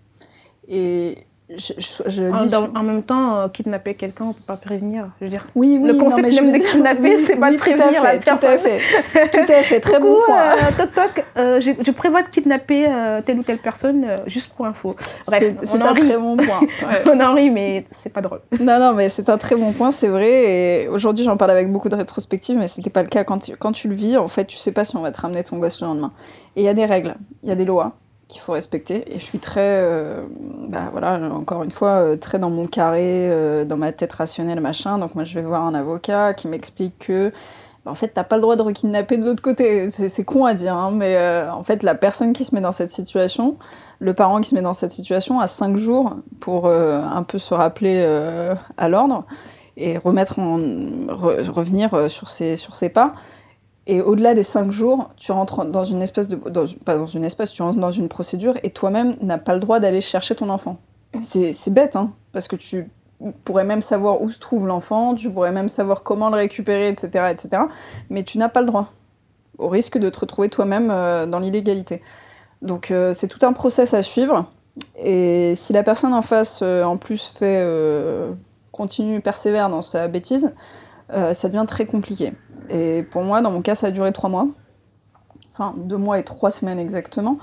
Et 0.68 1.26
je, 1.56 2.76
en, 2.76 2.82
même 2.82 3.02
temps, 3.02 3.40
euh, 3.40 3.48
kidnapper 3.48 3.94
quelqu'un, 3.94 4.26
on 4.26 4.32
peut 4.32 4.42
pas 4.46 4.56
prévenir. 4.56 5.08
Je 5.20 5.24
veux 5.24 5.30
dire, 5.30 5.46
oui, 5.54 5.78
oui, 5.80 5.88
le 5.88 5.94
concept 5.94 6.32
même 6.32 6.52
de 6.52 6.58
kidnapper, 6.58 7.18
c'est 7.18 7.36
pas 7.36 7.50
de 7.50 7.56
prévenir 7.56 8.02
la 8.02 8.18
personne. 8.18 8.38
Tout 8.38 8.46
à 8.46 8.58
fait, 8.58 8.80
tout 9.30 9.52
à 9.52 9.62
fait, 9.62 9.80
très 9.80 9.98
bon 9.98 10.16
point. 10.24 10.52
Euh, 10.52 10.76
toc 10.76 10.94
toc, 10.94 11.24
euh, 11.36 11.60
je, 11.60 11.90
prévois 11.90 12.22
de 12.22 12.28
kidnapper 12.28 12.88
telle 13.26 13.38
ou 13.38 13.42
telle 13.42 13.58
personne 13.58 14.06
juste 14.26 14.52
pour 14.54 14.66
info. 14.66 14.94
Bref, 15.26 15.54
c'est 15.64 15.82
un 15.82 15.92
rit. 15.92 16.02
très 16.02 16.18
bon 16.18 16.36
point. 16.36 16.60
on 17.12 17.20
en 17.20 17.34
rit, 17.34 17.50
mais 17.50 17.84
c'est 17.90 18.12
pas 18.12 18.20
drôle. 18.20 18.40
Non, 18.60 18.78
non, 18.78 18.92
mais 18.92 19.08
c'est 19.08 19.28
un 19.28 19.38
très 19.38 19.56
bon 19.56 19.72
point, 19.72 19.90
c'est 19.90 20.08
vrai. 20.08 20.84
Et 20.84 20.88
aujourd'hui, 20.88 21.24
j'en 21.24 21.36
parle 21.36 21.50
avec 21.50 21.70
beaucoup 21.70 21.88
de 21.88 21.96
rétrospective, 21.96 22.56
mais 22.56 22.68
c'était 22.68 22.90
pas 22.90 23.02
le 23.02 23.08
cas 23.08 23.24
quand 23.24 23.38
tu, 23.38 23.56
quand 23.56 23.72
tu 23.72 23.88
le 23.88 23.94
vis. 23.94 24.16
En 24.16 24.28
fait, 24.28 24.44
tu 24.44 24.56
sais 24.56 24.72
pas 24.72 24.84
si 24.84 24.96
on 24.96 25.00
va 25.00 25.10
te 25.10 25.20
ramener 25.20 25.42
ton 25.42 25.58
gosse 25.58 25.80
le 25.80 25.88
lendemain. 25.88 26.12
Et 26.56 26.62
il 26.62 26.64
y 26.64 26.68
a 26.68 26.74
des 26.74 26.84
règles, 26.84 27.14
il 27.42 27.48
y 27.48 27.52
a 27.52 27.54
des 27.54 27.64
lois 27.64 27.94
qu'il 28.30 28.40
faut 28.40 28.52
respecter. 28.52 29.12
Et 29.12 29.18
je 29.18 29.24
suis 29.24 29.38
très, 29.38 29.60
euh, 29.60 30.22
bah 30.68 30.88
voilà, 30.92 31.18
encore 31.32 31.62
une 31.62 31.70
fois, 31.70 31.90
euh, 31.90 32.16
très 32.16 32.38
dans 32.38 32.50
mon 32.50 32.66
carré, 32.66 33.28
euh, 33.28 33.64
dans 33.64 33.76
ma 33.76 33.92
tête 33.92 34.12
rationnelle, 34.12 34.60
machin. 34.60 34.98
Donc 34.98 35.14
moi, 35.14 35.24
je 35.24 35.34
vais 35.34 35.42
voir 35.42 35.64
un 35.64 35.74
avocat 35.74 36.32
qui 36.34 36.48
m'explique 36.48 36.98
que, 36.98 37.32
bah, 37.84 37.90
en 37.90 37.94
fait, 37.94 38.08
t'as 38.08 38.24
pas 38.24 38.36
le 38.36 38.42
droit 38.42 38.56
de 38.56 38.62
rekidnapper 38.62 39.18
de 39.18 39.24
l'autre 39.24 39.42
côté. 39.42 39.90
C'est 39.90 40.24
con 40.24 40.44
à 40.44 40.54
dire, 40.54 40.74
hein, 40.74 40.90
mais 40.92 41.18
en 41.50 41.62
fait, 41.62 41.82
la 41.82 41.94
personne 41.94 42.32
qui 42.32 42.44
se 42.44 42.54
met 42.54 42.60
dans 42.60 42.72
cette 42.72 42.90
situation, 42.90 43.56
le 43.98 44.14
parent 44.14 44.40
qui 44.40 44.50
se 44.50 44.54
met 44.54 44.62
dans 44.62 44.72
cette 44.72 44.92
situation, 44.92 45.40
a 45.40 45.46
cinq 45.46 45.76
jours 45.76 46.14
pour 46.38 46.68
un 46.68 47.22
peu 47.22 47.38
se 47.38 47.54
rappeler 47.54 48.02
à 48.76 48.88
l'ordre 48.88 49.24
et 49.76 49.98
remettre 49.98 50.38
en, 50.38 50.58
revenir 51.08 52.10
sur 52.10 52.28
ses, 52.28 52.56
sur 52.56 52.74
ses 52.76 52.90
pas. 52.90 53.14
Et 53.90 54.00
au-delà 54.00 54.34
des 54.34 54.44
cinq 54.44 54.70
jours, 54.70 55.10
tu 55.16 55.32
rentres 55.32 55.64
dans 55.64 55.82
une 55.82 56.00
espèce 56.00 56.28
de. 56.28 56.36
pas 56.36 56.96
dans 56.96 57.06
une 57.06 57.24
espèce, 57.24 57.50
tu 57.50 57.62
rentres 57.62 57.80
dans 57.80 57.90
une 57.90 58.08
procédure 58.08 58.54
et 58.62 58.70
toi-même 58.70 59.16
n'as 59.20 59.36
pas 59.36 59.52
le 59.52 59.58
droit 59.58 59.80
d'aller 59.80 60.00
chercher 60.00 60.36
ton 60.36 60.48
enfant. 60.48 60.76
C'est 61.18 61.74
bête, 61.74 61.96
hein, 61.96 62.12
parce 62.30 62.46
que 62.46 62.54
tu 62.54 62.88
pourrais 63.42 63.64
même 63.64 63.82
savoir 63.82 64.22
où 64.22 64.30
se 64.30 64.38
trouve 64.38 64.68
l'enfant, 64.68 65.16
tu 65.16 65.28
pourrais 65.28 65.50
même 65.50 65.68
savoir 65.68 66.04
comment 66.04 66.30
le 66.30 66.36
récupérer, 66.36 66.86
etc. 66.86 67.32
etc. 67.32 67.64
mais 68.10 68.22
tu 68.22 68.38
n'as 68.38 68.48
pas 68.48 68.60
le 68.60 68.68
droit, 68.68 68.92
au 69.58 69.68
risque 69.68 69.98
de 69.98 70.08
te 70.08 70.20
retrouver 70.20 70.48
toi-même 70.50 70.92
euh, 70.92 71.26
dans 71.26 71.40
l'illégalité. 71.40 72.00
Donc 72.62 72.92
euh, 72.92 73.12
c'est 73.12 73.26
tout 73.26 73.44
un 73.44 73.52
process 73.52 73.92
à 73.92 74.02
suivre. 74.02 74.46
Et 75.02 75.54
si 75.56 75.72
la 75.72 75.82
personne 75.82 76.14
en 76.14 76.22
face, 76.22 76.60
euh, 76.62 76.84
en 76.84 76.96
plus, 76.96 77.26
fait. 77.26 77.66
continue, 78.70 79.20
persévère 79.20 79.68
dans 79.68 79.82
sa 79.82 80.06
bêtise, 80.06 80.54
ça 81.32 81.48
devient 81.48 81.64
très 81.66 81.86
compliqué. 81.86 82.32
Et 82.70 83.02
pour 83.02 83.22
moi, 83.22 83.42
dans 83.42 83.50
mon 83.50 83.62
cas, 83.62 83.74
ça 83.74 83.88
a 83.88 83.90
duré 83.90 84.12
trois 84.12 84.30
mois. 84.30 84.46
Enfin, 85.52 85.74
deux 85.76 85.96
mois 85.96 86.18
et 86.18 86.22
trois 86.22 86.50
semaines 86.50 86.78
exactement. 86.78 87.38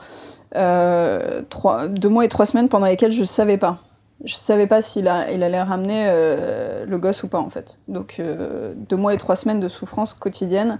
Euh, 0.55 1.43
deux 1.89 2.09
mois 2.09 2.25
et 2.25 2.29
trois 2.29 2.45
semaines 2.45 2.69
pendant 2.69 2.85
lesquelles 2.85 3.11
je 3.11 3.19
ne 3.19 3.25
savais 3.25 3.57
pas. 3.57 3.79
Je 4.23 4.33
ne 4.33 4.39
savais 4.39 4.65
pas 4.65 4.81
s'il 4.81 5.03
il 5.03 5.43
allait 5.43 5.61
ramener 5.61 6.05
euh, 6.07 6.85
le 6.85 6.97
gosse 6.97 7.21
ou 7.23 7.27
pas, 7.27 7.39
en 7.39 7.49
fait. 7.49 7.79
Donc, 7.87 8.15
euh, 8.19 8.73
deux 8.75 8.95
mois 8.95 9.13
et 9.13 9.17
trois 9.17 9.35
semaines 9.35 9.59
de 9.59 9.67
souffrance 9.67 10.13
quotidienne. 10.13 10.79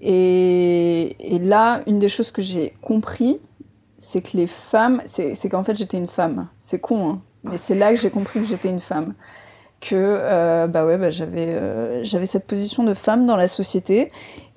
Et, 0.00 1.16
et 1.34 1.38
là, 1.38 1.80
une 1.86 1.98
des 1.98 2.08
choses 2.08 2.30
que 2.30 2.42
j'ai 2.42 2.76
compris, 2.82 3.40
c'est 3.96 4.20
que 4.20 4.36
les 4.36 4.46
femmes, 4.46 5.00
c'est 5.06 5.48
qu'en 5.48 5.64
fait, 5.64 5.76
j'étais 5.76 5.96
une 5.96 6.08
femme. 6.08 6.48
C'est 6.58 6.80
con, 6.80 7.08
hein, 7.08 7.20
mais 7.44 7.56
c'est 7.56 7.76
là 7.76 7.94
que 7.94 8.00
j'ai 8.00 8.10
compris 8.10 8.40
que 8.40 8.46
j'étais 8.46 8.68
une 8.68 8.80
femme 8.80 9.14
que 9.88 9.94
euh, 9.94 10.66
bah 10.66 10.84
ouais, 10.84 10.98
bah 10.98 11.10
j'avais 11.10 11.48
euh, 11.48 12.02
j'avais 12.02 12.26
cette 12.26 12.46
position 12.46 12.82
de 12.82 12.94
femme 12.94 13.26
dans 13.26 13.36
la 13.36 13.48
société 13.48 14.10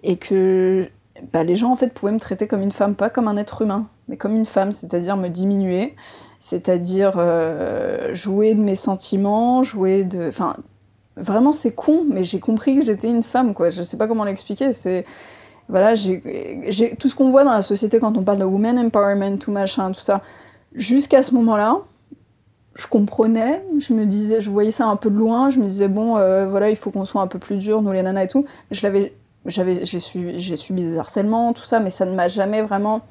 et 0.03 0.17
que 0.17 0.89
bah, 1.31 1.43
les 1.43 1.55
gens 1.55 1.71
en 1.71 1.75
fait 1.75 1.93
pouvaient 1.93 2.11
me 2.11 2.19
traiter 2.19 2.47
comme 2.47 2.61
une 2.61 2.71
femme, 2.71 2.95
pas 2.95 3.09
comme 3.09 3.27
un 3.27 3.37
être 3.37 3.61
humain, 3.61 3.87
mais 4.07 4.17
comme 4.17 4.35
une 4.35 4.45
femme, 4.45 4.71
c'est-à-dire 4.71 5.17
me 5.17 5.27
diminuer, 5.27 5.95
c'est-à-dire 6.39 7.13
euh, 7.17 8.13
jouer 8.15 8.55
de 8.55 8.61
mes 8.61 8.75
sentiments, 8.75 9.61
jouer 9.61 10.03
de, 10.03 10.27
enfin 10.27 10.55
vraiment 11.15 11.51
c'est 11.51 11.71
con, 11.71 12.05
mais 12.09 12.23
j'ai 12.23 12.39
compris 12.39 12.75
que 12.75 12.81
j'étais 12.81 13.09
une 13.09 13.23
femme 13.23 13.53
quoi. 13.53 13.69
Je 13.69 13.83
sais 13.83 13.97
pas 13.97 14.07
comment 14.07 14.23
l'expliquer, 14.23 14.71
c'est 14.73 15.05
voilà, 15.67 15.93
j'ai 15.93 16.95
tout 16.97 17.09
ce 17.09 17.13
qu'on 17.13 17.29
voit 17.29 17.43
dans 17.43 17.51
la 17.51 17.61
société 17.61 17.99
quand 17.99 18.17
on 18.17 18.23
parle 18.23 18.39
de 18.39 18.45
women 18.45 18.79
empowerment, 18.79 19.37
tout 19.37 19.51
machin, 19.51 19.91
tout 19.91 20.01
ça. 20.01 20.21
Jusqu'à 20.73 21.21
ce 21.21 21.35
moment-là, 21.35 21.81
je 22.79 22.87
comprenais, 22.87 23.61
je 23.77 23.93
me 23.93 24.05
disais, 24.05 24.39
je 24.39 24.49
voyais 24.49 24.71
ça 24.71 24.85
un 24.85 24.95
peu 24.95 25.09
de 25.09 25.17
loin, 25.17 25.49
je 25.49 25.59
me 25.59 25.67
disais 25.67 25.89
bon, 25.89 26.15
euh, 26.15 26.47
voilà, 26.47 26.69
il 26.69 26.77
faut 26.77 26.91
qu'on 26.91 27.03
soit 27.03 27.21
un 27.21 27.27
peu 27.27 27.37
plus 27.37 27.57
dur, 27.57 27.81
nous 27.81 27.91
les 27.91 28.01
nanas 28.01 28.23
et 28.23 28.27
tout. 28.27 28.45
J'ai 28.71 29.99
subi, 29.99 30.57
subi 30.57 30.83
des 30.83 30.97
harcèlements, 30.97 31.51
tout 31.51 31.65
ça, 31.65 31.81
mais 31.81 31.89
ça 31.89 32.05
ne 32.05 32.15
m'a 32.15 32.29
jamais 32.29 32.61
vraiment 32.61 33.01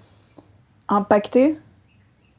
impacté 0.88 1.58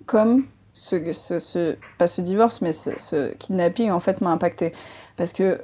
comme 0.07 0.45
ce, 0.73 1.75
pas 1.99 2.07
ce 2.07 2.21
divorce, 2.21 2.61
mais 2.61 2.73
ce, 2.73 3.31
kidnapping 3.35 3.91
en 3.91 3.99
fait 3.99 4.21
m'a 4.21 4.31
impacté 4.31 4.71
parce 5.15 5.31
que 5.31 5.61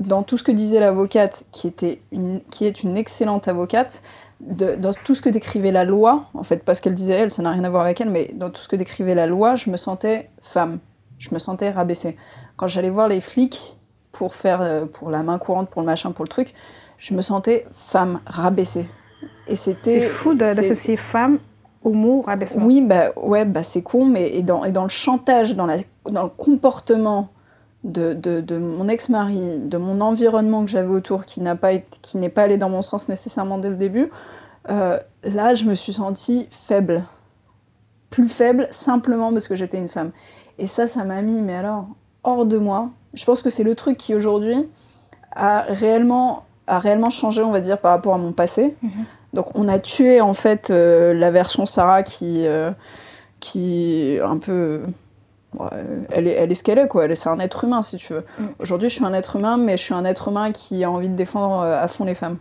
dans 0.00 0.24
tout 0.24 0.36
ce 0.36 0.42
que 0.42 0.50
disait 0.50 0.80
l'avocate, 0.80 1.44
qui 1.52 1.72
qui 1.72 2.64
est 2.64 2.82
une 2.82 2.96
excellente 2.96 3.46
avocate, 3.46 4.02
dans 4.40 4.92
tout 5.04 5.14
ce 5.14 5.22
que 5.22 5.28
décrivait 5.28 5.70
la 5.70 5.84
loi, 5.84 6.24
en 6.34 6.42
fait, 6.42 6.64
pas 6.64 6.74
ce 6.74 6.82
qu'elle 6.82 6.94
disait 6.94 7.14
elle, 7.14 7.30
ça 7.30 7.42
n'a 7.42 7.52
rien 7.52 7.62
à 7.62 7.70
voir 7.70 7.84
avec 7.84 8.00
elle, 8.00 8.10
mais 8.10 8.32
dans 8.34 8.50
tout 8.50 8.60
ce 8.60 8.66
que 8.66 8.76
décrivait 8.76 9.14
la 9.14 9.26
loi, 9.26 9.54
je 9.54 9.70
me 9.70 9.76
sentais 9.76 10.30
femme 10.42 10.80
je 11.18 11.32
me 11.32 11.38
sentais 11.38 11.70
rabaissée. 11.70 12.16
Quand 12.56 12.66
j'allais 12.66 12.90
voir 12.90 13.08
les 13.08 13.20
flics 13.20 13.78
pour 14.12 14.34
faire 14.34 14.60
euh, 14.62 14.86
pour 14.86 15.10
la 15.10 15.22
main 15.22 15.38
courante, 15.38 15.68
pour 15.68 15.82
le 15.82 15.86
machin, 15.86 16.12
pour 16.12 16.24
le 16.24 16.28
truc, 16.28 16.54
je 16.98 17.14
me 17.14 17.22
sentais 17.22 17.66
femme 17.72 18.20
rabaissée. 18.26 18.86
Et 19.46 19.56
c'était. 19.56 20.00
C'est 20.00 20.08
fou 20.08 20.34
d'associer 20.34 20.96
femme 20.96 21.38
au 21.82 21.92
mot 21.92 22.22
rabaissement. 22.22 22.64
Oui, 22.64 22.80
bah 22.80 23.12
ouais, 23.16 23.44
bah 23.44 23.62
c'est 23.62 23.82
con, 23.82 24.06
mais 24.06 24.30
et 24.34 24.42
dans, 24.42 24.64
et 24.64 24.72
dans 24.72 24.82
le 24.82 24.88
chantage, 24.88 25.54
dans, 25.54 25.66
la, 25.66 25.76
dans 26.10 26.24
le 26.24 26.28
comportement 26.30 27.28
de, 27.84 28.12
de, 28.12 28.40
de 28.40 28.58
mon 28.58 28.88
ex-mari, 28.88 29.60
de 29.60 29.76
mon 29.76 30.00
environnement 30.00 30.64
que 30.64 30.70
j'avais 30.70 30.88
autour, 30.88 31.24
qui 31.24 31.40
n'a 31.40 31.54
pas 31.54 31.76
qui 31.76 32.18
n'est 32.18 32.28
pas 32.28 32.42
allé 32.42 32.56
dans 32.56 32.70
mon 32.70 32.82
sens 32.82 33.08
nécessairement 33.08 33.58
dès 33.58 33.70
le 33.70 33.76
début, 33.76 34.10
euh, 34.68 34.98
là 35.22 35.54
je 35.54 35.64
me 35.64 35.74
suis 35.74 35.92
sentie 35.92 36.48
faible, 36.50 37.04
plus 38.10 38.28
faible 38.28 38.66
simplement 38.70 39.32
parce 39.32 39.46
que 39.46 39.54
j'étais 39.54 39.78
une 39.78 39.88
femme. 39.88 40.10
Et 40.58 40.66
ça, 40.66 40.86
ça 40.86 41.04
m'a 41.04 41.22
mis, 41.22 41.40
mais 41.40 41.54
alors, 41.54 41.86
hors 42.24 42.46
de 42.46 42.58
moi. 42.58 42.90
Je 43.14 43.24
pense 43.24 43.42
que 43.42 43.50
c'est 43.50 43.62
le 43.62 43.74
truc 43.74 43.96
qui 43.96 44.14
aujourd'hui 44.14 44.68
a 45.34 45.62
réellement, 45.68 46.44
a 46.66 46.78
réellement 46.78 47.10
changé, 47.10 47.42
on 47.42 47.50
va 47.50 47.60
dire, 47.60 47.78
par 47.78 47.92
rapport 47.92 48.14
à 48.14 48.18
mon 48.18 48.32
passé. 48.32 48.74
Mhm. 48.82 48.90
Donc 49.32 49.54
on 49.54 49.68
a 49.68 49.78
tué 49.78 50.20
en 50.20 50.32
fait 50.32 50.70
euh, 50.70 51.12
la 51.12 51.30
version 51.30 51.66
Sarah 51.66 52.02
qui, 52.02 52.46
euh, 52.46 52.70
qui 53.38 54.18
un 54.24 54.38
peu... 54.38 54.82
elle, 56.10 56.26
est, 56.26 56.32
elle 56.32 56.50
est 56.50 56.54
ce 56.54 56.64
qu'elle 56.64 56.78
est, 56.78 56.88
quoi. 56.88 57.14
C'est 57.14 57.28
un 57.28 57.38
être 57.38 57.64
humain, 57.64 57.82
si 57.82 57.96
tu 57.96 58.14
veux. 58.14 58.24
Mhm. 58.38 58.48
Aujourd'hui, 58.60 58.88
je 58.88 58.94
suis 58.94 59.04
un 59.04 59.14
être 59.14 59.36
humain, 59.36 59.56
mais 59.56 59.76
je 59.76 59.82
suis 59.82 59.94
un 59.94 60.04
être 60.04 60.28
humain 60.28 60.52
qui 60.52 60.84
a 60.84 60.90
envie 60.90 61.08
de 61.08 61.16
défendre 61.16 61.60
euh, 61.60 61.82
à 61.82 61.88
fond 61.88 62.04
les 62.04 62.14
femmes. 62.14 62.38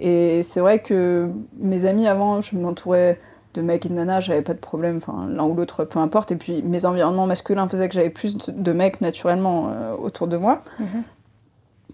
Et 0.00 0.42
c'est 0.42 0.60
vrai 0.60 0.80
que 0.80 1.30
mes 1.58 1.84
amis 1.84 2.08
avant, 2.08 2.40
je 2.40 2.56
m'entourais 2.56 3.20
de 3.54 3.62
mecs 3.62 3.86
et 3.86 3.88
de 3.88 3.94
nanas, 3.94 4.20
j'avais 4.20 4.42
pas 4.42 4.52
de 4.52 4.58
problème, 4.58 4.98
enfin 4.98 5.26
l'un 5.28 5.44
ou 5.44 5.54
l'autre, 5.54 5.84
peu 5.84 5.98
importe. 5.98 6.32
Et 6.32 6.36
puis 6.36 6.62
mes 6.62 6.84
environnements 6.84 7.26
masculins 7.26 7.66
faisaient 7.68 7.88
que 7.88 7.94
j'avais 7.94 8.10
plus 8.10 8.36
de 8.36 8.72
mecs 8.72 9.00
naturellement 9.00 9.68
euh, 9.70 9.94
autour 9.96 10.26
de 10.26 10.36
moi. 10.36 10.60
Mhm. 10.78 11.02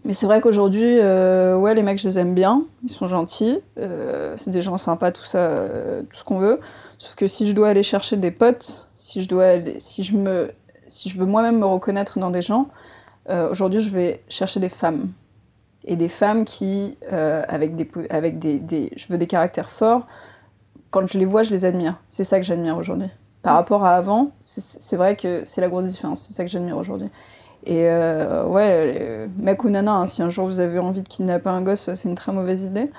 Mais 0.06 0.14
c'est 0.14 0.24
vrai 0.24 0.40
qu'aujourd'hui, 0.40 0.98
euh, 0.98 1.58
ouais, 1.58 1.74
les 1.74 1.82
mecs, 1.82 1.98
je 1.98 2.08
les 2.08 2.18
aime 2.18 2.34
bien, 2.34 2.62
ils 2.82 2.90
sont 2.90 3.06
gentils, 3.06 3.60
euh, 3.78 4.32
c'est 4.34 4.50
des 4.50 4.62
gens 4.62 4.78
sympas, 4.78 5.12
tout 5.12 5.24
ça, 5.24 5.50
tout 6.08 6.16
ce 6.16 6.24
qu'on 6.24 6.38
veut. 6.38 6.58
Sauf 6.96 7.16
que 7.16 7.26
si 7.26 7.46
je 7.46 7.54
dois 7.54 7.68
aller 7.68 7.82
chercher 7.82 8.16
des 8.16 8.30
potes, 8.30 8.88
si 8.96 9.20
je 9.20 9.28
dois, 9.28 9.44
aller, 9.44 9.78
si 9.78 10.02
je 10.02 10.16
me, 10.16 10.52
si 10.88 11.10
je 11.10 11.18
veux 11.18 11.26
moi-même 11.26 11.58
me 11.58 11.66
reconnaître 11.66 12.18
dans 12.18 12.30
des 12.30 12.40
gens, 12.40 12.68
aujourd'hui, 13.50 13.80
je 13.80 13.90
vais 13.90 14.22
chercher 14.28 14.58
des 14.58 14.70
femmes 14.70 15.08
et 15.84 15.96
des 15.96 16.08
femmes 16.08 16.46
qui, 16.46 16.96
avec 17.10 17.76
des, 17.76 17.88
avec 18.08 18.38
des, 18.38 18.58
des, 18.58 18.90
je 18.96 19.06
veux 19.08 19.18
des 19.18 19.26
caractères 19.26 19.70
forts 19.70 20.06
quand 20.90 21.06
je 21.06 21.18
les 21.18 21.24
vois, 21.24 21.42
je 21.42 21.50
les 21.52 21.64
admire. 21.64 22.00
C'est 22.08 22.24
ça 22.24 22.38
que 22.38 22.44
j'admire 22.44 22.76
aujourd'hui. 22.76 23.08
Par 23.42 23.54
rapport 23.54 23.84
à 23.84 23.96
avant, 23.96 24.32
c'est 24.40 24.96
vrai 24.96 25.16
que 25.16 25.42
c'est 25.44 25.60
la 25.60 25.68
grosse 25.68 25.86
différence. 25.86 26.20
C'est 26.20 26.32
ça 26.34 26.44
que 26.44 26.50
j'admire 26.50 26.76
aujourd'hui. 26.76 27.08
Et 27.64 27.88
euh, 27.88 28.44
ouais, 28.46 29.28
mec 29.38 29.64
ou 29.64 29.70
nana, 29.70 29.92
hein, 29.92 30.06
si 30.06 30.22
un 30.22 30.30
jour 30.30 30.46
vous 30.46 30.60
avez 30.60 30.78
envie 30.78 31.02
de 31.02 31.08
kidnapper 31.08 31.48
un 31.50 31.62
gosse, 31.62 31.90
c'est 31.94 32.08
une 32.08 32.14
très 32.14 32.32
mauvaise 32.32 32.62
idée. 32.62 32.90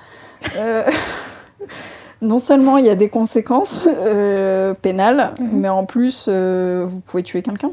Euh, 0.56 0.84
non 2.22 2.38
seulement 2.38 2.76
il 2.78 2.86
y 2.86 2.90
a 2.90 2.94
des 2.94 3.08
conséquences 3.08 3.88
euh, 3.92 4.74
pénales, 4.74 5.34
Mhm. 5.38 5.48
mais 5.52 5.68
en 5.68 5.84
plus, 5.84 6.26
euh, 6.28 6.84
vous 6.88 7.00
pouvez 7.00 7.22
tuer 7.22 7.42
quelqu'un. 7.42 7.72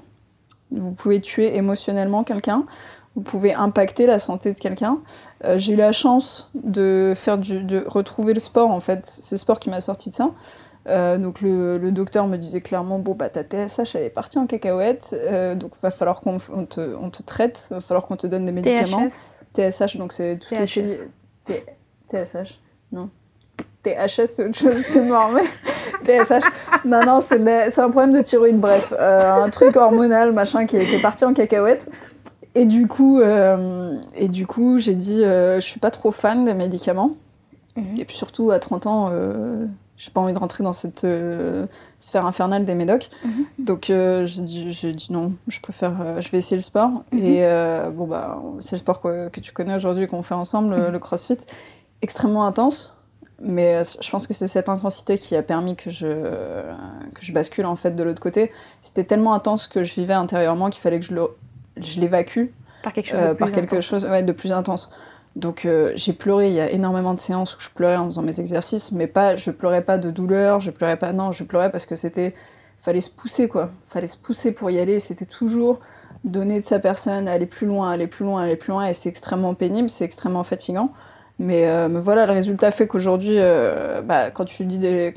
Vous 0.71 0.91
pouvez 0.91 1.19
tuer 1.21 1.55
émotionnellement 1.57 2.23
quelqu'un. 2.23 2.63
Vous 3.19 3.25
pouvez 3.25 3.53
impacter 3.53 4.05
la 4.05 4.17
santé 4.17 4.53
de 4.53 4.57
quelqu'un. 4.57 4.99
Euh, 5.43 5.57
J'ai 5.57 5.73
eu 5.73 5.75
la 5.75 5.91
chance 5.91 6.49
de, 6.53 7.11
faire 7.17 7.37
du, 7.37 7.63
de 7.63 7.83
retrouver 7.85 8.33
le 8.33 8.39
sport, 8.39 8.71
en 8.71 8.79
fait. 8.79 9.01
C'est 9.03 9.35
le 9.35 9.39
sport 9.39 9.59
qui 9.59 9.69
m'a 9.69 9.81
sorti 9.81 10.09
de 10.09 10.15
ça. 10.15 10.29
Euh, 10.87 11.17
donc 11.17 11.41
le, 11.41 11.77
le 11.77 11.91
docteur 11.91 12.25
me 12.27 12.37
disait 12.37 12.61
clairement 12.61 12.99
bon 12.99 13.13
bah 13.13 13.27
ta 13.29 13.43
TSH 13.43 13.95
elle 13.95 14.03
est 14.05 14.09
partie 14.09 14.39
en 14.39 14.47
cacahuète 14.47 15.09
euh, 15.13 15.53
donc 15.53 15.73
va 15.81 15.91
falloir 15.91 16.21
qu'on 16.21 16.37
on 16.53 16.65
te, 16.65 16.95
on 16.95 17.09
te 17.09 17.21
traite 17.21 17.67
va 17.69 17.81
falloir 17.81 18.07
qu'on 18.07 18.15
te 18.15 18.25
donne 18.25 18.45
des 18.45 18.53
médicaments 18.53 19.07
THS. 19.55 19.71
TSH, 19.87 19.97
donc 19.97 20.13
c'est 20.13 20.39
tout 20.39 20.55
THS. 20.55 20.75
les 20.77 20.99
T- 21.43 21.65
TSH, 22.09 22.59
non. 22.93 23.09
THS, 23.83 24.25
c'est 24.27 24.45
autre 24.45 24.57
chose, 24.57 24.83
tu 24.89 25.01
mort, 25.01 25.29
mais 25.33 25.43
TSH. 26.23 26.45
Non, 26.85 27.03
non, 27.05 27.19
c'est 27.21 27.69
c'est 27.69 27.81
un 27.81 27.89
problème 27.89 28.13
de 28.13 28.21
thyroïde, 28.21 28.59
bref. 28.59 28.93
Euh, 28.97 29.33
un 29.43 29.49
truc 29.49 29.75
hormonal, 29.75 30.31
machin, 30.31 30.65
qui 30.65 30.77
était 30.77 31.01
parti 31.01 31.23
en 31.25 31.33
cacahuète. 31.33 31.85
Et 32.55 32.65
du 32.65 32.87
coup, 32.87 33.19
euh, 33.19 33.99
et 34.15 34.27
du 34.27 34.47
coup 34.47 34.79
j'ai 34.79 34.95
dit, 34.95 35.23
euh, 35.23 35.55
je 35.59 35.65
suis 35.65 35.79
pas 35.79 35.91
trop 35.91 36.11
fan 36.11 36.45
des 36.45 36.53
médicaments. 36.53 37.11
Mhm. 37.75 37.97
Et 37.97 38.05
puis 38.05 38.15
surtout, 38.15 38.51
à 38.51 38.59
30 38.59 38.87
ans, 38.87 39.09
euh, 39.11 39.65
j'ai 39.97 40.11
pas 40.11 40.19
envie 40.21 40.33
de 40.33 40.39
rentrer 40.39 40.63
dans 40.63 40.73
cette 40.73 41.03
euh, 41.03 41.67
sphère 41.99 42.25
infernale 42.25 42.65
des 42.65 42.73
médocs. 42.75 43.09
Mhm. 43.23 43.45
Donc 43.59 43.89
euh, 43.89 44.25
j'ai 44.25 44.41
dit, 44.93 45.07
non, 45.11 45.33
je 45.47 45.59
préfère, 45.61 46.01
euh, 46.01 46.21
je 46.21 46.29
vais 46.31 46.39
essayer 46.39 46.57
le 46.57 46.61
sport. 46.63 46.89
Mhm. 47.11 47.19
Et 47.19 47.41
bon, 47.93 48.07
bah, 48.07 48.41
c'est 48.59 48.75
le 48.75 48.79
sport 48.79 48.99
que, 49.01 49.29
que 49.29 49.39
tu 49.39 49.51
connais 49.53 49.75
aujourd'hui, 49.75 50.07
qu'on 50.07 50.23
fait 50.23 50.33
ensemble, 50.35 50.75
le- 50.75 50.89
le 50.91 50.99
crossfit. 50.99 51.37
Extrêmement 52.01 52.45
intense. 52.45 52.95
Mais 53.41 53.83
je 54.01 54.09
pense 54.09 54.27
que 54.27 54.33
c'est 54.33 54.49
cette 54.49 54.67
intensité 54.67 55.17
qui 55.17 55.33
a 55.37 55.41
permis 55.41 55.77
que 55.77 55.89
je, 55.89 56.07
que 56.07 57.21
je 57.21 57.31
bascule 57.31 57.65
en 57.65 57.77
fait 57.77 57.91
de 57.95 58.03
l'autre 58.03 58.21
côté. 58.21 58.51
C'était 58.81 59.05
tellement 59.05 59.33
intense 59.33 59.67
que 59.67 59.85
je 59.85 59.93
vivais 59.95 60.13
intérieurement 60.13 60.69
qu'il 60.69 60.81
fallait 60.81 60.99
que 60.99 61.05
je 61.05 61.13
le- 61.13 61.29
je 61.85 61.99
l'évacue 61.99 62.45
Par 62.83 62.93
quelque 62.93 63.09
chose 63.09 63.19
euh, 63.19 63.29
de 63.29 63.33
plus 63.33 63.39
par 63.39 63.51
quelque 63.51 63.73
intense. 63.73 63.85
chose 63.85 64.05
ouais, 64.05 64.23
de 64.23 64.31
plus 64.31 64.51
intense. 64.51 64.89
Donc 65.35 65.65
euh, 65.65 65.91
j'ai 65.95 66.13
pleuré, 66.13 66.49
il 66.49 66.55
y 66.55 66.59
a 66.59 66.69
énormément 66.71 67.13
de 67.13 67.19
séances 67.19 67.55
où 67.55 67.59
je 67.59 67.69
pleurais 67.69 67.97
en 67.97 68.05
faisant 68.05 68.21
mes 68.21 68.39
exercices, 68.39 68.91
mais 68.91 69.07
pas, 69.07 69.35
je 69.37 69.51
pleurais 69.51 69.83
pas 69.83 69.97
de 69.97 70.11
douleur, 70.11 70.59
je 70.59 70.71
pleurais 70.71 70.97
pas, 70.97 71.13
non, 71.13 71.31
je 71.31 71.43
pleurais 71.43 71.71
parce 71.71 71.85
que 71.85 71.95
c'était, 71.95 72.33
fallait 72.79 73.01
se 73.01 73.09
pousser 73.11 73.47
quoi, 73.47 73.69
fallait 73.87 74.07
se 74.07 74.17
pousser 74.17 74.51
pour 74.51 74.71
y 74.71 74.79
aller, 74.79 74.99
c'était 74.99 75.25
toujours 75.25 75.79
donner 76.23 76.59
de 76.59 76.65
sa 76.65 76.79
personne, 76.79 77.27
aller 77.27 77.45
plus 77.45 77.67
loin, 77.67 77.91
aller 77.91 78.07
plus 78.07 78.25
loin, 78.25 78.43
aller 78.43 78.55
plus 78.55 78.71
loin, 78.71 78.87
et 78.87 78.93
c'est 78.93 79.09
extrêmement 79.09 79.53
pénible, 79.53 79.89
c'est 79.89 80.03
extrêmement 80.03 80.43
fatigant. 80.43 80.91
Mais, 81.37 81.67
euh, 81.67 81.87
mais 81.87 82.01
voilà, 82.01 82.25
le 82.25 82.33
résultat 82.33 82.71
fait 82.71 82.87
qu'aujourd'hui, 82.87 83.35
euh, 83.37 84.01
bah, 84.01 84.29
quand 84.31 84.45
tu 84.45 84.65
dis 84.65 84.77
des... 84.77 85.13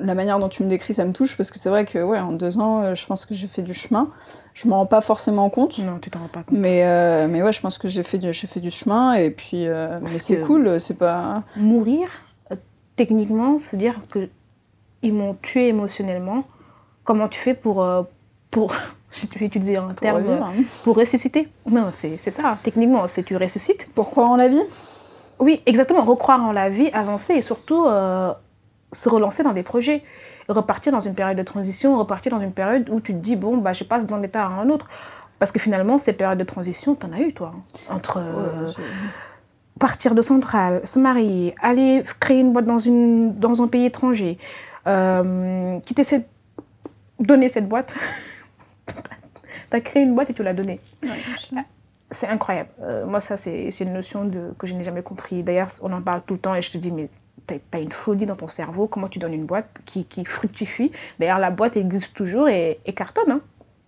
la 0.00 0.14
manière 0.14 0.38
dont 0.38 0.48
tu 0.48 0.62
me 0.62 0.68
décris, 0.68 0.94
ça 0.94 1.04
me 1.04 1.12
touche 1.12 1.36
parce 1.36 1.50
que 1.50 1.58
c'est 1.58 1.68
vrai 1.70 1.84
que 1.84 1.98
ouais, 2.02 2.18
en 2.18 2.32
deux 2.32 2.58
ans, 2.58 2.82
euh, 2.82 2.94
je 2.94 3.06
pense 3.06 3.24
que 3.26 3.34
j'ai 3.34 3.46
fait 3.46 3.62
du 3.62 3.74
chemin. 3.74 4.08
Je 4.54 4.68
m'en 4.68 4.76
rends 4.78 4.86
pas 4.86 5.00
forcément 5.00 5.48
compte. 5.50 5.78
Non, 5.78 5.98
tu 6.00 6.10
t'en 6.10 6.20
rends 6.20 6.28
pas 6.28 6.42
compte. 6.42 6.58
Mais, 6.58 6.84
euh, 6.86 7.28
mais 7.28 7.42
ouais, 7.42 7.52
je 7.52 7.60
pense 7.60 7.78
que 7.78 7.88
j'ai 7.88 8.02
fait, 8.02 8.18
du- 8.18 8.32
j'ai 8.32 8.46
fait 8.46 8.60
du 8.60 8.70
chemin 8.70 9.14
et 9.14 9.30
puis. 9.30 9.66
euh, 9.66 9.98
mais 10.02 10.18
c'est 10.18 10.40
cool, 10.40 10.80
c'est 10.80 10.94
pas. 10.98 11.42
Mourir, 11.56 12.08
techniquement, 12.96 13.58
c'est 13.60 13.76
dire 13.76 13.94
que 14.10 14.28
ils 15.02 15.12
m'ont 15.12 15.34
tué 15.42 15.68
émotionnellement. 15.68 16.44
Comment 17.04 17.28
tu 17.28 17.38
fais 17.40 17.54
pour. 17.54 17.82
euh, 17.82 18.02
pour 18.50 18.72
je 19.12 19.38
vais 19.38 19.46
utiliser 19.46 19.76
un 19.76 19.88
Pour 19.88 19.96
terme. 20.00 20.16
revivre. 20.16 20.46
euh, 20.58 20.62
Pour 20.84 20.96
ressusciter 20.96 21.48
Non, 21.70 21.86
c'est 21.92 22.16
c'est 22.18 22.30
ça. 22.30 22.56
Techniquement, 22.62 23.06
c'est 23.08 23.22
tu 23.24 23.36
ressuscites. 23.36 23.92
Pour 23.94 24.10
croire 24.10 24.30
en 24.30 24.36
la 24.36 24.48
vie 24.48 24.62
Oui, 25.40 25.60
exactement. 25.66 26.04
Recroire 26.04 26.42
en 26.42 26.52
la 26.52 26.68
vie, 26.68 26.88
avancer 26.92 27.34
et 27.34 27.42
surtout 27.42 27.84
se 28.92 29.08
relancer 29.08 29.42
dans 29.42 29.52
des 29.52 29.62
projets. 29.62 30.02
Repartir 30.48 30.92
dans 30.92 31.00
une 31.00 31.14
période 31.14 31.36
de 31.38 31.42
transition, 31.42 31.96
repartir 31.98 32.32
dans 32.32 32.40
une 32.40 32.52
période 32.52 32.88
où 32.90 33.00
tu 33.00 33.12
te 33.12 33.18
dis, 33.18 33.36
bon, 33.36 33.58
bah, 33.58 33.72
je 33.72 33.84
passe 33.84 34.06
d'un 34.06 34.22
état 34.22 34.42
à 34.44 34.48
un 34.48 34.68
autre. 34.70 34.88
Parce 35.38 35.52
que 35.52 35.58
finalement, 35.60 35.98
ces 35.98 36.12
périodes 36.12 36.38
de 36.38 36.44
transition, 36.44 36.94
tu 36.94 37.06
en 37.06 37.12
as 37.12 37.20
eu, 37.20 37.32
toi. 37.32 37.52
hein. 37.54 37.94
Entre 37.94 38.18
euh, 38.18 38.66
Ouais, 38.66 38.72
partir 39.78 40.14
de 40.14 40.22
centrale, 40.22 40.80
se 40.84 40.98
marier, 40.98 41.54
aller 41.60 42.04
créer 42.20 42.40
une 42.40 42.52
boîte 42.52 42.66
dans, 42.66 42.78
une, 42.78 43.36
dans 43.38 43.62
un 43.62 43.66
pays 43.68 43.86
étranger, 43.86 44.38
euh, 44.86 45.80
quitter 45.80 46.04
cette... 46.04 46.28
donner 47.18 47.48
cette 47.48 47.68
boîte. 47.68 47.94
tu 48.86 49.76
as 49.76 49.80
créé 49.80 50.02
une 50.02 50.14
boîte 50.14 50.30
et 50.30 50.34
tu 50.34 50.42
l'as 50.42 50.54
donnée. 50.54 50.80
ouais, 51.02 51.10
C'est 52.10 52.28
incroyable. 52.28 52.68
Euh, 52.82 53.06
moi, 53.06 53.20
ça, 53.20 53.36
c'est 53.36 53.68
une 53.80 53.92
notion 53.92 54.24
de, 54.24 54.52
que 54.58 54.66
je 54.66 54.74
n'ai 54.74 54.84
jamais 54.84 55.02
compris. 55.02 55.42
D'ailleurs, 55.42 55.68
on 55.82 55.92
en 55.92 56.02
parle 56.02 56.22
tout 56.26 56.34
le 56.34 56.40
temps 56.40 56.54
et 56.54 56.62
je 56.62 56.70
te 56.70 56.78
dis, 56.78 56.92
mais 56.92 57.08
as 57.72 57.78
une 57.78 57.92
folie 57.92 58.26
dans 58.26 58.36
ton 58.36 58.48
cerveau. 58.48 58.86
Comment 58.86 59.08
tu 59.08 59.18
donnes 59.18 59.34
une 59.34 59.46
boîte 59.46 59.68
qui, 59.86 60.04
qui 60.04 60.24
fructifie 60.24 60.92
D'ailleurs, 61.18 61.38
la 61.38 61.50
boîte 61.50 61.76
existe 61.76 62.14
toujours 62.14 62.48
et, 62.48 62.78
et 62.86 62.92
cartonne. 62.92 63.30
hein. 63.30 63.40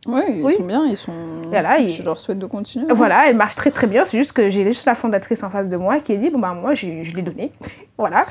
Ouais, 0.07 0.37
ils 0.37 0.45
Oui. 0.45 0.53
sont 0.53 0.65
bien, 0.65 0.85
ils 0.85 0.99
sont. 0.99 1.13
Voilà, 1.49 1.79
ils- 1.79 1.89
Je 1.89 2.03
leur 2.03 2.19
souhaite 2.19 2.39
de 2.39 2.45
continuer. 2.45 2.85
Voilà, 2.91 3.27
elle 3.27 3.37
marche 3.37 3.55
très 3.55 3.71
très 3.71 3.87
bien. 3.87 4.05
C'est 4.05 4.19
juste 4.19 4.35
que 4.35 4.51
j'ai 4.51 4.63
juste 4.65 4.85
la 4.85 4.95
fondatrice 4.95 5.43
en 5.43 5.49
face 5.49 5.67
de 5.71 5.79
moi 5.79 5.99
qui 6.01 6.13
a 6.13 6.17
dit 6.17 6.29
bon 6.29 6.39
ben 6.41 6.53
moi 6.53 6.75
je 6.75 6.87
l'ai 6.89 7.23
donné, 7.23 7.53
voilà. 7.97 8.27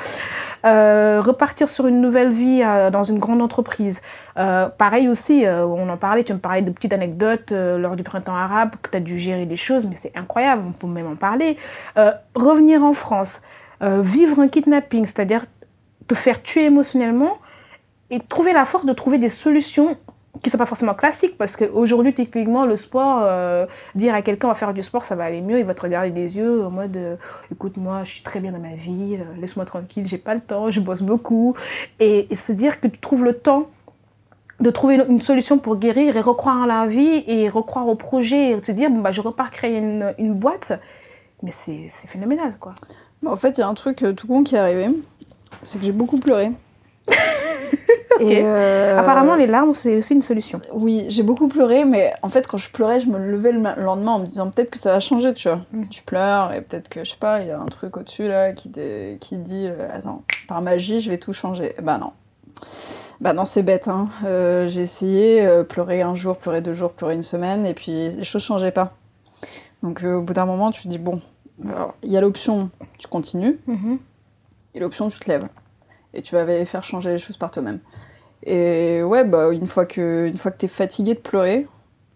Euh, 0.65 1.19
repartir 1.19 1.69
sur 1.69 1.87
une 1.87 1.99
nouvelle 1.99 2.31
vie 2.31 2.61
euh, 2.63 2.91
dans 2.91 3.03
une 3.03 3.17
grande 3.17 3.41
entreprise. 3.41 4.03
Euh, 4.37 4.69
pareil 4.69 5.07
aussi, 5.09 5.45
on 5.47 5.89
en 5.89 5.97
parlait. 5.97 6.23
Tu 6.23 6.33
me 6.33 6.37
parlais 6.37 6.61
de 6.61 6.69
petites 6.69 6.93
anecdotes 6.93 7.51
lors 7.51 7.95
du 7.95 8.03
printemps 8.03 8.35
arabe 8.35 8.71
que 8.83 8.91
tu 8.91 8.97
as 8.97 8.99
dû 8.99 9.17
gérer 9.17 9.47
des 9.47 9.55
choses, 9.57 9.87
mais 9.87 9.95
c'est 9.95 10.15
incroyable. 10.15 10.61
On 10.67 10.71
peut 10.73 10.85
même 10.85 11.07
en 11.07 11.15
parler. 11.15 11.57
Revenir 12.35 12.83
en 12.83 12.93
France, 12.93 13.41
euh, 13.83 14.01
vivre 14.01 14.39
un 14.39 14.47
kidnapping, 14.47 15.05
c'est-à-dire 15.05 15.45
te 16.07 16.15
faire 16.15 16.41
tuer 16.41 16.65
émotionnellement 16.65 17.37
et 18.09 18.19
trouver 18.19 18.53
la 18.53 18.65
force 18.65 18.85
de 18.85 18.93
trouver 18.93 19.17
des 19.17 19.29
solutions 19.29 19.97
qui 20.41 20.47
ne 20.47 20.51
sont 20.51 20.57
pas 20.57 20.65
forcément 20.65 20.93
classiques 20.93 21.37
parce 21.37 21.57
qu'aujourd'hui, 21.57 22.13
typiquement, 22.13 22.65
le 22.65 22.77
sport, 22.77 23.21
euh, 23.23 23.65
dire 23.93 24.15
à 24.15 24.21
quelqu'un 24.21 24.47
va 24.47 24.53
faire 24.53 24.73
du 24.73 24.83
sport, 24.83 25.03
ça 25.03 25.15
va 25.15 25.25
aller 25.25 25.41
mieux, 25.41 25.59
il 25.59 25.65
va 25.65 25.73
te 25.73 25.81
regarder 25.81 26.11
des 26.11 26.37
yeux 26.37 26.65
en 26.65 26.71
mode 26.71 26.95
euh, 26.95 27.15
écoute, 27.51 27.75
moi, 27.75 28.03
je 28.05 28.11
suis 28.13 28.23
très 28.23 28.39
bien 28.39 28.53
dans 28.53 28.59
ma 28.59 28.75
vie, 28.75 29.17
laisse-moi 29.39 29.65
tranquille, 29.65 30.07
j'ai 30.07 30.17
pas 30.17 30.33
le 30.33 30.41
temps, 30.41 30.71
je 30.71 30.79
bosse 30.79 31.01
beaucoup. 31.01 31.55
Et, 31.99 32.33
se 32.37 32.53
dire 32.53 32.79
que 32.79 32.87
tu 32.87 32.99
trouves 32.99 33.25
le 33.25 33.33
temps 33.33 33.69
de 34.61 34.69
trouver 34.69 34.95
une, 34.95 35.21
solution 35.21 35.57
pour 35.57 35.75
guérir 35.75 36.15
et 36.15 36.21
recroire 36.21 36.57
en 36.57 36.65
la 36.65 36.87
vie 36.87 37.23
et 37.27 37.49
recroire 37.49 37.87
au 37.87 37.95
projet 37.95 38.51
et 38.51 38.63
se 38.63 38.71
dire 38.71 38.89
bon, 38.89 39.01
bah, 39.01 39.11
je 39.11 39.19
repars 39.19 39.51
créer 39.51 39.77
une, 39.77 40.13
une 40.17 40.33
boîte, 40.33 40.71
mais 41.41 41.51
c'est 41.51 41.89
phénoménal 42.07 42.55
quoi. 42.59 42.73
Bah, 43.23 43.31
en 43.31 43.35
fait, 43.35 43.57
il 43.57 43.61
y 43.61 43.63
a 43.63 43.67
un 43.67 43.73
truc 43.73 44.03
euh, 44.03 44.13
tout 44.13 44.27
con 44.27 44.43
qui 44.43 44.55
est 44.55 44.59
arrivé 44.59 44.89
c'est 45.61 45.79
que 45.79 45.85
j'ai 45.85 45.91
beaucoup 45.91 46.17
pleuré. 46.17 46.51
Et, 48.19 48.41
euh, 48.43 48.99
Apparemment, 48.99 49.35
les 49.35 49.47
larmes, 49.47 49.73
c'est 49.73 49.97
aussi 49.97 50.13
une 50.13 50.21
solution. 50.21 50.61
Oui, 50.71 51.05
j'ai 51.07 51.23
beaucoup 51.23 51.47
pleuré, 51.47 51.83
mais 51.83 52.13
en 52.21 52.29
fait, 52.29 52.45
quand 52.45 52.57
je 52.57 52.69
pleurais, 52.69 52.99
je 52.99 53.07
me 53.07 53.17
levais 53.17 53.51
le 53.51 53.59
ma- 53.59 53.75
lendemain 53.75 54.13
en 54.13 54.19
me 54.19 54.25
disant 54.25 54.49
peut-être 54.49 54.69
que 54.69 54.77
ça 54.77 54.91
va 54.91 54.99
changer, 54.99 55.33
tu 55.33 55.47
vois. 55.47 55.61
Mm. 55.71 55.87
Tu 55.89 56.03
pleures 56.03 56.53
et 56.53 56.61
peut-être 56.61 56.89
que, 56.89 57.03
je 57.03 57.11
sais 57.11 57.17
pas, 57.17 57.41
il 57.41 57.47
y 57.47 57.51
a 57.51 57.59
un 57.59 57.65
truc 57.65 57.97
au-dessus 57.97 58.27
là 58.27 58.51
qui, 58.51 58.69
dit 58.69 59.67
euh, 59.67 59.87
attends, 59.91 60.23
par 60.47 60.61
magie, 60.61 60.99
je 60.99 61.09
vais 61.09 61.17
tout 61.17 61.33
changer. 61.33 61.75
Bah 61.81 61.97
non. 61.97 62.11
Bah 63.19 63.33
non, 63.33 63.45
c'est 63.45 63.63
bête, 63.63 63.87
hein. 63.87 64.07
Euh, 64.25 64.67
j'ai 64.67 64.81
essayé, 64.81 65.47
pleurer 65.67 66.01
un 66.01 66.13
jour, 66.13 66.37
pleurer 66.37 66.61
deux 66.61 66.73
jours, 66.73 66.91
pleurer 66.91 67.15
une 67.15 67.23
semaine, 67.23 67.65
et 67.65 67.73
puis 67.73 68.09
les 68.09 68.23
choses 68.23 68.43
changeaient 68.43 68.71
pas. 68.71 68.93
Donc 69.81 70.03
au 70.03 70.21
bout 70.21 70.33
d'un 70.33 70.45
moment, 70.45 70.71
tu 70.71 70.83
te 70.83 70.87
dis 70.87 70.97
bon, 70.99 71.19
il 72.03 72.11
y 72.11 72.17
a 72.17 72.21
l'option, 72.21 72.69
tu 72.99 73.07
continues, 73.07 73.59
Mhm. 73.67 73.97
et 74.75 74.79
l'option, 74.79 75.07
tu 75.07 75.19
te 75.19 75.29
lèves. 75.29 75.47
Et 76.13 76.21
tu 76.21 76.35
vas 76.35 76.41
aller 76.41 76.65
faire 76.65 76.83
changer 76.83 77.11
les 77.11 77.17
choses 77.17 77.37
par 77.37 77.49
toi-même. 77.51 77.79
Et 78.45 79.01
ouais, 79.03 79.23
bah, 79.23 79.51
une 79.51 79.67
fois 79.67 79.85
que, 79.85 80.27
une 80.27 80.37
fois 80.37 80.51
que 80.51 80.57
t'es 80.57 80.67
fatigué 80.67 81.13
de 81.13 81.19
pleurer, 81.19 81.65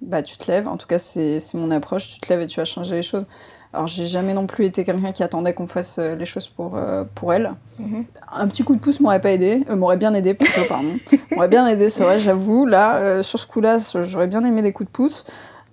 bah, 0.02 0.22
tu 0.22 0.38
te 0.38 0.52
lèves. 0.52 0.68
En 0.68 0.78
tout 0.78 0.86
cas, 0.88 1.00
c'est 1.00 1.39
c'est 1.39 1.58
mon 1.58 1.72
approche. 1.72 2.08
Tu 2.16 2.20
te 2.20 2.30
lèves 2.30 2.41
et 2.41 2.48
tu 2.48 2.60
vas 2.60 2.66
changer 2.66 2.95
les 2.95 3.02
choses. 3.02 3.26
Alors, 3.74 3.88
j'ai 3.88 4.06
jamais 4.06 4.34
non 4.34 4.45
plus 4.48 4.66
été 4.66 4.84
quelqu'un 4.84 5.12
qui 5.12 5.24
attendait 5.24 5.54
qu'on 5.54 5.68
fasse 5.68 6.00
euh, 6.00 6.16
les 6.16 6.26
choses 6.26 6.48
pour, 6.48 6.78
euh, 6.78 7.04
pour 7.16 7.34
elle. 7.34 7.52
Mhm. 7.80 8.06
Un 8.32 8.48
petit 8.48 8.64
coup 8.64 8.76
de 8.76 8.80
pouce 8.80 9.00
m'aurait 9.00 9.20
pas 9.22 9.32
aidé, 9.32 9.64
euh, 9.70 9.76
m'aurait 9.76 9.98
bien 9.98 10.14
aidé 10.14 10.34
plutôt, 10.34 10.62
pardon. 10.68 10.95
m'aurait 11.32 11.48
bien 11.50 11.68
aidé, 11.68 11.89
c'est 11.89 12.04
vrai, 12.04 12.18
j'avoue. 12.20 12.66
Là, 12.66 12.95
euh, 12.98 13.24
sur 13.24 13.39
ce 13.39 13.45
coup-là, 13.48 13.78
j'aurais 14.04 14.28
bien 14.28 14.43
aimé 14.45 14.62
des 14.62 14.72
coups 14.74 14.88
de 14.88 14.91
pouce. 14.91 15.26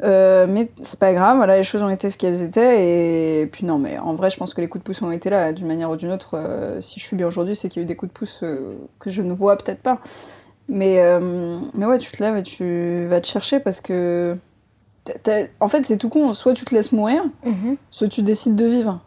Euh, 0.02 0.46
mais 0.48 0.70
c'est 0.82 0.98
pas 0.98 1.12
grave, 1.14 1.36
voilà, 1.36 1.56
les 1.56 1.62
choses 1.62 1.82
ont 1.82 1.88
été 1.88 2.10
ce 2.10 2.18
qu'elles 2.18 2.42
étaient. 2.42 3.40
Et 3.42 3.46
puis 3.46 3.64
non, 3.64 3.78
mais 3.78 3.98
en 3.98 4.14
vrai, 4.14 4.28
je 4.30 4.36
pense 4.36 4.52
que 4.54 4.60
les 4.60 4.66
coups 4.68 4.82
de 4.82 4.86
pouce 4.86 5.02
ont 5.02 5.10
été 5.12 5.30
là, 5.30 5.52
d'une 5.52 5.66
manière 5.68 5.90
ou 5.90 5.96
d'une 5.96 6.10
autre. 6.10 6.30
Euh, 6.34 6.80
si 6.80 6.98
je 6.98 7.04
suis 7.04 7.16
bien 7.16 7.26
aujourd'hui, 7.26 7.54
c'est 7.54 7.68
qu'il 7.68 7.80
y 7.80 7.82
a 7.82 7.84
eu 7.84 7.86
des 7.86 7.94
coups 7.96 8.12
de 8.12 8.18
pouce 8.18 8.40
euh, 8.42 8.74
que 8.98 9.10
je 9.10 9.22
ne 9.22 9.32
vois 9.32 9.56
peut-être 9.56 9.80
pas. 9.82 9.98
Mais, 10.68 10.98
mais 11.74 11.84
ouais, 11.84 11.98
tu 11.98 12.10
te 12.10 12.22
lèves 12.22 12.38
et 12.38 12.42
tu 12.42 13.04
vas 13.06 13.20
te 13.20 13.26
chercher 13.26 13.60
parce 13.60 13.82
que. 13.82 14.34
En 15.60 15.68
fait, 15.68 15.84
c'est 15.84 15.98
tout 15.98 16.08
con. 16.08 16.32
Soit 16.32 16.54
tu 16.54 16.64
te 16.64 16.74
laisses 16.74 16.90
mourir, 16.92 17.22
Mhm. 17.44 17.76
soit 17.90 18.08
tu 18.08 18.22
décides 18.22 18.56
de 18.56 18.64
vivre. 18.64 19.00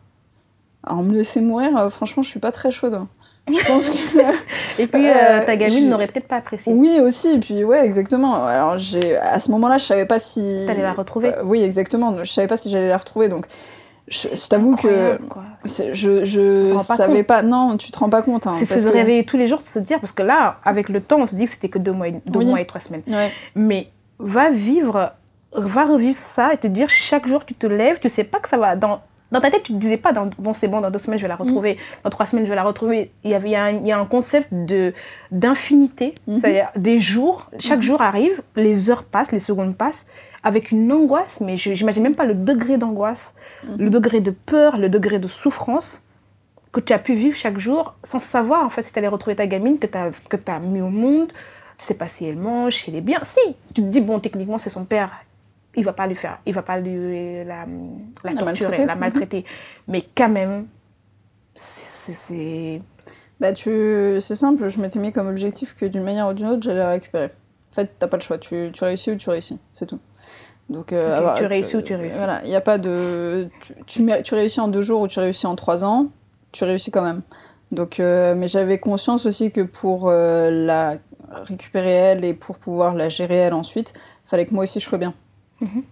Alors, 0.84 1.02
me 1.02 1.12
laisser 1.14 1.42
mourir, 1.42 1.92
franchement, 1.92 2.22
je 2.22 2.30
suis 2.30 2.40
pas 2.40 2.52
très 2.52 2.70
chaude. 2.70 3.00
Je 3.48 3.66
pense 3.68 3.90
que. 3.90 4.20
Et 4.82 4.88
puis, 4.88 5.08
euh, 5.08 5.12
Euh, 5.14 5.46
ta 5.46 5.56
gamine 5.56 5.90
n'aurait 5.90 6.08
peut-être 6.08 6.28
pas 6.28 6.38
apprécié. 6.38 6.74
Oui, 6.74 7.00
aussi. 7.00 7.30
Et 7.36 7.40
puis, 7.40 7.64
ouais, 7.64 7.86
exactement. 7.86 8.46
Alors, 8.46 8.78
j'ai, 8.78 9.16
à 9.18 9.40
ce 9.40 9.52
moment-là, 9.52 9.78
je 9.78 9.86
savais 9.86 10.06
pas 10.06 10.20
si. 10.20 10.64
T'allais 10.68 10.82
la 10.82 10.94
retrouver. 10.94 11.30
Euh, 11.36 11.44
oui, 11.44 11.62
exactement. 11.64 12.24
Je 12.24 12.32
savais 12.32 12.48
pas 12.48 12.58
si 12.58 12.70
j'allais 12.70 12.90
la 12.90 12.98
retrouver. 12.98 13.30
Donc, 13.30 13.46
je, 14.08 14.28
je 14.34 14.48
t'avoue 14.50 14.76
que. 14.76 15.18
C'est- 15.66 15.94
Je, 15.94 16.24
je 16.26 16.72
pas 16.74 16.80
savais 16.80 17.18
compte. 17.20 17.28
pas. 17.28 17.42
Non, 17.42 17.78
tu 17.78 17.92
te 17.92 18.00
rends 18.00 18.10
pas 18.10 18.22
compte. 18.22 18.48
hein, 18.48 18.54
c'est 18.58 18.68
parce 18.68 18.82
se 18.84 18.88
que- 18.88 18.94
réveiller 18.94 19.26
tous 19.26 19.38
les 19.38 19.48
jours, 19.48 19.60
de 19.62 19.68
se 19.68 19.80
dire, 19.80 20.00
parce 20.00 20.12
que 20.14 20.24
là, 20.24 20.58
avec 20.66 20.90
le 20.90 21.02
temps, 21.02 21.18
on 21.22 21.28
se 21.28 21.36
dit 21.36 21.46
que 21.46 21.52
c'était 21.52 21.70
que 21.70 21.80
deux 21.80 21.92
mois, 21.94 22.08
et, 22.10 22.16
deux 22.26 22.40
Oui. 22.40 22.46
mois 22.46 22.62
et 22.62 22.66
trois 22.68 22.82
semaines. 22.82 23.04
Ouais. 23.08 23.32
Mais 23.56 23.88
va 24.20 24.50
vivre, 24.50 25.14
va 25.54 25.86
revivre 25.86 26.18
ça 26.18 26.54
et 26.54 26.58
te 26.58 26.68
dire 26.68 26.90
chaque 26.90 27.28
jour 27.28 27.46
tu 27.46 27.54
te 27.54 27.68
lèves, 27.68 28.00
tu 28.00 28.10
sais 28.10 28.24
pas 28.24 28.40
que 28.40 28.50
ça 28.50 28.58
va 28.58 28.76
dans 28.76 29.02
dans 29.32 29.42
ta 29.42 29.52
tête, 29.52 29.64
tu 29.64 29.74
te 29.74 29.78
disais 29.78 29.98
pas, 29.98 30.14
dans, 30.14 30.30
bon, 30.38 30.54
c'est 30.54 30.68
bon, 30.68 30.80
dans 30.82 30.90
deux 30.90 31.00
semaines, 31.00 31.20
je 31.20 31.24
vais 31.24 31.28
la 31.28 31.36
retrouver, 31.36 31.78
dans 32.04 32.10
trois 32.10 32.26
semaines, 32.26 32.46
je 32.46 32.50
vais 32.50 32.56
la 32.56 32.64
retrouver. 32.64 33.12
Il 33.24 33.32
y, 33.32 33.34
avait, 33.36 33.50
il 33.50 33.52
y, 33.52 33.56
a, 33.56 33.64
un, 33.66 33.70
il 33.72 33.86
y 33.88 33.92
a 33.92 34.00
un 34.00 34.06
concept 34.06 34.48
de, 34.54 34.94
d'infinité, 35.32 36.16
Mhm. 36.28 36.40
c'est-à-dire 36.40 36.70
des 36.76 37.00
jours, 37.00 37.50
chaque 37.60 37.78
Mhm. 37.80 37.84
jour 37.84 38.02
arrive, 38.02 38.42
les 38.56 38.90
heures 38.90 39.04
passent, 39.04 39.32
les 39.32 39.40
secondes 39.40 39.76
passent, 39.76 40.08
avec 40.44 40.72
une 40.72 40.92
angoisse, 40.92 41.42
mais 41.42 41.58
je 41.58 41.74
j'imagine 41.74 42.04
même 42.04 42.16
pas 42.16 42.26
le 42.26 42.34
degré 42.36 42.78
d'angoisse, 42.78 43.36
Mhm. 43.64 43.76
le 43.80 43.90
degré 43.90 44.22
de 44.22 44.32
peur, 44.32 44.78
le 44.78 44.88
degré 44.90 45.20
de 45.20 45.28
souffrance 45.28 46.04
que 46.72 46.80
tu 46.80 46.94
as 46.94 47.00
pu 47.00 47.16
vivre 47.16 47.36
chaque 47.36 47.58
jour 47.58 47.96
sans 48.04 48.20
savoir 48.20 48.64
en 48.64 48.70
fait 48.70 48.84
si 48.84 48.94
tu 48.94 49.00
allais 49.00 49.08
retrouver 49.08 49.36
ta 49.36 49.48
gamine 49.48 49.80
que 49.80 49.88
tu 49.88 49.98
as, 49.98 50.12
que 50.30 50.38
as 50.50 50.60
mis 50.60 50.82
au 50.82 50.90
monde. 50.90 51.30
Tu 51.78 51.86
sais 51.86 51.98
pas 51.98 52.08
si 52.08 52.26
elle 52.26 52.38
mange, 52.38 52.76
si 52.76 52.90
elle 52.90 52.96
est 52.98 53.02
bien. 53.02 53.20
Si, 53.24 53.40
tu 53.76 53.82
te 53.82 53.88
dis, 53.88 54.02
bon, 54.02 54.20
techniquement, 54.20 54.58
c'est 54.58 54.72
son 54.72 54.84
père. 54.86 55.12
Il 55.78 55.86
va 55.86 55.94
pas 55.94 56.08
lui 56.08 56.16
faire, 56.16 56.40
il 56.46 56.54
va 56.54 56.64
pas 56.64 56.80
lui 56.80 57.44
la, 57.46 57.66
la, 58.24 58.32
La 58.32 58.34
torturer, 58.34 58.44
maltraiter. 58.44 58.86
la 58.86 58.94
Mhm. 58.96 59.00
maltraiter. 59.00 59.46
Mais 59.88 60.04
quand 60.16 60.30
même, 60.30 60.66
c'est-. 61.56 62.82
Bah, 63.40 63.54
tu... 63.54 64.18
c'est 64.20 64.36
simple, 64.36 64.68
je 64.68 64.82
m'étais 64.82 65.00
mis 65.00 65.12
comme 65.12 65.28
objectif 65.28 65.76
que 65.76 65.86
d'une 65.86 66.04
manière 66.04 66.28
ou 66.28 66.34
d'une 66.34 66.48
autre, 66.48 66.64
j'allais 66.64 66.80
la 66.80 66.90
récupérer. 66.90 67.32
En 67.72 67.76
fait, 67.76 67.92
t'as 68.00 68.08
pas 68.08 68.18
le 68.18 68.24
choix, 68.24 68.38
tu, 68.40 68.70
tu 68.74 68.84
réussis 68.84 69.12
ou 69.12 69.16
tu 69.16 69.30
réussis, 69.30 69.60
c'est 69.74 69.86
tout. 69.86 70.00
Donc, 70.70 70.92
euh, 70.92 71.36
tu 71.38 71.46
réussis 71.46 71.78
ou 71.78 71.82
tu 71.82 71.96
réussis. 71.96 72.18
Voilà, 72.18 72.42
il 72.44 72.50
n'y 72.50 72.56
a 72.56 72.62
pas 72.62 72.78
de. 72.78 73.48
Tu, 73.62 73.74
tu, 73.86 74.04
mé- 74.04 74.22
tu 74.24 74.34
réussis 74.36 74.60
en 74.60 74.68
deux 74.68 74.82
jours 74.82 75.02
ou 75.02 75.08
tu 75.08 75.20
réussis 75.20 75.46
en 75.48 75.56
trois 75.56 75.86
ans, 75.86 76.08
tu 76.52 76.64
réussis 76.64 76.92
quand 76.92 77.04
même. 77.04 77.22
Donc, 77.72 78.00
euh, 78.00 78.34
mais 78.36 78.48
j'avais 78.48 78.80
conscience 78.80 79.26
aussi 79.26 79.52
que 79.52 79.62
pour 79.62 80.10
euh, 80.10 80.50
la 80.50 80.98
récupérer 81.44 81.92
elle 81.92 82.26
et 82.26 82.34
pour 82.34 82.58
pouvoir 82.58 82.96
la 82.96 83.10
gérer 83.10 83.36
elle 83.36 83.54
ensuite, 83.54 83.94
il 84.26 84.30
fallait 84.30 84.46
que 84.46 84.54
moi 84.54 84.64
aussi 84.64 84.80
je 84.80 84.86
sois 84.86 84.98
bien. 84.98 85.14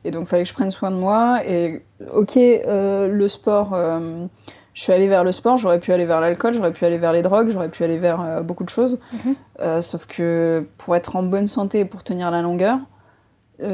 Et 0.03 0.11
donc, 0.11 0.23
il 0.23 0.27
fallait 0.27 0.43
que 0.43 0.49
je 0.49 0.53
prenne 0.53 0.71
soin 0.71 0.91
de 0.91 0.95
moi. 0.95 1.41
Et 1.45 1.83
ok, 2.13 2.37
euh, 2.37 3.07
le 3.07 3.27
sport, 3.27 3.73
euh, 3.73 4.25
je 4.73 4.81
suis 4.81 4.91
allée 4.91 5.07
vers 5.07 5.23
le 5.23 5.31
sport, 5.31 5.57
j'aurais 5.57 5.79
pu 5.79 5.91
aller 5.91 6.05
vers 6.05 6.21
l'alcool, 6.21 6.53
j'aurais 6.53 6.73
pu 6.73 6.85
aller 6.85 6.97
vers 6.97 7.13
les 7.13 7.21
drogues, 7.21 7.49
j'aurais 7.49 7.69
pu 7.69 7.83
aller 7.83 7.97
vers 7.97 8.21
euh, 8.21 8.41
beaucoup 8.41 8.63
de 8.63 8.69
choses. 8.69 8.99
Mhm. 9.13 9.81
Sauf 9.81 10.05
que 10.05 10.67
pour 10.77 10.95
être 10.95 11.15
en 11.15 11.23
bonne 11.23 11.47
santé 11.47 11.79
et 11.79 11.85
pour 11.85 12.03
tenir 12.03 12.31
la 12.31 12.41
longueur, 12.41 12.79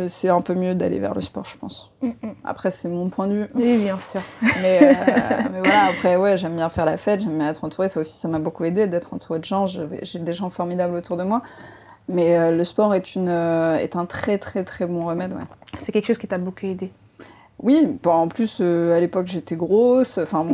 c'est 0.06 0.30
un 0.30 0.42
peu 0.42 0.54
mieux 0.54 0.76
d'aller 0.76 1.00
vers 1.00 1.16
le 1.16 1.22
sport, 1.22 1.46
je 1.46 1.58
pense. 1.58 1.92
Mm, 2.04 2.10
mm. 2.10 2.34
Après, 2.44 2.70
c'est 2.70 2.88
mon 2.88 3.10
point 3.10 3.28
de 3.28 3.34
vue. 3.34 3.48
Oui, 3.56 3.80
bien 3.80 3.98
sûr. 3.98 4.22
Mais, 4.62 4.80
mais 5.52 5.58
voilà, 5.58 5.86
après, 5.86 6.18
ouais, 6.18 6.38
j'aime 6.38 6.56
bien 6.56 6.70
faire 6.70 6.86
la 6.86 6.98
fête, 6.98 7.22
j'aime 7.22 7.40
bien 7.40 7.50
être 7.50 7.64
entourée. 7.64 7.88
Ça 7.88 8.00
aussi, 8.00 8.16
ça 8.16 8.28
m'a 8.28 8.38
beaucoup 8.38 8.64
aidé 8.64 8.86
d'être 8.86 9.16
entourée 9.16 9.40
de 9.40 9.44
gens. 9.44 9.66
J'ai 9.66 10.20
des 10.20 10.34
gens 10.34 10.52
formidables 10.52 10.96
autour 10.96 11.18
de 11.18 11.24
moi. 11.24 11.42
Mais 12.10 12.38
euh, 12.38 12.52
le 12.52 12.64
sport 12.64 12.94
est, 12.94 13.16
une, 13.16 13.30
euh, 13.30 13.78
est 13.78 13.96
un 13.96 14.06
très, 14.06 14.38
très, 14.38 14.64
très 14.64 14.86
bon 14.86 15.06
remède, 15.06 15.32
ouais. 15.32 15.44
C'est 15.80 15.92
quelque 15.92 16.08
chose 16.08 16.18
qui 16.18 16.28
t'a 16.28 16.38
beaucoup 16.38 16.66
aidé. 16.66 16.92
Oui, 17.60 17.88
bon, 18.04 18.12
en 18.12 18.28
plus, 18.28 18.58
euh, 18.60 18.96
à 18.96 19.00
l'époque, 19.00 19.28
j'étais 19.28 19.56
grosse. 19.56 20.18
Enfin, 20.18 20.44
bon, 20.44 20.54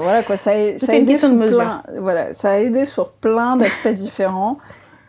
voilà, 0.00 0.22
quoi. 0.22 0.36
Ça 0.36 0.52
a, 0.52 0.78
ça 0.78 0.92
a 0.92 0.94
aidé 0.94 1.16
sur 1.16 1.36
plein, 1.36 1.82
voilà, 1.98 2.32
ça 2.32 2.52
a 2.52 2.58
aidé 2.58 2.86
sur 2.86 3.10
plein 3.10 3.56
d'aspects 3.56 3.88
différents. 3.88 4.58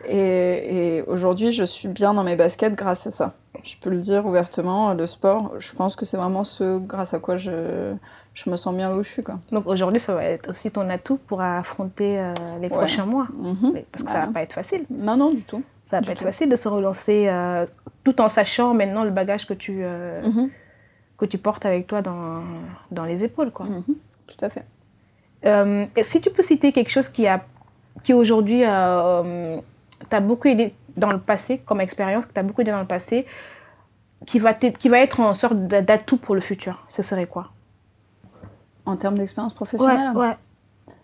Et, 0.08 0.98
et 0.98 1.02
aujourd'hui, 1.04 1.52
je 1.52 1.64
suis 1.64 1.88
bien 1.88 2.14
dans 2.14 2.24
mes 2.24 2.36
baskets 2.36 2.74
grâce 2.74 3.06
à 3.06 3.12
ça. 3.12 3.34
Je 3.64 3.76
peux 3.80 3.90
le 3.90 4.00
dire 4.00 4.26
ouvertement, 4.26 4.94
le 4.94 5.06
sport, 5.06 5.52
je 5.60 5.74
pense 5.74 5.96
que 5.96 6.06
c'est 6.06 6.18
vraiment 6.18 6.46
ce 6.46 6.80
grâce 6.80 7.14
à 7.14 7.20
quoi 7.20 7.38
je, 7.38 7.94
je 8.34 8.50
me 8.50 8.56
sens 8.56 8.74
bien 8.76 8.94
où 8.94 9.04
je 9.04 9.10
suis, 9.10 9.24
quoi. 9.24 9.40
Donc 9.52 9.68
aujourd'hui, 9.68 10.00
ça 10.00 10.14
va 10.16 10.24
être 10.24 10.50
aussi 10.50 10.72
ton 10.72 10.90
atout 10.90 11.18
pour 11.18 11.42
affronter 11.42 12.20
euh, 12.20 12.34
les 12.62 12.68
Ouais. 12.68 12.70
prochains 12.70 13.06
mois. 13.06 13.28
Mhm. 13.38 13.74
Parce 13.92 14.04
que 14.04 14.10
ça 14.12 14.20
Bah, 14.22 14.26
va 14.28 14.32
pas 14.34 14.42
être 14.44 14.54
facile. 14.54 14.86
Non, 14.90 15.18
non, 15.18 15.32
du 15.34 15.44
tout. 15.44 15.62
Ça 15.88 15.98
va 15.98 16.02
Du 16.02 16.08
pas 16.08 16.12
être 16.14 16.24
facile 16.24 16.50
de 16.50 16.56
se 16.56 16.68
relancer 16.68 17.26
euh, 17.28 17.66
tout 18.04 18.22
en 18.22 18.30
sachant 18.30 18.74
maintenant 18.74 19.04
le 19.04 19.10
bagage 19.12 19.46
que 19.48 19.54
tu, 19.54 19.80
euh, 19.84 20.22
Mhm. 20.26 20.50
que 21.18 21.26
tu 21.26 21.38
portes 21.38 21.66
avec 21.66 21.88
toi 21.88 22.02
dans, 22.02 22.44
dans 22.92 23.04
les 23.06 23.24
épaules. 23.26 23.52
Quoi. 23.52 23.66
Mhm. 23.66 23.84
Tout 24.28 24.46
à 24.46 24.50
fait. 24.50 24.66
Et 25.98 26.04
si 26.04 26.22
tu 26.22 26.30
peux 26.30 26.44
citer 26.44 26.72
quelque 26.72 26.92
chose 26.92 27.10
qui, 27.10 27.26
a, 27.28 27.42
qui 28.04 28.14
aujourd'hui 28.14 28.62
t'a 28.62 30.20
beaucoup 30.22 30.48
aidé 30.48 30.74
dans 30.98 31.12
le 31.12 31.20
passé, 31.20 31.60
comme 31.66 31.82
expérience, 31.82 32.26
qui 32.26 32.34
t'a 32.34 32.44
beaucoup 32.44 32.62
aidé 32.62 32.72
dans 32.72 32.80
le 32.82 32.86
passé, 32.88 33.26
qui 34.26 34.38
va, 34.40 34.54
qui 34.54 34.90
va 34.90 35.00
être 35.00 35.20
en 35.22 35.34
sorte 35.34 35.56
d'a- 35.68 35.82
d'atout 35.82 36.18
pour 36.18 36.36
le 36.36 36.42
futur, 36.42 36.86
ce 36.90 37.04
serait 37.04 37.26
quoi? 37.26 37.52
En 38.90 38.98
termes 38.98 39.18
d'expérience 39.18 39.54
professionnelle 39.54 40.12
ouais. 40.16 40.36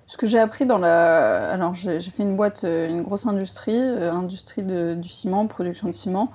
Ce 0.08 0.18
que 0.18 0.28
j'ai 0.28 0.40
appris 0.40 0.66
dans 0.66 0.78
la. 0.78 1.52
Alors, 1.52 1.74
j'ai 1.74 2.00
fait 2.00 2.22
une 2.24 2.36
boîte, 2.36 2.64
euh, 2.64 2.88
une 2.88 3.02
grosse 3.02 3.26
industrie, 3.26 3.76
euh, 3.80 4.12
industrie 4.12 4.62
de- 4.64 4.94
du 4.96 5.10
ciment, 5.10 5.48
production 5.48 5.88
de 5.88 5.94
ciment. 5.94 6.32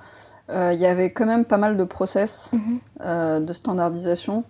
Euh, 0.51 0.73
Il 0.75 0.81
y 0.81 0.87
avait 0.87 1.13
quand 1.13 1.27
même 1.27 1.45
pas 1.45 1.57
mal 1.57 1.77
de 1.77 1.85
process, 1.85 2.53
Mhm. 2.53 2.79
euh, 3.03 3.41
de 3.41 3.53
standardisation. 3.53 4.43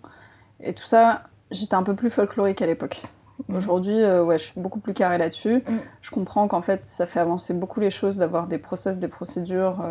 Et 0.60 0.72
tout 0.74 0.84
ça, 0.84 1.22
j'étais 1.50 1.74
un 1.74 1.82
peu 1.82 1.94
plus 1.94 2.08
folklorique 2.08 2.62
à 2.62 2.66
l'époque. 2.66 3.02
Mhm. 3.48 3.56
Aujourd'hui, 3.56 4.02
ouais, 4.04 4.38
je 4.38 4.44
suis 4.44 4.60
beaucoup 4.60 4.80
plus 4.80 4.94
carrée 4.94 5.18
là-dessus. 5.18 5.62
Mhm. 5.68 5.78
Je 6.00 6.10
comprends 6.10 6.48
qu'en 6.48 6.62
fait, 6.62 6.86
ça 6.86 7.04
fait 7.06 7.20
avancer 7.20 7.52
beaucoup 7.52 7.80
les 7.80 7.90
choses 7.90 8.16
d'avoir 8.16 8.46
des 8.46 8.58
process, 8.58 8.98
des 8.98 9.08
procédures, 9.08 9.82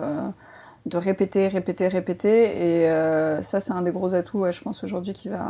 de 0.85 0.97
répéter, 0.97 1.47
répéter, 1.47 1.87
répéter. 1.87 2.81
Et 2.81 2.89
euh, 2.89 3.41
ça, 3.41 3.59
c'est 3.59 3.73
un 3.73 3.81
des 3.81 3.91
gros 3.91 4.15
atouts, 4.15 4.39
ouais, 4.39 4.51
je 4.51 4.61
pense, 4.61 4.83
aujourd'hui 4.83 5.13
qui 5.13 5.29
va, 5.29 5.45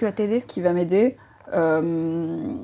vas 0.00 0.12
t'aider 0.12 0.42
qui 0.46 0.60
va 0.60 0.72
m'aider, 0.72 1.16
euh, 1.52 2.54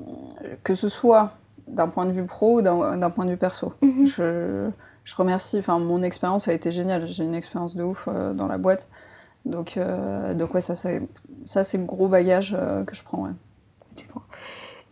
que 0.62 0.74
ce 0.74 0.88
soit 0.88 1.32
d'un 1.66 1.88
point 1.88 2.06
de 2.06 2.12
vue 2.12 2.24
pro 2.24 2.58
ou 2.58 2.62
d'un 2.62 3.10
point 3.10 3.24
de 3.24 3.30
vue 3.30 3.36
perso. 3.36 3.72
Mhm. 3.82 4.06
Je, 4.06 4.70
je 5.04 5.16
remercie, 5.16 5.58
enfin 5.58 5.78
mon 5.78 6.02
expérience 6.02 6.48
a 6.48 6.52
été 6.52 6.70
géniale, 6.70 7.06
j'ai 7.06 7.24
une 7.24 7.34
expérience 7.34 7.74
de 7.74 7.82
ouf 7.82 8.08
euh, 8.08 8.34
dans 8.34 8.46
la 8.46 8.58
boîte. 8.58 8.88
Donc, 9.44 9.76
donc 10.36 10.54
ouais, 10.54 10.60
ça 10.60 10.76
c'est 10.76 11.02
ça, 11.44 11.64
c'est 11.64 11.76
le 11.76 11.82
gros 11.84 12.06
bagage 12.06 12.56
que 12.86 12.94
je 12.94 13.02
prends. 13.02 13.24
Ouais. 13.24 13.30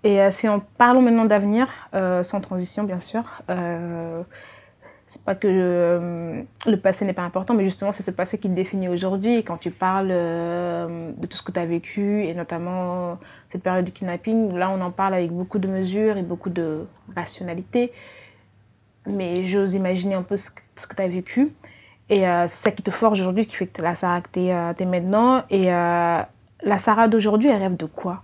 Et 0.03 0.29
si 0.33 0.49
on 0.49 0.61
parlons 0.77 1.03
maintenant 1.03 1.25
d'avenir, 1.25 1.69
sans 1.93 2.41
transition 2.41 2.83
bien 2.83 2.99
sûr, 2.99 3.23
c'est 5.11 5.25
pas 5.25 5.35
que 5.35 5.49
euh, 5.51 6.43
le 6.67 6.77
passé 6.77 7.05
n'est 7.05 7.13
pas 7.13 7.25
important, 7.25 7.53
mais 7.53 7.65
justement 7.65 7.91
c'est 7.91 8.05
ce 8.05 8.13
passé 8.13 8.39
qui 8.39 8.49
te 8.49 8.55
définit 8.55 8.89
aujourd'hui. 8.89 9.39
Et 9.39 9.43
quand 9.43 9.57
tu 9.57 9.73
parles 9.73 10.11
euh, 10.13 11.11
de 11.17 11.27
tout 11.27 11.37
ce 11.37 11.43
que 11.43 11.51
tu 11.51 11.59
as 11.59 11.67
vécu, 11.67 12.25
et 12.25 12.33
notamment 12.33 13.19
cette 13.49 13.65
période 13.65 13.85
de 13.85 13.91
kidnapping, 13.91 14.55
là 14.55 14.71
on 14.71 14.81
en 14.81 14.93
parle 14.93 15.15
avec 15.15 15.33
beaucoup 15.33 15.59
de 15.59 15.67
mesures 15.67 16.17
et 16.17 16.23
beaucoup 16.23 16.49
de 16.49 16.87
rationalité. 17.17 17.93
Mais 19.05 19.49
j'ose 19.49 19.75
imaginer 19.75 20.15
un 20.15 20.23
peu 20.23 20.37
ce 20.37 20.49
que, 20.49 20.95
tu 20.95 21.03
as 21.03 21.09
vécu. 21.09 21.53
Et 22.09 22.29
euh, 22.29 22.47
c'est 22.47 22.67
ça 22.67 22.71
qui 22.71 22.85
te 22.85 22.93
forge 22.93 23.21
aujourd'hui, 23.21 23.47
qui 23.47 23.57
fait 23.57 23.67
que 23.67 23.73
t'es 23.73 23.83
la 23.83 23.97
Sarah 23.97 24.21
que 24.21 24.29
tu 24.33 24.41
es, 24.47 24.87
maintenant. 24.87 25.43
Et 25.51 25.65
la 25.65 26.79
Sarah 26.79 27.09
d'aujourd'hui, 27.09 27.49
elle 27.49 27.61
rêve 27.61 27.77
de 27.77 27.87
quoi? 27.87 28.23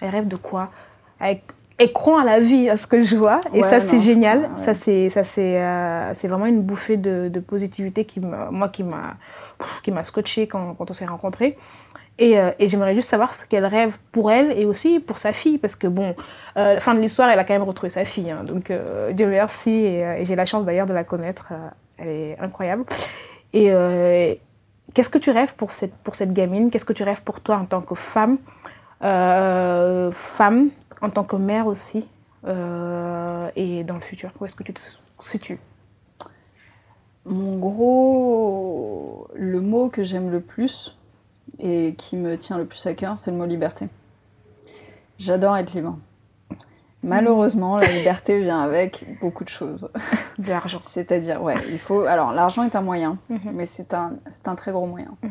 Elle 0.00 0.10
rêve 0.10 0.26
de 0.26 0.36
quoi? 0.36 0.72
Elle 1.78 1.92
croit 1.92 2.22
à 2.22 2.24
la 2.24 2.40
vie, 2.40 2.68
à 2.70 2.76
ce 2.76 2.86
que 2.86 3.02
je 3.02 3.16
vois. 3.16 3.40
Et 3.52 3.62
Ouais, 3.62 3.68
ça, 3.68 3.80
c'est 3.80 4.00
génial. 4.00 4.42
crois, 4.44 4.50
ouais. 4.56 4.62
Ça, 4.62 4.74
c'est, 4.74 5.08
ça, 5.10 5.24
c'est, 5.24 5.60
euh, 5.62 6.14
c'est 6.14 6.28
vraiment 6.28 6.46
une 6.46 6.62
bouffée 6.62 6.96
de, 6.96 7.28
de 7.28 7.40
positivité 7.40 8.04
qui 8.04 8.20
m'a, 8.20 8.48
moi, 8.50 8.68
qui 8.68 8.82
m'a, 8.82 9.14
qui 9.82 9.90
m'a 9.90 10.02
scotché 10.04 10.46
quand, 10.46 10.74
quand 10.74 10.90
on 10.90 10.94
s'est 10.94 11.04
rencontrés. 11.06 11.56
Et, 12.18 12.38
euh, 12.40 12.50
et 12.58 12.68
j'aimerais 12.68 12.94
juste 12.94 13.10
savoir 13.10 13.34
ce 13.34 13.46
qu'elle 13.46 13.66
rêve 13.66 13.98
pour 14.10 14.32
elle 14.32 14.58
et 14.58 14.64
aussi 14.64 15.00
pour 15.00 15.18
sa 15.18 15.32
fille. 15.34 15.58
Parce 15.58 15.76
que, 15.76 15.86
bon, 15.86 16.14
euh, 16.56 16.80
fin 16.80 16.94
de 16.94 17.00
l'histoire, 17.00 17.28
elle 17.28 17.38
a 17.38 17.44
quand 17.44 17.52
même 17.52 17.62
retrouvé 17.62 17.90
sa 17.90 18.06
fille. 18.06 18.30
hein. 18.30 18.42
donc, 18.42 18.70
euh, 18.70 19.12
Dieu 19.12 19.26
merci. 19.26 19.70
Et, 19.70 20.00
et 20.20 20.24
j'ai 20.24 20.34
la 20.34 20.46
chance 20.46 20.64
d'ailleurs 20.64 20.86
de 20.86 20.94
la 20.94 21.04
connaître. 21.04 21.52
elle 21.98 22.08
est 22.08 22.38
incroyable. 22.40 22.84
Et 23.52 23.70
qu'est-ce 24.94 25.10
que 25.10 25.18
tu 25.18 25.30
rêves 25.30 25.54
pour 25.56 25.72
cette, 25.72 25.94
pour 25.96 26.14
cette 26.14 26.32
gamine? 26.32 26.70
Qu'est-ce 26.70 26.84
que 26.86 26.94
tu 26.94 27.02
rêves 27.02 27.22
pour 27.22 27.40
toi 27.40 27.56
en 27.56 27.66
tant 27.66 27.82
que 27.82 27.94
femme? 27.94 28.38
Femme, 29.00 30.70
en 31.02 31.10
tant 31.10 31.24
que 31.24 31.36
mère 31.36 31.66
aussi, 31.66 32.06
euh, 32.46 33.48
et 33.56 33.84
dans 33.84 33.94
le 33.94 34.00
futur 34.00 34.30
Où 34.40 34.44
est-ce 34.46 34.54
que 34.56 34.62
tu 34.62 34.72
te 34.74 34.80
situes? 35.20 35.58
Mon 37.24 37.58
gros, 37.58 39.26
le 39.34 39.60
mot 39.60 39.88
que 39.88 40.02
j'aime 40.04 40.30
le 40.30 40.40
plus 40.40 40.96
et 41.58 41.94
qui 41.98 42.16
me 42.16 42.36
tient 42.38 42.56
le 42.58 42.66
plus 42.66 42.86
à 42.86 42.94
cœur, 42.94 43.18
c'est 43.18 43.30
le 43.32 43.36
mot 43.36 43.46
liberté. 43.46 43.88
J'adore 45.18 45.56
être 45.56 45.72
libre. 45.74 45.98
Malheureusement, 47.02 47.78
la 47.78 47.86
liberté 47.86 48.40
vient 48.42 48.60
avec 48.60 49.04
beaucoup 49.20 49.44
de 49.44 49.48
choses. 49.48 49.90
De 50.38 50.48
l'argent. 50.48 50.78
C'est-à-dire, 50.82 51.42
ouais, 51.42 51.56
il 51.70 51.78
faut. 51.78 52.00
Alors, 52.00 52.32
l'argent 52.32 52.62
est 52.64 52.74
un 52.76 52.80
moyen, 52.82 53.18
Mhm. 53.28 53.52
mais 53.54 53.64
c'est 53.64 53.94
un, 53.94 54.14
un 54.44 54.54
très 54.54 54.72
gros 54.72 54.86
moyen. 54.86 55.14
Mhm. 55.22 55.30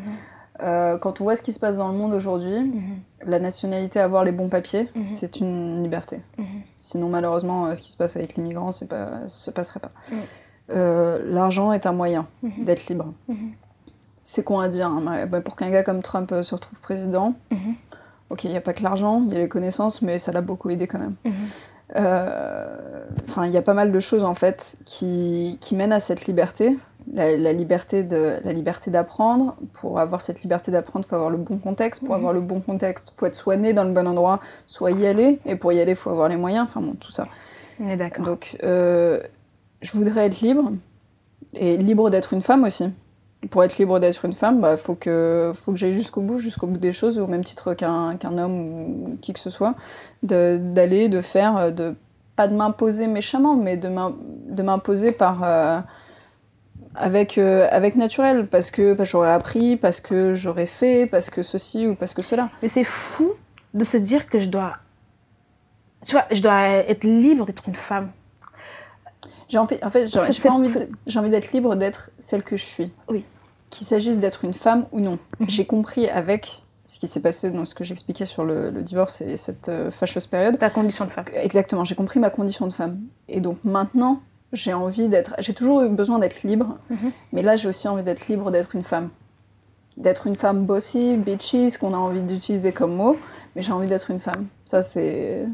Euh, 0.62 0.96
quand 0.98 1.20
on 1.20 1.24
voit 1.24 1.36
ce 1.36 1.42
qui 1.42 1.52
se 1.52 1.60
passe 1.60 1.76
dans 1.76 1.88
le 1.88 1.94
monde 1.98 2.14
aujourd'hui, 2.14 2.58
Mhm. 2.60 2.82
la 3.26 3.38
nationalité, 3.38 4.00
avoir 4.00 4.24
les 4.24 4.32
bons 4.32 4.48
papiers, 4.48 4.88
Mhm. 4.94 5.06
c'est 5.08 5.40
une 5.40 5.82
liberté. 5.82 6.20
Mhm. 6.38 6.46
Sinon, 6.78 7.08
malheureusement, 7.08 7.66
euh, 7.66 7.74
ce 7.74 7.82
qui 7.82 7.92
se 7.92 7.96
passe 7.96 8.16
avec 8.16 8.36
les 8.36 8.42
migrants, 8.42 8.72
c'est 8.72 8.88
pas, 8.88 9.08
se 9.28 9.50
passerait 9.50 9.80
pas. 9.80 9.92
Euh, 10.70 11.20
L'argent 11.30 11.72
est 11.72 11.86
un 11.86 11.92
moyen 11.92 12.26
d'être 12.62 12.86
libre. 12.88 13.12
C'est 14.20 14.42
con 14.42 14.58
à 14.58 14.68
dire. 14.68 14.88
hein, 14.88 15.26
bah, 15.26 15.40
pour 15.40 15.56
qu'un 15.56 15.70
gars 15.70 15.82
comme 15.82 16.02
Trump 16.02 16.34
se 16.42 16.54
retrouve 16.54 16.80
président, 16.80 17.34
ok, 18.30 18.44
il 18.44 18.50
n'y 18.50 18.56
a 18.56 18.60
pas 18.60 18.72
que 18.72 18.82
l'argent, 18.82 19.22
il 19.26 19.32
y 19.32 19.36
a 19.36 19.38
les 19.38 19.48
connaissances, 19.48 20.02
mais 20.02 20.18
ça 20.18 20.32
l'a 20.32 20.40
beaucoup 20.40 20.70
aidé 20.70 20.86
quand 20.86 20.98
même. 20.98 21.14
Euh, 21.94 23.04
Enfin, 23.28 23.46
il 23.46 23.52
y 23.52 23.56
a 23.56 23.62
pas 23.62 23.74
mal 23.74 23.92
de 23.92 24.00
choses 24.00 24.24
en 24.24 24.34
fait 24.34 24.78
qui, 24.84 25.58
qui 25.60 25.74
mènent 25.76 25.92
à 25.92 26.00
cette 26.00 26.26
liberté. 26.26 26.76
La, 27.14 27.36
la 27.36 27.52
liberté 27.52 28.02
de 28.02 28.38
la 28.44 28.52
liberté 28.52 28.90
d'apprendre. 28.90 29.54
Pour 29.74 30.00
avoir 30.00 30.20
cette 30.20 30.42
liberté 30.42 30.72
d'apprendre, 30.72 31.04
il 31.06 31.08
faut 31.08 31.14
avoir 31.14 31.30
le 31.30 31.36
bon 31.38 31.58
contexte. 31.58 32.04
Pour 32.04 32.14
Mhm. 32.14 32.18
avoir 32.20 32.32
le 32.32 32.40
bon 32.40 32.60
contexte, 32.60 33.12
faut 33.16 33.26
être 33.26 33.36
soit 33.36 33.56
né 33.56 33.72
dans 33.72 33.84
le 33.84 33.92
bon 33.92 34.06
endroit, 34.08 34.40
soit 34.66 34.90
y 34.90 35.06
aller. 35.06 35.38
Et 35.46 35.54
pour 35.56 35.72
y 35.72 35.80
aller, 35.80 35.92
il 35.92 35.96
faut 35.96 36.10
avoir 36.10 36.28
les 36.28 36.36
moyens. 36.36 36.64
Enfin 36.68 36.80
bon, 36.80 36.94
tout 36.94 37.12
ça. 37.12 37.26
On 37.80 37.88
est 37.88 37.96
d'accord. 37.96 38.24
Donc, 38.24 38.56
euh, 38.64 39.20
je 39.82 39.92
voudrais 39.92 40.26
être 40.26 40.40
libre 40.40 40.72
et 41.54 41.76
libre 41.76 42.10
d'être 42.10 42.32
une 42.32 42.42
femme 42.42 42.64
aussi. 42.64 42.90
Pour 43.50 43.62
être 43.62 43.78
libre 43.78 44.00
d'être 44.00 44.24
une 44.24 44.32
femme, 44.32 44.56
il 44.56 44.60
bah, 44.62 44.76
faut 44.76 44.96
que, 44.96 45.52
faut 45.54 45.70
que 45.70 45.78
j'aille 45.78 45.92
jusqu'au 45.92 46.22
bout, 46.22 46.38
jusqu'au 46.38 46.66
bout 46.66 46.78
des 46.78 46.92
choses, 46.92 47.18
au 47.20 47.28
même 47.28 47.44
titre 47.44 47.74
qu'un 47.74 48.16
qu'un 48.16 48.36
homme 48.38 48.58
ou 48.58 49.18
qui 49.20 49.32
que 49.32 49.38
ce 49.38 49.50
soit, 49.50 49.74
d'aller, 50.22 51.08
de, 51.08 51.20
faire, 51.20 51.70
de 51.72 51.94
pas 52.34 52.48
de 52.48 52.56
m'imposer 52.56 53.06
méchamment, 53.06 53.54
mais 53.54 53.76
de 53.76 54.62
m'imposer 54.62 55.12
par 55.12 55.44
euh, 55.44 55.78
avec 56.96 57.38
euh, 57.38 57.68
avec 57.70 57.96
naturel, 57.96 58.46
parce 58.46 58.70
que 58.70 58.94
parce 58.94 59.08
que 59.08 59.12
j'aurais 59.12 59.32
appris, 59.32 59.76
parce 59.76 60.00
que 60.00 60.34
j'aurais 60.34 60.66
fait, 60.66 61.06
parce 61.06 61.30
que 61.30 61.42
ceci 61.42 61.86
ou 61.86 61.94
parce 61.94 62.14
que 62.14 62.22
cela. 62.22 62.50
Mais 62.62 62.68
c'est 62.68 62.84
fou 62.84 63.32
de 63.74 63.84
se 63.84 63.96
dire 63.96 64.28
que 64.28 64.38
je 64.38 64.46
dois. 64.46 64.76
Tu 66.04 66.12
vois, 66.12 66.24
je 66.30 66.40
dois 66.40 66.62
être 66.62 67.04
libre 67.04 67.46
d'être 67.46 67.68
une 67.68 67.74
femme. 67.74 68.10
J'ai 69.48 69.58
envie, 69.58 69.78
en 69.82 69.90
fait, 69.90 70.08
j'ai 70.08 70.48
envie, 70.48 70.72
j'ai 71.06 71.18
envie 71.18 71.30
d'être 71.30 71.52
libre 71.52 71.76
d'être 71.76 72.10
celle 72.18 72.42
que 72.42 72.56
je 72.56 72.64
suis. 72.64 72.92
Oui. 73.08 73.24
Qu'il 73.70 73.86
s'agisse 73.86 74.18
d'être 74.18 74.44
une 74.44 74.54
femme 74.54 74.86
ou 74.92 75.00
non. 75.00 75.18
Mhm. 75.38 75.48
J'ai 75.48 75.66
compris 75.66 76.08
avec 76.08 76.62
ce 76.84 76.98
qui 76.98 77.06
s'est 77.06 77.20
passé 77.20 77.50
dans 77.50 77.64
ce 77.64 77.74
que 77.74 77.84
j'expliquais 77.84 78.24
sur 78.24 78.44
le, 78.44 78.70
le 78.70 78.82
divorce 78.82 79.20
et 79.20 79.36
cette 79.36 79.68
euh, 79.68 79.90
fâcheuse 79.90 80.26
période. 80.26 80.58
Ta 80.58 80.70
condition 80.70 81.04
de 81.04 81.10
femme. 81.10 81.24
Exactement, 81.34 81.84
j'ai 81.84 81.96
compris 81.96 82.20
ma 82.20 82.30
condition 82.30 82.66
de 82.66 82.72
femme. 82.72 83.00
Et 83.28 83.40
donc 83.40 83.58
maintenant, 83.64 84.20
j'ai 84.56 84.74
envie 84.74 85.08
d'être. 85.08 85.34
J'ai 85.38 85.54
toujours 85.54 85.82
eu 85.82 85.88
besoin 85.88 86.18
d'être 86.18 86.42
libre, 86.42 86.78
Mhm. 86.90 87.12
mais 87.32 87.42
là, 87.42 87.56
j'ai 87.56 87.68
aussi 87.68 87.86
envie 87.88 88.02
d'être 88.02 88.26
libre 88.28 88.50
d'être 88.50 88.74
une 88.74 88.82
femme. 88.82 89.10
D'être 89.96 90.26
une 90.26 90.36
femme 90.36 90.64
bossy, 90.66 91.16
bitchy, 91.16 91.70
ce 91.70 91.78
qu'on 91.78 91.94
a 91.94 91.96
envie 91.96 92.20
d'utiliser 92.20 92.72
comme 92.72 92.94
mot, 92.94 93.16
mais 93.54 93.62
j'ai 93.62 93.72
envie 93.72 93.86
d'être 93.86 94.10
une 94.10 94.18
femme. 94.18 94.46
Ça, 94.64 94.82
c'est. 94.82 95.46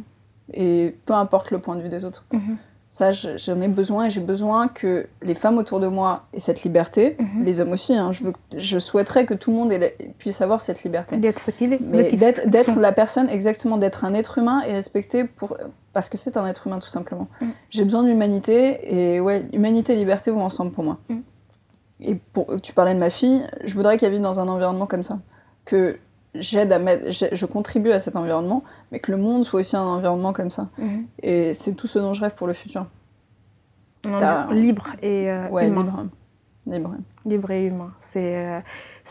Et 0.52 0.96
peu 1.06 1.12
importe 1.14 1.50
le 1.52 1.58
point 1.60 1.76
de 1.76 1.82
vue 1.82 1.88
des 1.88 2.04
autres. 2.04 2.24
Mhm. 2.32 2.56
Ça, 2.94 3.10
je- 3.10 3.38
j'en 3.38 3.58
ai 3.62 3.68
besoin 3.68 4.04
et 4.04 4.10
j'ai 4.10 4.20
besoin 4.20 4.68
que 4.68 5.06
les 5.22 5.34
femmes 5.34 5.56
autour 5.56 5.80
de 5.80 5.86
moi 5.86 6.26
aient 6.34 6.40
cette 6.40 6.62
liberté, 6.62 7.16
Mhm. 7.18 7.42
les 7.42 7.58
hommes 7.58 7.72
aussi. 7.72 7.94
hein. 7.96 8.12
je, 8.12 8.22
veux, 8.24 8.32
je 8.54 8.78
souhaiterais 8.78 9.24
que 9.24 9.32
tout 9.32 9.50
le 9.50 9.56
monde 9.56 9.72
ait 9.72 9.96
puisse 10.18 10.42
avoir 10.42 10.60
cette 10.60 10.84
liberté. 10.84 11.16
D'être 11.16 11.40
ce 11.40 11.52
qu'il 11.52 11.72
est. 11.72 11.80
Mais 11.80 12.12
d'être 12.12 12.78
la 12.78 12.92
personne, 12.92 13.30
exactement, 13.30 13.78
d'être 13.78 14.04
un 14.04 14.12
être 14.12 14.36
humain 14.36 14.60
et 14.68 14.74
respecté 14.74 15.24
pour, 15.24 15.56
parce 15.94 16.10
que 16.10 16.18
c'est 16.18 16.36
un 16.36 16.46
être 16.46 16.66
humain 16.66 16.80
tout 16.80 16.90
simplement. 16.90 17.28
Mm. 17.40 17.46
J'ai 17.70 17.84
besoin 17.84 18.02
d'humanité 18.02 19.14
et 19.14 19.20
ouais, 19.20 19.46
humanité 19.54 19.94
et 19.94 19.96
liberté 19.96 20.30
vont 20.30 20.44
ensemble 20.44 20.72
pour 20.72 20.84
moi. 20.84 20.98
Mm. 21.08 21.16
Et 22.02 22.14
pour, 22.34 22.46
tu 22.60 22.74
parlais 22.74 22.92
de 22.92 22.98
ma 23.00 23.08
fille, 23.08 23.42
je 23.64 23.72
voudrais 23.72 23.96
qu'elle 23.96 24.12
vive 24.12 24.20
dans 24.20 24.38
un 24.38 24.48
environnement 24.48 24.86
comme 24.86 25.02
ça. 25.02 25.18
Que 25.64 25.96
j'aide 26.34 26.72
à 26.72 26.78
mettre, 26.78 27.10
je 27.10 27.46
contribue 27.46 27.90
à 27.92 27.98
cet 27.98 28.16
environnement, 28.16 28.64
mais 28.90 28.98
que 29.00 29.10
le 29.10 29.18
monde 29.18 29.44
soit 29.44 29.60
aussi 29.60 29.76
un 29.76 29.82
environnement 29.82 30.32
comme 30.32 30.50
ça. 30.50 30.68
Mhm. 30.78 31.06
Et 31.22 31.52
c'est 31.54 31.74
tout 31.74 31.86
ce 31.86 31.98
dont 31.98 32.14
je 32.14 32.20
rêve 32.22 32.34
pour 32.34 32.46
le 32.46 32.52
futur. 32.54 32.86
Libre 34.50 34.86
et 35.02 35.30
euh, 35.30 35.48
Ouais, 35.48 35.68
humain. 35.68 35.82
libre. 35.84 36.06
Libre. 36.66 36.94
libre 37.26 37.50
et 37.50 37.66
humain. 37.66 37.92
C'est 38.00 38.36
euh, 38.36 38.60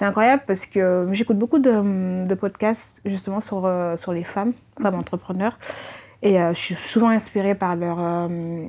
incroyable 0.01 0.43
parce 0.47 0.65
que 0.65 1.07
j'écoute 1.11 1.37
beaucoup 1.37 1.59
de, 1.59 2.25
de 2.25 2.35
podcasts 2.35 3.01
justement 3.05 3.41
sur, 3.41 3.65
euh, 3.65 3.95
sur 3.97 4.13
les 4.13 4.23
femmes, 4.23 4.53
femmes 4.81 4.95
entrepreneurs. 4.95 5.57
Et 6.21 6.39
euh, 6.39 6.53
je 6.53 6.59
suis 6.59 6.75
souvent 6.75 7.09
inspirée 7.09 7.55
par 7.55 7.75
leur, 7.75 7.97
euh, 7.99 8.67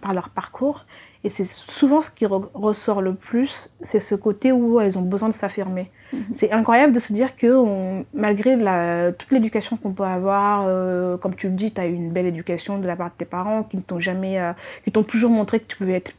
par 0.00 0.14
leur 0.14 0.30
parcours. 0.30 0.84
Et 1.24 1.30
c'est 1.30 1.46
souvent 1.46 2.02
ce 2.02 2.10
qui 2.10 2.26
re- 2.26 2.48
ressort 2.52 3.00
le 3.00 3.14
plus, 3.14 3.74
c'est 3.80 3.98
ce 4.00 4.14
côté 4.14 4.52
où 4.52 4.78
elles 4.78 4.98
ont 4.98 5.02
besoin 5.02 5.30
de 5.30 5.34
s'affirmer. 5.34 5.90
Mhm. 6.12 6.22
C'est 6.34 6.52
incroyable 6.52 6.92
de 6.92 7.00
se 7.00 7.14
dire 7.14 7.34
que 7.36 7.46
on- 7.56 8.04
malgré 8.12 8.56
la, 8.56 9.10
toute 9.12 9.30
l'éducation 9.32 9.78
qu'on 9.78 9.92
peut 9.92 10.02
avoir, 10.04 10.64
euh, 10.68 11.16
comme 11.16 11.34
tu 11.34 11.48
le 11.48 11.54
dis, 11.54 11.72
tu 11.72 11.80
as 11.80 11.86
eu 11.86 11.94
une 11.94 12.10
belle 12.12 12.26
éducation 12.26 12.78
de 12.78 12.86
la 12.86 12.94
part 12.94 13.08
de 13.08 13.14
tes 13.16 13.24
parents 13.24 13.62
qui 13.62 13.78
t'ont 13.80 14.00
jamais, 14.00 14.38
euh, 14.38 14.52
qui 14.84 14.92
t'ont 14.92 15.02
toujours 15.02 15.30
montré 15.30 15.60
que 15.60 15.66
tu 15.66 15.76
pouvais 15.78 15.94
être 15.94 16.12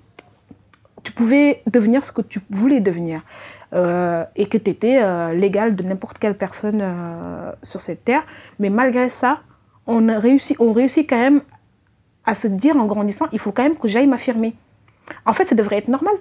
tu 1.04 1.12
pouvais 1.12 1.62
devenir 1.68 2.04
ce 2.04 2.12
que 2.12 2.24
tu 2.24 2.40
voulais 2.50 2.80
devenir 2.80 3.22
euh, 3.74 4.24
et 4.36 4.48
que 4.48 4.58
tu 4.58 4.72
étais 4.72 5.00
légal 5.36 5.76
de 5.76 5.84
n'importe 5.84 6.18
quelle 6.18 6.36
personne 6.36 6.80
euh, 6.82 7.52
sur 7.62 7.80
cette 7.82 8.04
terre. 8.04 8.24
Mais 8.58 8.72
malgré 8.72 9.08
ça, 9.10 9.42
on, 9.86 10.10
a 10.10 10.18
réussi, 10.18 10.56
on 10.58 10.74
réussit 10.74 11.08
quand 11.08 11.20
même 11.20 11.42
à 12.26 12.34
se 12.34 12.48
dire 12.48 12.76
en 12.76 12.86
grandissant, 12.88 13.28
il 13.32 13.38
faut 13.38 13.52
quand 13.52 13.62
même 13.62 13.76
que 13.78 13.88
j'aille 13.88 14.08
m'affirmer. 14.08 14.56
En 15.26 15.34
fait, 15.34 15.46
ça 15.46 15.56
devrait 15.56 15.78
être 15.78 15.88
normal. 15.88 16.16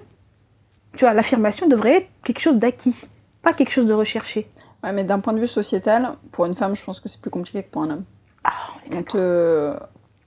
Tu 0.95 1.05
vois, 1.05 1.13
l'affirmation 1.13 1.67
devrait 1.67 1.97
être 1.97 2.07
quelque 2.23 2.39
chose 2.39 2.57
d'acquis, 2.57 2.95
pas 3.41 3.53
quelque 3.53 3.71
chose 3.71 3.85
de 3.85 3.93
recherché. 3.93 4.49
Ouais, 4.83 4.91
mais 4.93 5.03
d'un 5.03 5.19
point 5.19 5.33
de 5.33 5.39
vue 5.39 5.47
sociétal, 5.47 6.13
pour 6.31 6.45
une 6.45 6.55
femme, 6.55 6.75
je 6.75 6.83
pense 6.83 6.99
que 6.99 7.09
c'est 7.09 7.19
plus 7.21 7.31
compliqué 7.31 7.63
que 7.63 7.69
pour 7.69 7.81
un 7.83 7.89
homme. 7.89 8.03
Ah, 8.43 8.51
on 8.91 9.03
te, 9.03 9.75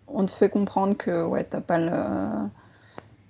on 0.09 0.26
te 0.26 0.30
fait 0.30 0.48
comprendre 0.50 0.96
que 0.96 1.24
ouais, 1.24 1.44
t'as 1.44 1.61
pas 1.61 1.78
le. 1.78 1.92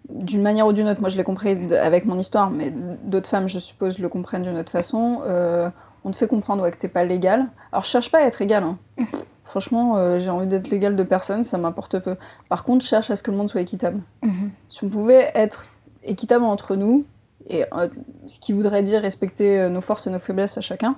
D'une 0.09 0.41
manière 0.41 0.67
ou 0.67 0.73
d'une 0.73 0.89
autre, 0.89 1.01
moi 1.01 1.11
je 1.11 1.19
l'ai 1.19 1.25
compris 1.25 1.51
avec 1.75 2.07
mon 2.07 2.19
histoire, 2.19 2.49
mais 2.51 2.73
d'autres 3.03 3.29
femmes, 3.29 3.47
je 3.49 3.59
suppose, 3.59 3.99
le 3.99 4.09
comprennent 4.09 4.43
d'une 4.45 4.57
autre 4.57 4.73
façon. 4.73 5.21
Euh, 5.27 5.69
on 6.03 6.11
te 6.11 6.17
fait 6.17 6.29
comprendre 6.29 6.63
ouais, 6.63 6.71
que 6.71 6.79
t'es 6.79 6.89
pas 6.89 7.05
légal. 7.05 7.47
Alors 7.73 7.85
je 7.85 7.91
cherche 7.91 8.11
pas 8.11 8.19
à 8.19 8.23
être 8.23 8.41
égal. 8.41 8.63
hein. 8.65 8.79
Franchement, 9.49 9.97
euh, 9.97 10.19
j'ai 10.19 10.29
envie 10.31 10.47
d'être 10.47 10.69
légal 10.69 10.95
de 10.95 11.03
personne, 11.03 11.43
ça 11.43 11.57
m'importe 11.57 11.99
peu. 12.01 12.17
Par 12.51 12.65
contre, 12.65 12.85
je 12.85 12.89
cherche 12.91 13.11
à 13.11 13.17
ce 13.17 13.23
que 13.23 13.31
le 13.31 13.37
monde 13.39 13.49
soit 13.49 13.63
équitable. 13.63 14.01
Mhm. 14.23 14.51
Si 14.69 14.85
on 14.85 14.91
pouvait 14.91 15.31
être 15.35 15.65
équitable 16.05 16.45
entre 16.45 16.77
nous, 16.77 17.07
et 17.47 17.65
euh, 17.73 17.89
ce 18.27 18.41
qui 18.41 18.53
voudrait 18.53 18.83
dire 18.83 19.01
respecter 19.01 19.59
euh, 19.59 19.71
nos 19.71 19.81
forces 19.81 20.07
et 20.07 20.11
nos 20.11 20.19
faiblesses 20.19 20.59
à 20.59 20.61
chacun, 20.61 20.97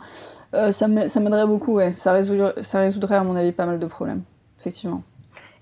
euh, 0.55 0.73
ça 0.73 0.89
m'a- 0.89 1.07
ça 1.07 1.21
m'aiderait 1.21 1.47
beaucoup. 1.47 1.75
Ouais. 1.75 1.93
Ça, 1.93 2.11
résoudrait, 2.13 2.55
ça 2.61 2.81
résoudrait, 2.81 3.15
à 3.15 3.23
mon 3.23 3.37
avis, 3.37 3.53
pas 3.53 3.67
mal 3.67 3.79
de 3.79 3.87
problèmes. 3.87 4.23
Effectivement. 4.59 5.03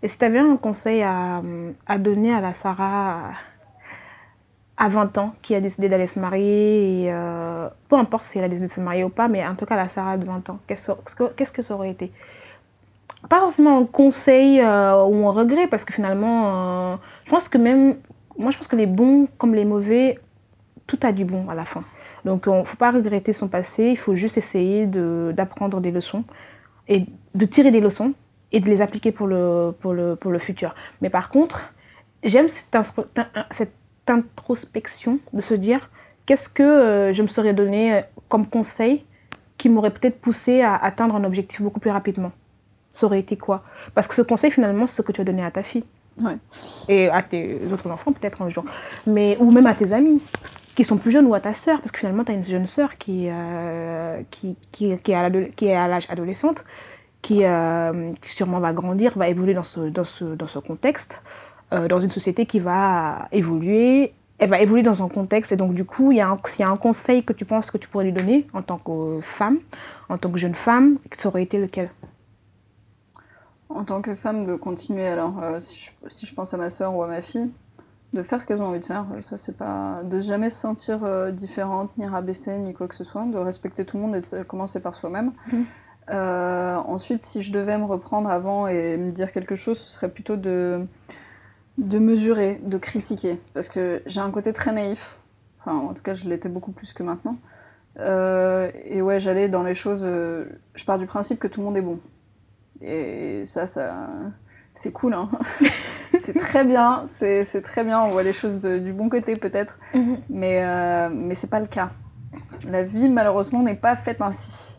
Et 0.02 0.08
si 0.08 0.18
tu 0.18 0.24
avais 0.24 0.38
un 0.38 0.56
conseil 0.56 1.02
à, 1.02 1.42
à 1.86 1.98
donner 1.98 2.32
à 2.32 2.40
la 2.40 2.54
Sarah 2.54 3.32
à 4.78 4.88
20 4.88 5.18
ans 5.18 5.34
qui 5.42 5.54
a 5.54 5.60
décidé 5.60 5.90
d'aller 5.90 6.06
se 6.06 6.18
marier, 6.20 7.04
et, 7.06 7.12
peu 7.88 7.96
importe 7.96 8.24
si 8.24 8.38
elle 8.38 8.44
a 8.44 8.48
décidé 8.48 8.68
de 8.68 8.72
se 8.72 8.80
marier 8.80 9.04
ou 9.04 9.08
pas, 9.08 9.26
mais 9.28 9.44
en 9.46 9.56
tout 9.56 9.66
cas 9.66 9.76
la 9.76 9.88
Sarah 9.88 10.16
de 10.16 10.24
20 10.24 10.48
ans, 10.50 10.58
qu'est-ce 10.68 10.92
que, 10.92 11.24
qu'est-ce 11.34 11.52
que 11.52 11.62
ça 11.62 11.74
aurait 11.74 11.90
été? 11.90 12.12
Pas 13.28 13.40
forcément 13.40 13.78
un 13.78 13.84
conseil 13.84 14.60
euh, 14.60 15.04
ou 15.04 15.26
un 15.26 15.32
regret, 15.32 15.66
parce 15.66 15.84
que 15.84 15.92
finalement, 15.92 16.92
euh, 16.92 16.96
je 17.24 17.30
pense 17.30 17.48
que 17.48 17.58
même, 17.58 17.96
moi 18.38 18.52
je 18.52 18.56
pense 18.56 18.68
que 18.68 18.76
les 18.76 18.86
bons 18.86 19.28
comme 19.38 19.54
les 19.54 19.64
mauvais, 19.64 20.18
tout 20.86 20.98
a 21.02 21.12
du 21.12 21.24
bon 21.24 21.48
à 21.48 21.54
la 21.54 21.64
fin. 21.64 21.82
Donc 22.24 22.44
il 22.46 22.52
ne 22.52 22.64
faut 22.64 22.76
pas 22.76 22.92
regretter 22.92 23.32
son 23.32 23.48
passé, 23.48 23.86
il 23.86 23.98
faut 23.98 24.14
juste 24.14 24.38
essayer 24.38 24.86
de, 24.86 25.32
d'apprendre 25.36 25.80
des 25.80 25.90
leçons 25.90 26.24
et 26.86 27.06
de 27.34 27.46
tirer 27.46 27.70
des 27.70 27.80
leçons 27.80 28.14
et 28.52 28.60
de 28.60 28.66
les 28.66 28.82
appliquer 28.82 29.12
pour 29.12 29.26
le, 29.26 29.74
futur. 30.38 30.74
Mais 31.00 31.10
par 31.10 31.30
contre, 31.30 31.72
j'aime 32.22 32.48
cette, 32.48 32.76
introspection 34.06 35.18
de 35.34 35.42
se 35.42 35.52
dire 35.52 35.90
qu'est-ce 36.24 36.48
que 36.48 36.62
euh, 36.62 37.12
je 37.12 37.22
me 37.22 37.28
serais 37.28 37.52
donné 37.52 38.00
comme 38.30 38.46
conseil 38.46 39.04
qui 39.58 39.68
m'aurait 39.68 39.90
peut-être 39.90 40.18
poussé 40.18 40.62
à 40.62 40.76
atteindre 40.76 41.14
un 41.16 41.24
objectif 41.24 41.60
beaucoup 41.60 41.80
plus 41.80 41.90
rapidement. 41.90 42.32
Ça 42.98 43.06
aurait 43.06 43.20
été 43.20 43.36
quoi? 43.36 43.62
Parce 43.94 44.08
que 44.08 44.14
ce 44.16 44.22
conseil, 44.22 44.50
finalement, 44.50 44.88
c'est 44.88 44.96
ce 44.96 45.02
que 45.02 45.12
tu 45.12 45.20
as 45.20 45.24
donné 45.24 45.44
à 45.44 45.52
ta 45.52 45.62
fille. 45.62 45.84
Ouais. 46.20 46.36
Et 46.88 47.08
à 47.08 47.22
tes 47.22 47.60
autres 47.72 47.88
enfants, 47.88 48.10
peut-être 48.10 48.42
un 48.42 48.48
jour. 48.48 48.64
Mais, 49.06 49.36
ou 49.38 49.52
même 49.52 49.68
à 49.68 49.74
tes 49.74 49.92
amis 49.92 50.20
qui 50.74 50.82
sont 50.82 50.96
plus 50.96 51.12
jeunes 51.12 51.26
ou 51.26 51.34
à 51.34 51.38
ta 51.38 51.54
sœur, 51.54 51.78
parce 51.78 51.92
que 51.92 51.98
finalement, 51.98 52.24
tu 52.24 52.32
as 52.32 52.34
une 52.34 52.42
jeune 52.42 52.66
sœur 52.66 52.98
qui, 52.98 53.28
euh, 53.30 54.20
qui, 54.32 54.56
qui, 54.72 54.98
qui 54.98 55.12
est 55.12 55.74
à 55.76 55.86
l'âge 55.86 56.06
adolescente, 56.10 56.64
qui, 57.22 57.44
euh, 57.44 58.10
qui 58.20 58.30
sûrement 58.32 58.58
va 58.58 58.72
grandir, 58.72 59.12
va 59.16 59.28
évoluer 59.28 59.54
dans 59.54 59.62
ce, 59.62 59.78
dans 59.78 60.02
ce, 60.02 60.24
dans 60.24 60.48
ce 60.48 60.58
contexte, 60.58 61.22
euh, 61.72 61.86
dans 61.86 62.00
une 62.00 62.10
société 62.10 62.46
qui 62.46 62.58
va 62.58 63.28
évoluer. 63.30 64.12
Elle 64.40 64.50
va 64.50 64.60
évoluer 64.60 64.82
dans 64.82 65.04
un 65.04 65.08
contexte, 65.08 65.52
et 65.52 65.56
donc 65.56 65.72
du 65.72 65.84
coup, 65.84 66.10
il 66.10 66.18
y 66.18 66.20
a 66.20 66.28
un- 66.28 66.38
s'il 66.46 66.64
y 66.64 66.68
a 66.68 66.70
un 66.70 66.76
conseil 66.76 67.22
que 67.22 67.32
tu 67.32 67.44
penses 67.44 67.70
que 67.70 67.78
tu 67.78 67.86
pourrais 67.86 68.06
lui 68.06 68.12
donner 68.12 68.48
en 68.54 68.62
tant 68.62 68.78
que 68.78 69.20
femme, 69.22 69.58
en 70.08 70.18
tant 70.18 70.30
que 70.30 70.38
jeune 70.38 70.56
femme, 70.56 70.98
ça 71.16 71.28
aurait 71.28 71.44
été 71.44 71.58
lequel? 71.58 71.90
En 73.70 73.84
tant 73.84 74.00
que 74.00 74.14
femme, 74.14 74.46
de 74.46 74.54
continuer, 74.54 75.06
alors 75.06 75.42
euh, 75.42 75.60
si, 75.60 75.80
je, 75.80 76.08
si 76.08 76.26
je 76.26 76.34
pense 76.34 76.54
à 76.54 76.56
ma 76.56 76.70
soeur 76.70 76.94
ou 76.94 77.02
à 77.02 77.06
ma 77.06 77.20
fille, 77.20 77.50
de 78.14 78.22
faire 78.22 78.40
ce 78.40 78.46
qu'elles 78.46 78.62
ont 78.62 78.68
envie 78.68 78.80
de 78.80 78.86
faire, 78.86 79.04
ça 79.20 79.36
c'est 79.36 79.56
pas. 79.56 80.00
de 80.04 80.20
jamais 80.20 80.48
se 80.48 80.58
sentir 80.58 81.04
euh, 81.04 81.30
différente, 81.30 81.90
ni 81.98 82.06
rabaissée, 82.06 82.56
ni 82.58 82.72
quoi 82.72 82.88
que 82.88 82.94
ce 82.94 83.04
soit, 83.04 83.24
de 83.26 83.36
respecter 83.36 83.84
tout 83.84 83.98
le 83.98 84.04
monde 84.04 84.16
et 84.16 84.44
commencer 84.46 84.80
par 84.80 84.94
soi-même. 84.94 85.32
Mhm. 85.52 85.66
Euh, 86.10 86.76
ensuite, 86.76 87.22
si 87.22 87.42
je 87.42 87.52
devais 87.52 87.76
me 87.76 87.84
reprendre 87.84 88.30
avant 88.30 88.66
et 88.66 88.96
me 88.96 89.10
dire 89.10 89.30
quelque 89.30 89.54
chose, 89.54 89.78
ce 89.78 89.92
serait 89.92 90.08
plutôt 90.08 90.36
de, 90.36 90.86
de 91.76 91.98
mesurer, 91.98 92.62
de 92.64 92.78
critiquer. 92.78 93.38
Parce 93.52 93.68
que 93.68 94.02
j'ai 94.06 94.22
un 94.22 94.30
côté 94.30 94.54
très 94.54 94.72
naïf, 94.72 95.18
enfin 95.58 95.76
en 95.76 95.92
tout 95.92 96.02
cas 96.02 96.14
je 96.14 96.26
l'étais 96.26 96.48
beaucoup 96.48 96.72
plus 96.72 96.94
que 96.94 97.02
maintenant. 97.02 97.36
et 97.98 99.02
ouais, 99.02 99.20
j'allais 99.20 99.50
dans 99.50 99.62
les 99.62 99.74
choses. 99.74 100.00
je 100.04 100.84
pars 100.86 100.98
du 100.98 101.04
principe 101.04 101.38
que 101.38 101.46
tout 101.46 101.60
le 101.60 101.66
monde 101.66 101.76
est 101.76 101.82
bon. 101.82 102.00
Et 102.80 103.44
ça, 103.44 103.66
ça 103.66 104.08
c'est 104.78 104.92
cool, 104.92 105.12
hein. 105.12 105.28
c'est 106.18 106.38
très 106.38 106.64
bien, 106.64 107.02
c'est 107.06 107.62
très 107.62 107.82
bien, 107.82 108.00
on 108.00 108.10
voit 108.10 108.22
les 108.22 108.32
choses 108.32 108.58
du 108.58 108.92
bon 108.92 109.08
côté 109.08 109.36
peut-être, 109.36 109.78
mhm. 109.92 110.18
mais, 110.30 110.60
euh, 110.62 111.08
mais 111.12 111.34
c'est 111.34 111.50
pas 111.50 111.58
le 111.58 111.66
cas. 111.66 111.90
La 112.64 112.84
vie, 112.84 113.08
malheureusement, 113.08 113.62
n'est 113.62 113.74
pas 113.74 113.96
faite 113.96 114.20
ainsi. 114.20 114.78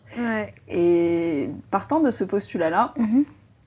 Et 0.68 1.50
partant 1.70 2.00
de 2.00 2.10
ce 2.10 2.24
postulat-là, 2.24 2.94
mhm. 2.96 3.24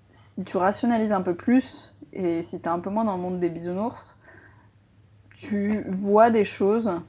si 0.10 0.44
tu 0.44 0.58
rationalises 0.58 1.14
un 1.14 1.22
peu 1.22 1.36
plus, 1.36 1.94
et 2.12 2.42
si 2.42 2.60
tu 2.60 2.66
es 2.66 2.70
un 2.70 2.80
peu 2.80 2.90
moins 2.90 3.06
dans 3.06 3.16
le 3.16 3.22
monde 3.22 3.40
des 3.40 3.50
bisounours, 3.50 4.18
tu 5.36 5.84
vois 5.90 6.32
des 6.32 6.44
choses, 6.44 7.00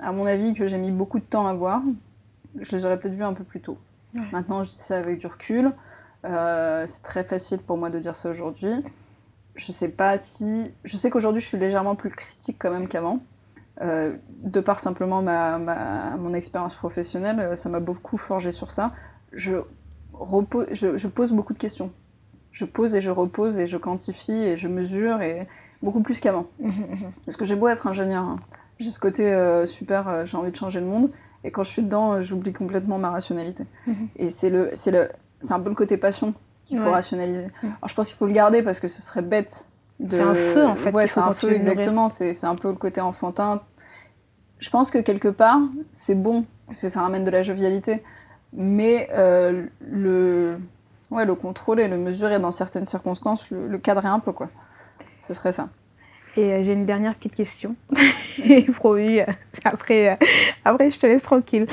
à 0.00 0.12
mon 0.12 0.26
avis, 0.26 0.52
que 0.52 0.66
j'ai 0.66 0.78
mis 0.78 0.90
beaucoup 0.90 1.18
de 1.18 1.24
temps 1.24 1.46
à 1.46 1.54
voir. 1.54 1.82
Je 2.60 2.76
les 2.76 2.84
aurais 2.84 2.98
peut-être 2.98 3.14
vues 3.14 3.24
un 3.24 3.34
peu 3.34 3.44
plus 3.44 3.60
tôt. 3.60 3.78
Maintenant, 4.32 4.62
je 4.62 4.70
dis 4.70 4.76
ça 4.76 4.98
avec 4.98 5.18
du 5.18 5.26
recul. 5.26 5.72
Euh, 6.24 6.84
c'est 6.86 7.02
très 7.02 7.24
facile 7.24 7.58
pour 7.58 7.76
moi 7.76 7.90
de 7.90 7.98
dire 7.98 8.16
ça 8.16 8.30
aujourd'hui. 8.30 8.72
Je 9.56 9.72
sais 9.72 9.90
pas 9.90 10.16
si. 10.16 10.72
Je 10.84 10.96
sais 10.96 11.10
qu'aujourd'hui, 11.10 11.40
je 11.40 11.46
suis 11.46 11.58
légèrement 11.58 11.94
plus 11.94 12.10
critique 12.10 12.56
quand 12.58 12.70
même 12.70 12.88
qu'avant. 12.88 13.20
Euh, 13.80 14.16
de 14.42 14.60
par 14.60 14.78
simplement 14.78 15.20
ma, 15.20 15.58
mon 16.16 16.32
expérience 16.32 16.74
professionnelle, 16.74 17.40
euh, 17.40 17.56
ça 17.56 17.68
m'a 17.68 17.80
beaucoup 17.80 18.16
forgé 18.16 18.52
sur 18.52 18.70
ça. 18.70 18.92
Je, 19.32 19.56
repose, 20.12 20.66
je, 20.72 21.08
pose 21.08 21.32
beaucoup 21.32 21.52
de 21.52 21.58
questions. 21.58 21.90
Je 22.52 22.64
pose 22.64 22.94
et 22.94 23.00
je 23.00 23.10
repose 23.10 23.58
et 23.58 23.66
je 23.66 23.76
quantifie 23.76 24.32
et 24.32 24.56
je 24.56 24.68
mesure 24.68 25.22
et 25.22 25.48
beaucoup 25.82 26.02
plus 26.02 26.20
qu'avant. 26.20 26.46
Parce 27.24 27.36
que 27.36 27.44
j'ai 27.44 27.56
beau 27.56 27.66
être 27.66 27.88
ingénieur, 27.88 28.22
hein. 28.22 28.38
j'ai 28.78 28.90
ce 28.90 29.00
côté 29.00 29.64
super, 29.66 30.24
j'ai 30.24 30.36
envie 30.36 30.52
de 30.52 30.56
changer 30.56 30.78
le 30.78 30.86
monde. 30.86 31.10
Et 31.42 31.50
quand 31.50 31.64
je 31.64 31.70
suis 31.70 31.82
dedans, 31.82 32.20
j'oublie 32.20 32.52
complètement 32.52 32.98
ma 32.98 33.10
rationalité. 33.10 33.64
Et 34.16 34.30
c'est 34.30 34.50
le, 34.50 34.70
c'est 34.74 34.92
le, 34.92 35.08
c'est 35.44 35.54
un 35.54 35.60
peu 35.60 35.68
le 35.68 35.74
côté 35.74 35.96
passion 35.96 36.34
qu'il 36.64 36.78
faut 36.78 36.90
rationaliser. 36.90 37.46
Alors 37.62 37.88
je 37.88 37.94
pense 37.94 38.08
qu'il 38.08 38.16
faut 38.16 38.26
le 38.26 38.32
garder 38.32 38.62
parce 38.62 38.80
que 38.80 38.88
ce 38.88 39.02
serait 39.02 39.22
bête 39.22 39.68
de. 40.00 40.16
C'est 40.16 40.22
un 40.22 40.34
feu 40.34 40.66
en 40.66 40.76
fait. 40.76 40.90
Ouais, 40.90 41.06
c'est 41.06 41.20
un 41.20 41.32
feu 41.32 41.52
exactement. 41.52 42.08
C'est 42.08 42.44
un 42.44 42.56
peu 42.56 42.68
le 42.68 42.76
côté 42.76 43.00
enfantin. 43.00 43.62
Je 44.58 44.70
pense 44.70 44.90
que 44.90 44.98
quelque 44.98 45.28
part, 45.28 45.60
c'est 45.92 46.14
bon 46.14 46.46
parce 46.66 46.80
que 46.80 46.88
ça 46.88 47.00
ramène 47.00 47.24
de 47.24 47.30
la 47.30 47.42
jovialité. 47.42 48.02
Mais 48.54 49.08
euh, 49.12 49.66
le, 49.80 50.58
ouais, 51.10 51.24
le 51.24 51.34
contrôler, 51.34 51.88
le 51.88 51.98
mesurer 51.98 52.38
dans 52.38 52.52
certaines 52.52 52.86
circonstances, 52.86 53.50
le, 53.50 53.78
cadrer 53.78 54.08
un 54.08 54.20
peu, 54.20 54.32
quoi. 54.32 54.48
Ce 55.18 55.34
serait 55.34 55.52
ça. 55.52 55.68
Et 56.36 56.52
euh, 56.52 56.62
j'ai 56.62 56.72
une 56.72 56.86
dernière 56.86 57.14
petite 57.16 57.34
question. 57.34 57.74
Promis, 58.76 59.20
euh, 59.20 59.26
après, 59.64 60.18
après, 60.64 60.90
je 60.90 61.00
te 61.00 61.06
laisse 61.06 61.22
tranquille. 61.22 61.66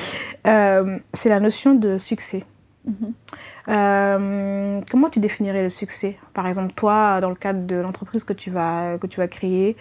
c'est 0.44 1.30
la 1.30 1.40
notion 1.40 1.76
de 1.76 1.98
succès. 2.00 2.44
Mhm. 2.86 3.14
Euh, 3.68 4.82
comment 4.90 5.10
tu 5.10 5.20
définirais 5.20 5.64
le 5.64 5.70
succès? 5.70 6.18
Par 6.34 6.48
exemple, 6.48 6.74
toi, 6.74 7.22
dans 7.22 7.30
le 7.30 7.36
cadre 7.36 7.66
de 7.66 7.76
l'entreprise 7.76 8.24
que 8.24 8.34
tu 8.34 8.50
vas, 8.50 8.98
que 9.00 9.08
tu 9.08 9.20
vas 9.20 9.28
créer, 9.28 9.76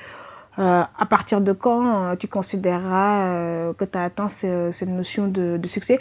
euh, 0.59 0.83
à 0.99 1.07
partir 1.07 1.41
de 1.41 1.53
quand 1.53 2.11
euh, 2.11 2.17
tu 2.17 2.29
considéreras 2.29 3.73
que 3.75 3.85
tu 3.85 3.97
as 3.97 4.05
atteint 4.05 4.29
cette 4.29 4.89
notion 4.89 5.29
de, 5.29 5.61
succès? 5.67 5.99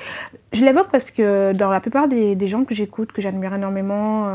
Je 0.53 0.65
l'évoque 0.65 0.89
parce 0.91 1.11
que 1.11 1.53
dans 1.53 1.69
la 1.69 1.79
plupart 1.79 2.07
des, 2.07 2.47
gens 2.47 2.65
que 2.65 2.75
j'écoute, 2.75 3.11
que 3.11 3.21
j'admire 3.21 3.53
énormément, 3.53 4.27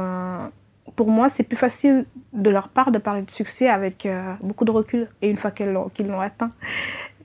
pour 0.96 1.08
moi, 1.08 1.28
c'est 1.28 1.44
plus 1.44 1.56
facile 1.56 2.06
de 2.32 2.50
leur 2.50 2.68
part 2.68 2.90
de 2.92 2.98
parler 2.98 3.22
de 3.22 3.30
succès 3.30 3.68
avec 3.68 4.08
beaucoup 4.40 4.64
de 4.64 4.70
recul 4.70 5.08
et 5.22 5.28
une 5.28 5.36
fois 5.36 5.50
qu'ils 5.50 5.72
l'ont 5.72 6.20
atteint. 6.20 6.52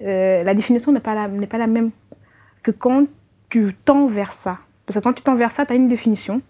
la 0.02 0.54
définition 0.54 0.92
n'est 0.92 1.00
pas, 1.00 1.28
pas 1.50 1.58
la 1.58 1.68
même 1.68 1.92
que 2.64 2.72
quand 2.72 3.06
tu 3.50 3.74
tends 3.86 4.08
vers 4.08 4.32
ça. 4.32 4.58
Parce 4.90 4.98
que 4.98 5.04
quand 5.04 5.14
tu 5.14 5.22
tends 5.22 5.36
vers 5.36 5.52
ça, 5.52 5.68
tu 5.68 5.74
as 5.74 5.76
une 5.76 5.88
définition 5.88 6.42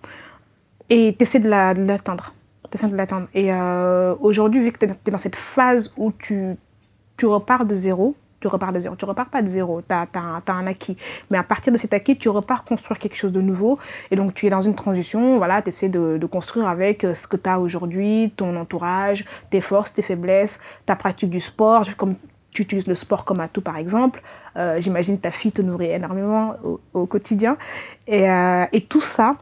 et 0.90 1.14
tu 1.18 1.24
essaies 1.24 1.42
de 1.42 1.50
l'atteindre. 1.50 2.34
de. 2.72 3.28
Et 3.34 3.52
euh, 3.52 4.16
aujourd'hui, 4.22 4.62
vu 4.62 4.72
que 4.72 4.86
tu 4.86 4.86
es, 4.86 5.12
dans 5.12 5.18
cette 5.18 5.36
phase 5.36 5.92
où 5.98 6.14
tu, 6.14 6.56
tu 7.18 7.26
repars 7.26 7.66
de 7.66 7.76
zéro, 7.76 8.16
tu 8.40 8.48
repars 8.48 8.72
de 8.72 8.80
zéro. 8.80 8.96
Tu 8.96 9.04
repars 9.04 9.26
pas 9.26 9.42
de 9.42 9.50
zéro, 9.50 9.82
tu 9.82 9.94
as, 9.94 10.08
un 10.48 10.68
acquis. 10.68 10.96
Mais 11.30 11.38
à 11.38 11.44
partir 11.44 11.74
de 11.74 11.78
cet 11.78 11.92
acquis, 11.92 12.18
tu 12.18 12.30
repars 12.30 12.64
construire 12.64 12.98
quelque 12.98 13.18
chose 13.18 13.34
de 13.34 13.42
nouveau. 13.42 13.78
Et 14.10 14.16
donc, 14.16 14.34
tu 14.34 14.48
es 14.48 14.50
dans 14.50 14.62
une 14.62 14.76
transition, 14.76 15.38
voilà, 15.38 15.62
tu 15.62 15.68
essaies 15.68 15.90
de, 15.90 16.18
de, 16.18 16.26
construire 16.26 16.70
avec 16.70 17.04
euh, 17.04 17.16
ce 17.16 17.28
que 17.28 17.36
tu 17.36 17.50
as 17.50 17.60
aujourd'hui, 17.60 18.32
ton 18.38 18.56
entourage, 18.56 19.26
tes 19.52 19.60
forces, 19.60 19.96
tes 19.96 20.02
faiblesses, 20.02 20.62
ta 20.86 20.96
pratique 20.96 21.30
du 21.30 21.42
sport, 21.42 21.84
comme 21.98 22.16
tu 22.52 22.62
utilises 22.62 22.88
le 22.88 22.96
sport 22.96 23.26
comme 23.26 23.42
atout 23.42 23.62
par 23.62 23.76
exemple. 23.76 24.22
Euh, 24.58 24.80
j'imagine 24.80 25.20
ta 25.20 25.32
fille 25.32 25.52
te 25.52 25.62
nourrit 25.62 25.92
énormément 25.92 26.56
au, 26.94 27.06
quotidien. 27.06 27.58
Et, 28.08 28.30
euh, 28.30 28.66
et, 28.72 28.82
tout 28.82 29.02
ça 29.02 29.36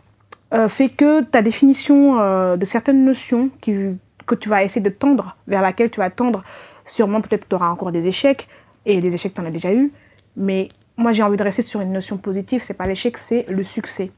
euh, 0.53 0.67
fait 0.67 0.89
que 0.89 1.23
ta 1.23 1.41
définition 1.41 2.15
de 2.55 2.65
certaines 2.65 3.05
notions 3.05 3.49
que 3.61 4.35
tu 4.35 4.49
vas 4.49 4.63
essayer 4.63 4.81
de 4.81 4.89
tendre, 4.89 5.35
vers 5.47 5.61
laquelle 5.61 5.89
tu 5.89 5.99
vas 5.99 6.09
tendre, 6.09 6.43
sûrement 6.85 7.21
peut-être 7.21 7.43
que 7.43 7.49
tu 7.49 7.55
auras 7.55 7.69
encore 7.69 7.91
des 7.91 8.07
échecs, 8.07 8.47
et 8.85 9.01
des 9.01 9.13
échecs 9.13 9.33
tu 9.33 9.41
en 9.41 9.45
as 9.45 9.51
déjà 9.51 9.73
eu, 9.73 9.91
mais 10.35 10.69
moi 10.95 11.11
j'ai 11.11 11.23
envie 11.23 11.37
de 11.37 11.43
rester 11.43 11.61
sur 11.61 11.81
une 11.81 11.91
notion 11.91 12.17
positive, 12.17 12.61
c'est 12.63 12.73
pas 12.73 12.85
l'échec, 12.85 13.17
c'est 13.17 13.45
le 13.49 13.63
succès. 13.63 14.11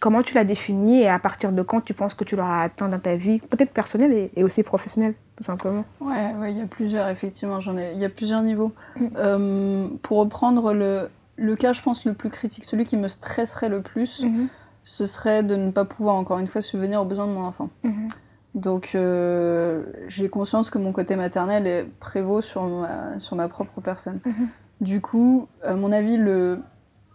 Comment 0.00 0.22
tu 0.22 0.34
l'as 0.34 0.44
défini 0.44 1.00
et 1.00 1.08
à 1.08 1.18
partir 1.18 1.50
de 1.50 1.62
quand 1.62 1.80
tu 1.80 1.92
penses 1.92 2.14
que 2.14 2.22
tu 2.22 2.36
l'auras 2.36 2.62
atteint 2.62 2.88
dans 2.88 3.00
ta 3.00 3.16
vie, 3.16 3.40
peut-être 3.40 3.72
personnelle 3.72 4.30
et, 4.34 4.44
aussi 4.44 4.62
professionnelle, 4.62 5.14
tout 5.36 5.42
simplement 5.42 5.84
Ouais, 6.00 6.34
il 6.50 6.58
y 6.58 6.60
a 6.60 6.66
plusieurs, 6.66 7.08
effectivement, 7.08 7.60
j'en 7.60 7.76
ai, 7.76 7.92
il 7.94 7.98
y 7.98 8.04
a 8.04 8.08
plusieurs 8.08 8.42
niveaux. 8.42 8.72
Mm. 8.96 9.06
Euh, 9.16 9.88
pour 10.02 10.18
reprendre 10.18 10.72
le, 10.72 11.10
le, 11.36 11.56
cas, 11.56 11.72
je 11.72 11.82
pense, 11.82 12.04
le 12.04 12.14
plus 12.14 12.30
critique, 12.30 12.64
celui 12.64 12.84
qui 12.84 12.96
me 12.96 13.08
stresserait 13.08 13.68
le 13.68 13.82
plus, 13.82 14.22
mm-hmm. 14.22 14.46
ce 14.84 15.06
serait 15.06 15.42
de 15.42 15.56
ne 15.56 15.72
pas 15.72 15.84
pouvoir, 15.84 16.14
encore 16.14 16.38
une 16.38 16.46
fois, 16.46 16.60
subvenir 16.60 17.02
aux 17.02 17.06
besoins 17.06 17.26
de 17.26 17.32
mon 17.32 17.42
enfant. 17.42 17.70
Mm-hmm. 17.84 18.08
Donc, 18.54 18.92
euh, 18.94 19.84
j'ai 20.06 20.28
conscience 20.28 20.70
que 20.70 20.78
mon 20.78 20.92
côté 20.92 21.16
maternel 21.16 21.66
est 21.66 21.84
prévaut 21.98 22.40
sur 22.40 22.66
ma, 22.66 23.18
sur 23.18 23.34
ma 23.34 23.48
propre 23.48 23.80
personne. 23.80 24.20
Mm-hmm. 24.24 24.46
Du 24.80 25.00
coup, 25.00 25.48
à 25.64 25.74
mon 25.74 25.90
avis, 25.90 26.16
le, 26.16 26.60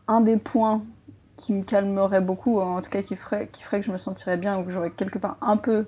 un 0.07 0.19
des 0.19 0.35
points 0.35 0.83
qui 1.35 1.53
me 1.53 1.63
calmerait 1.63 2.21
beaucoup, 2.21 2.59
en 2.59 2.81
tout 2.81 2.89
cas 2.89 3.01
qui 3.01 3.15
ferait, 3.15 3.47
qui 3.47 3.63
ferait 3.63 3.79
que 3.79 3.85
je 3.85 3.91
me 3.91 3.97
sentirais 3.97 4.37
bien 4.37 4.59
ou 4.59 4.63
que 4.63 4.71
j'aurais 4.71 4.91
quelque 4.91 5.17
part 5.17 5.37
un 5.41 5.57
peu 5.57 5.85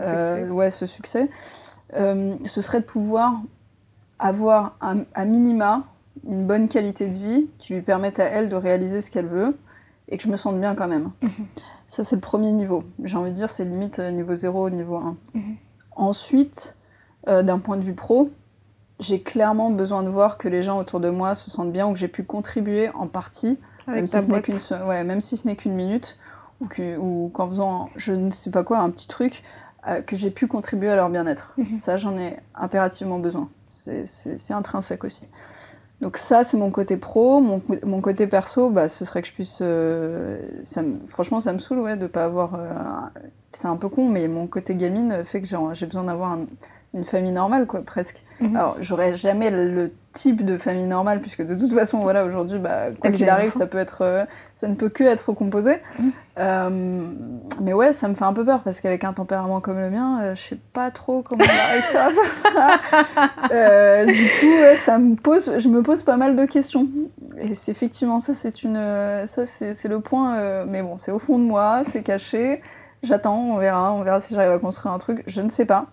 euh, 0.00 0.48
ouais, 0.48 0.70
ce 0.70 0.86
succès, 0.86 1.28
euh, 1.94 2.34
ce 2.44 2.60
serait 2.60 2.80
de 2.80 2.84
pouvoir 2.84 3.40
avoir 4.18 4.76
un, 4.80 5.04
à 5.14 5.24
minima 5.24 5.84
une 6.26 6.46
bonne 6.46 6.68
qualité 6.68 7.06
de 7.06 7.14
vie 7.14 7.48
qui 7.58 7.74
lui 7.74 7.82
permette 7.82 8.18
à 8.18 8.24
elle 8.24 8.48
de 8.48 8.56
réaliser 8.56 9.00
ce 9.00 9.10
qu'elle 9.10 9.26
veut 9.26 9.56
et 10.08 10.16
que 10.16 10.22
je 10.22 10.28
me 10.28 10.36
sente 10.36 10.58
bien 10.60 10.74
quand 10.74 10.88
même. 10.88 11.10
Mhm. 11.22 11.46
Ça, 11.86 12.02
c'est 12.02 12.16
le 12.16 12.20
premier 12.20 12.52
niveau. 12.52 12.84
J'ai 13.02 13.16
envie 13.16 13.30
de 13.30 13.36
dire, 13.36 13.50
c'est 13.50 13.64
limite 13.64 13.98
euh, 14.00 14.10
niveau 14.10 14.34
0, 14.34 14.70
niveau 14.70 14.96
1. 14.96 15.16
Mhm. 15.34 15.56
Ensuite, 15.96 16.76
d'un 17.26 17.58
point 17.58 17.76
de 17.76 17.82
vue 17.82 17.94
pro, 17.94 18.30
j'ai 18.98 19.20
clairement 19.20 19.70
besoin 19.70 20.02
de 20.02 20.08
voir 20.08 20.38
que 20.38 20.48
les 20.48 20.62
gens 20.62 20.78
autour 20.78 20.98
de 20.98 21.10
moi 21.10 21.34
se 21.34 21.50
sentent 21.50 21.72
bien 21.72 21.86
ou 21.86 21.92
que 21.92 21.98
j'ai 21.98 22.08
pu 22.08 22.24
contribuer 22.24 22.88
en 22.90 23.08
partie 23.08 23.58
même 23.90 24.06
si, 24.06 24.20
ce 24.20 24.26
n'est 24.28 24.42
qu'une, 24.42 24.58
ouais, 24.86 25.04
même 25.04 25.20
si 25.20 25.36
ce 25.36 25.46
n'est 25.46 25.56
qu'une 25.56 25.74
minute, 25.74 26.16
ou, 26.60 26.66
que, 26.66 26.96
ou 26.96 27.30
qu'en 27.32 27.48
faisant, 27.48 27.90
je 27.96 28.12
ne 28.12 28.30
sais 28.30 28.50
pas 28.50 28.62
quoi, 28.62 28.78
un 28.78 28.90
petit 28.90 29.08
truc, 29.08 29.42
euh, 29.88 30.02
que 30.02 30.14
j'ai 30.14 30.30
pu 30.30 30.46
contribuer 30.46 30.90
à 30.90 30.96
leur 30.96 31.08
bien-être. 31.08 31.54
Mhm. 31.56 31.72
Ça, 31.72 31.96
j'en 31.96 32.16
ai 32.18 32.36
impérativement 32.54 33.18
besoin. 33.18 33.48
C'est, 33.68 34.06
c'est, 34.06 34.52
intrinsèque 34.52 35.04
aussi. 35.04 35.28
Donc 36.00 36.16
ça, 36.16 36.42
c'est 36.44 36.56
mon 36.56 36.70
côté 36.70 36.96
pro. 36.96 37.40
Mon, 37.40 37.62
mon 37.84 38.00
côté 38.00 38.26
perso, 38.26 38.70
bah, 38.70 38.88
ce 38.88 39.04
serait 39.04 39.22
que 39.22 39.28
je 39.28 39.32
puisse... 39.32 39.58
Euh, 39.62 40.38
ça 40.62 40.82
franchement, 41.06 41.40
ça 41.40 41.52
me 41.52 41.58
saoule 41.58 41.78
ouais, 41.78 41.96
de 41.96 42.06
pas 42.06 42.24
avoir... 42.24 42.54
Euh, 42.54 42.68
c'est 43.52 43.68
un 43.68 43.76
peu 43.76 43.88
con, 43.88 44.08
mais 44.08 44.28
mon 44.28 44.46
côté 44.46 44.74
gamine 44.74 45.24
fait 45.24 45.40
que 45.40 45.46
j'ai, 45.46 45.58
j'ai 45.72 45.86
besoin 45.86 46.04
d'avoir 46.04 46.32
un, 46.32 46.46
une 46.92 47.04
famille 47.04 47.32
normale, 47.32 47.66
quoi, 47.66 47.82
presque. 47.82 48.24
Mhm. 48.40 48.56
Alors, 48.56 48.76
j'aurais 48.80 49.14
jamais 49.14 49.50
le 49.50 49.92
type 50.12 50.44
de 50.44 50.56
famille 50.56 50.86
normale, 50.86 51.20
puisque 51.20 51.44
de 51.44 51.54
toute 51.54 51.72
façon, 51.72 52.00
voilà, 52.00 52.24
aujourd'hui, 52.24 52.58
bah, 52.58 52.86
quoi 52.98 53.12
qu'il 53.12 53.28
arrive, 53.28 53.50
ça 53.50 53.66
peut 53.66 53.78
être, 53.78 54.02
euh, 54.02 54.24
ça 54.56 54.66
ne 54.66 54.74
peut 54.74 54.88
que 54.88 55.04
être 55.04 55.32
composé. 55.32 55.78
Mhm. 55.98 56.12
Euh, 56.38 57.08
mais 57.60 57.72
ouais, 57.72 57.92
ça 57.92 58.08
me 58.08 58.14
fait 58.14 58.24
un 58.24 58.32
peu 58.32 58.44
peur, 58.44 58.62
parce 58.62 58.80
qu'avec 58.80 59.04
un 59.04 59.12
tempérament 59.12 59.60
comme 59.60 59.78
le 59.78 59.88
mien, 59.88 60.20
euh, 60.20 60.34
je 60.34 60.40
sais 60.40 60.58
pas 60.72 60.90
trop 60.90 61.22
comment 61.22 61.44
on 61.44 61.56
va 61.56 61.72
réussir 61.72 62.00
à 62.00 62.10
faire 62.10 62.32
ça. 62.32 64.06
du 64.12 64.28
coup, 64.40 64.74
ça 64.74 64.98
me 64.98 65.14
pose, 65.14 65.58
je 65.58 65.68
me 65.68 65.82
pose 65.82 66.02
pas 66.02 66.16
mal 66.16 66.34
de 66.34 66.44
questions. 66.44 66.88
Et 67.38 67.54
c'est 67.54 67.70
effectivement 67.70 68.18
ça, 68.18 68.34
c'est 68.34 68.64
une, 68.64 69.24
ça, 69.26 69.46
c'est 69.46 69.88
le 69.88 70.00
point. 70.00 70.64
mais 70.64 70.82
bon, 70.82 70.96
c'est 70.96 71.12
au 71.12 71.20
fond 71.20 71.38
de 71.38 71.44
moi, 71.44 71.82
c'est 71.84 72.02
caché. 72.02 72.62
J'attends, 73.04 73.38
on 73.38 73.58
verra, 73.58 73.92
on 73.92 74.02
verra 74.02 74.20
si 74.20 74.34
j'arrive 74.34 74.50
à 74.50 74.58
construire 74.58 74.92
un 74.92 74.98
truc. 74.98 75.22
Je 75.26 75.40
ne 75.40 75.48
sais 75.48 75.64
pas. 75.64 75.86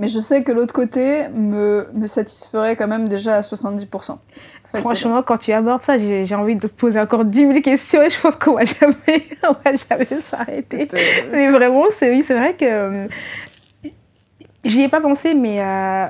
Mais 0.00 0.06
je 0.06 0.18
sais 0.18 0.42
que 0.42 0.50
l'autre 0.50 0.72
côté 0.72 1.28
me, 1.28 1.86
me 1.92 2.06
satisferait 2.06 2.74
quand 2.74 2.88
même 2.88 3.06
déjà 3.06 3.36
à 3.36 3.40
70%. 3.40 4.16
Franchement, 4.64 5.22
quand 5.22 5.36
tu 5.36 5.52
abordes 5.52 5.82
ça, 5.82 5.98
j'ai 5.98 6.34
envie 6.34 6.56
de 6.56 6.62
te 6.62 6.66
poser 6.68 6.98
encore 6.98 7.26
10 7.26 7.38
000 7.38 7.60
questions 7.60 8.02
et 8.02 8.08
je 8.08 8.18
pense 8.18 8.36
qu'on 8.36 8.54
va 8.54 8.64
jamais, 8.64 8.94
va 9.42 9.76
jamais 9.76 10.06
s'arrêter. 10.06 10.88
Mais 11.32 11.50
vraiment, 11.50 11.84
c'est 11.94 12.10
oui, 12.10 12.22
c'est 12.22 12.34
vrai 12.34 12.54
que 12.54 12.64
euh, 12.64 13.08
j'y 14.64 14.80
ai 14.80 14.88
pas 14.88 15.02
pensé, 15.02 15.34
mais, 15.34 15.60
euh, 15.60 16.06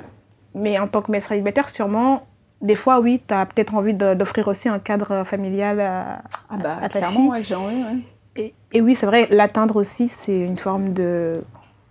mais 0.55 0.79
en 0.79 0.87
tant 0.87 1.03
que 1.03 1.11
maître 1.11 1.27
célibataire, 1.27 1.69
sûrement, 1.69 2.27
des 2.61 2.77
fois, 2.77 3.01
oui, 3.01 3.21
tu 3.27 3.35
as 3.35 3.45
peut-être 3.47 3.75
envie 3.75 3.95
d'offrir 3.95 4.47
aussi 4.47 4.69
un 4.69 4.79
cadre 4.79 5.25
familial 5.25 5.81
à, 5.81 6.23
ah 6.49 6.57
bah, 6.63 6.77
à 6.81 6.89
ta 6.89 7.01
clairement, 7.01 7.23
fille. 7.23 7.31
ouais, 7.31 7.43
j'ai 7.43 7.55
envie, 7.57 7.83
ouais. 7.83 7.97
Et, 8.37 8.55
et 8.73 8.81
oui, 8.81 8.95
c'est 8.95 9.07
vrai, 9.07 9.27
l'atteindre 9.31 9.75
aussi, 9.75 10.09
c'est 10.09 10.39
une 10.39 10.59
forme 10.59 10.93
de... 10.93 11.43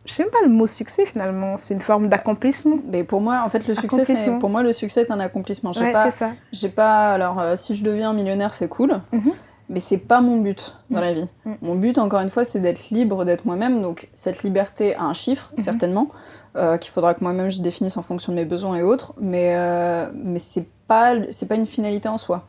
Je 0.10 0.16
sais 0.16 0.24
même 0.24 0.32
pas 0.32 0.41
le 0.43 0.49
mot 0.49 0.66
succès 0.66 1.05
finalement, 1.05 1.57
c'est 1.60 1.76
une 1.76 1.82
forme 1.82 2.10
d'accomplissement. 2.10 2.80
Mais 2.91 3.03
pour 3.03 3.22
moi, 3.22 3.43
en 3.45 3.49
fait, 3.49 3.68
le 3.68 3.76
succès, 3.76 4.03
c'est 4.05 4.32
pour 4.39 4.49
moi 4.49 4.64
le 4.64 4.74
succès 4.74 5.01
est 5.01 5.12
un 5.12 5.20
accomplissement. 5.20 5.72
J'ai 5.72 5.86
Ouais, 5.86 5.91
pas, 5.91 6.10
j'ai 6.51 6.70
pas. 6.70 7.14
Alors, 7.14 7.39
euh, 7.39 7.55
si 7.55 7.76
je 7.76 7.84
deviens 7.84 8.12
millionnaire, 8.14 8.53
c'est 8.55 8.68
cool, 8.68 9.01
Mhm. 9.12 9.32
mais 9.70 9.80
c'est 9.80 9.99
pas 9.99 10.20
mon 10.20 10.38
but 10.38 10.76
dans 10.89 10.97
Mhm. 10.97 11.03
la 11.03 11.14
vie. 11.14 11.30
Mhm. 11.45 11.57
Mon 11.62 11.76
but, 11.76 11.97
encore 11.99 12.22
une 12.22 12.32
fois, 12.32 12.43
c'est 12.43 12.60
d'être 12.60 12.89
libre, 12.89 13.24
d'être 13.24 13.45
moi-même. 13.45 13.84
Donc, 13.84 14.10
cette 14.14 14.41
liberté 14.41 14.95
a 14.95 15.03
un 15.03 15.14
chiffre, 15.14 15.51
Mhm. 15.57 15.64
certainement, 15.64 16.07
euh, 16.55 16.78
qu'il 16.78 16.91
faudra 16.91 17.14
que 17.14 17.24
moi-même 17.24 17.51
je 17.51 17.62
définisse 17.62 17.95
en 17.97 18.01
fonction 18.01 18.32
de 18.32 18.38
mes 18.38 18.45
besoins 18.45 18.78
et 18.78 18.82
autres. 18.82 19.14
Mais, 19.22 19.53
euh, 19.55 20.07
mais 20.16 20.39
c'est 20.39 20.66
pas, 20.88 21.14
c'est 21.30 21.47
pas 21.47 21.55
une 21.55 21.68
finalité 21.68 22.10
en 22.10 22.18
soi. 22.18 22.45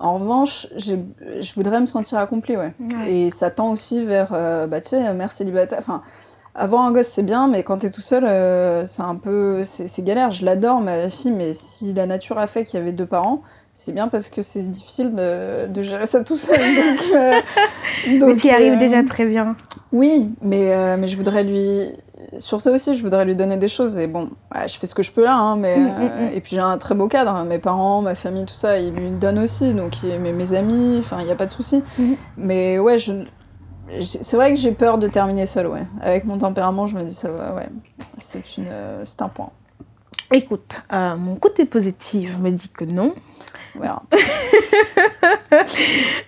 En 0.00 0.14
revanche, 0.18 0.66
je 0.76 1.54
voudrais 1.54 1.80
me 1.80 1.86
sentir 1.86 2.18
accomplie, 2.18 2.56
ouais. 2.56 2.74
Ouais. 2.80 3.10
Et 3.12 3.30
ça 3.30 3.50
tend 3.50 3.70
aussi 3.70 4.04
vers, 4.04 4.30
euh, 4.32 4.66
bah, 4.66 4.80
tu 4.80 4.90
sais, 4.90 5.14
mère 5.14 5.30
célibataire. 5.32 5.78
Enfin, 5.78 6.02
avoir 6.54 6.82
un 6.82 6.92
gosse, 6.92 7.08
c'est 7.08 7.22
bien, 7.22 7.48
mais 7.48 7.62
quand 7.62 7.78
t'es 7.78 7.90
tout 7.90 8.00
seul, 8.00 8.24
euh, 8.24 8.84
c'est 8.86 9.02
un 9.02 9.16
peu. 9.16 9.62
C'est 9.64 10.02
galère. 10.02 10.30
Je 10.30 10.44
l'adore, 10.44 10.80
ma 10.80 11.08
fille, 11.10 11.32
mais 11.32 11.52
si 11.52 11.92
la 11.92 12.06
nature 12.06 12.38
a 12.38 12.46
fait 12.46 12.64
qu'il 12.64 12.78
y 12.78 12.82
avait 12.82 12.92
deux 12.92 13.06
parents, 13.06 13.42
c'est 13.72 13.92
bien 13.92 14.06
parce 14.08 14.30
que 14.30 14.40
c'est 14.42 14.62
difficile 14.62 15.14
de, 15.14 15.66
de 15.66 15.82
gérer 15.82 16.06
ça 16.06 16.22
tout 16.22 16.38
seul. 16.38 16.58
Donc, 16.86 17.00
euh, 17.14 17.40
Mais 18.06 18.36
tu 18.36 18.46
y 18.46 18.50
arrives 18.50 18.74
euh, 18.74 18.78
déjà 18.78 19.02
très 19.02 19.24
bien. 19.24 19.56
Oui, 19.92 20.30
mais, 20.42 20.96
mais 20.96 21.06
je 21.06 21.16
voudrais 21.16 21.42
lui. 21.44 21.88
Sur 22.38 22.60
ça 22.60 22.70
aussi, 22.70 22.94
je 22.94 23.02
voudrais 23.02 23.24
lui 23.24 23.34
donner 23.36 23.56
des 23.56 23.68
choses. 23.68 23.98
Et 23.98 24.06
bon, 24.06 24.30
ouais, 24.54 24.66
je 24.68 24.78
fais 24.78 24.86
ce 24.86 24.94
que 24.94 25.02
je 25.02 25.10
peux 25.12 25.24
là, 25.24 25.36
hein, 25.36 25.56
mais. 25.56 25.76
Mm, 25.76 25.82
mm, 25.82 25.88
mm. 25.88 26.32
Et 26.34 26.40
puis 26.40 26.54
j'ai 26.54 26.60
un 26.60 26.78
très 26.78 26.94
beau 26.94 27.08
cadre. 27.08 27.32
hein. 27.32 27.44
Mes 27.44 27.58
parents, 27.58 28.00
ma 28.00 28.14
famille, 28.14 28.44
tout 28.44 28.54
ça, 28.54 28.78
ils 28.78 28.92
lui 28.92 29.10
donnent 29.10 29.40
aussi. 29.40 29.74
Donc, 29.74 29.94
mes, 30.04 30.32
mes 30.32 30.52
amis, 30.52 30.98
enfin, 31.00 31.18
il 31.20 31.26
n'y 31.26 31.32
a 31.32 31.36
pas 31.36 31.46
de 31.46 31.50
souci. 31.52 31.82
Mais 32.36 32.78
ouais, 32.78 32.96
je. 32.98 33.12
C'est 34.00 34.36
vrai 34.36 34.52
que 34.52 34.58
j'ai 34.58 34.72
peur 34.72 34.98
de 34.98 35.08
terminer 35.08 35.46
seule, 35.46 35.66
ouais. 35.66 35.84
Avec 36.00 36.24
mon 36.24 36.38
tempérament, 36.38 36.86
je 36.86 36.96
me 36.96 37.04
dis 37.04 37.14
ça 37.14 37.30
va, 37.30 37.54
ouais. 37.54 37.68
C'est 38.18 38.56
une, 38.56 38.66
euh, 38.68 39.02
c'est 39.04 39.22
un 39.22 39.28
point. 39.28 39.50
Écoute, 40.32 40.74
euh, 40.92 41.16
mon 41.16 41.36
côté 41.36 41.64
positif 41.64 42.36
me 42.38 42.50
dit 42.50 42.68
que 42.68 42.84
non. 42.84 43.14
On 43.76 43.80
verra. 43.80 44.02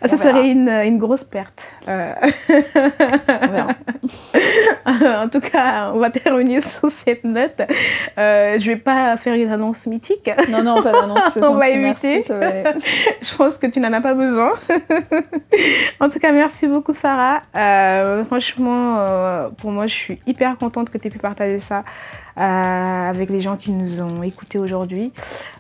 Ça 0.05 0.17
serait 0.17 0.51
une, 0.51 0.69
une 0.69 0.99
grosse 0.99 1.25
perte. 1.25 1.69
Euh, 1.89 2.13
On 2.49 3.47
verra. 3.49 3.75
en 5.25 5.29
tout 5.29 5.41
cas, 5.41 5.91
on 5.95 5.99
va 5.99 6.11
terminer 6.11 6.61
sur 6.63 6.91
cette 6.91 7.25
note. 7.25 7.61
Euh, 8.19 8.59
je 8.59 8.67
vais 8.67 8.77
pas 8.77 9.17
faire 9.17 9.35
une 9.35 9.53
annonce 9.53 9.87
mythique. 9.87 10.31
Non, 10.49 10.63
non, 10.63 10.83
pas 10.83 10.93
d'annonce, 10.93 11.39
On 11.43 11.55
va 11.55 11.69
éviter. 11.69 11.83
merci, 11.83 12.23
ça 12.23 12.37
va 12.39 12.49
aller. 12.49 12.65
Je 13.23 13.37
pense 13.37 13.59
que 13.59 13.67
tu 13.67 13.81
n'en 13.81 13.93
as 13.93 14.01
pas 14.01 14.15
besoin. 14.15 14.51
en 16.01 16.09
tout 16.09 16.19
cas, 16.19 16.33
merci 16.33 16.67
beaucoup, 16.67 16.93
Sarah. 16.95 17.43
Euh, 17.57 18.25
franchement, 18.25 18.99
euh, 18.99 19.49
pour 19.51 19.71
moi, 19.71 19.87
je 19.87 19.95
suis 19.95 20.21
hyper 20.27 20.57
contente 20.57 20.91
que 20.91 20.99
tu 20.99 21.09
aies 21.09 21.11
pu 21.11 21.19
partager 21.19 21.59
ça 21.59 21.85
euh, 22.39 23.11
avec 23.11 23.31
les 23.31 23.41
gens 23.41 23.57
qui 23.57 23.73
nous 23.73 24.03
ont 24.03 24.23
écoutés 24.23 24.59
aujourd'hui. 24.59 25.13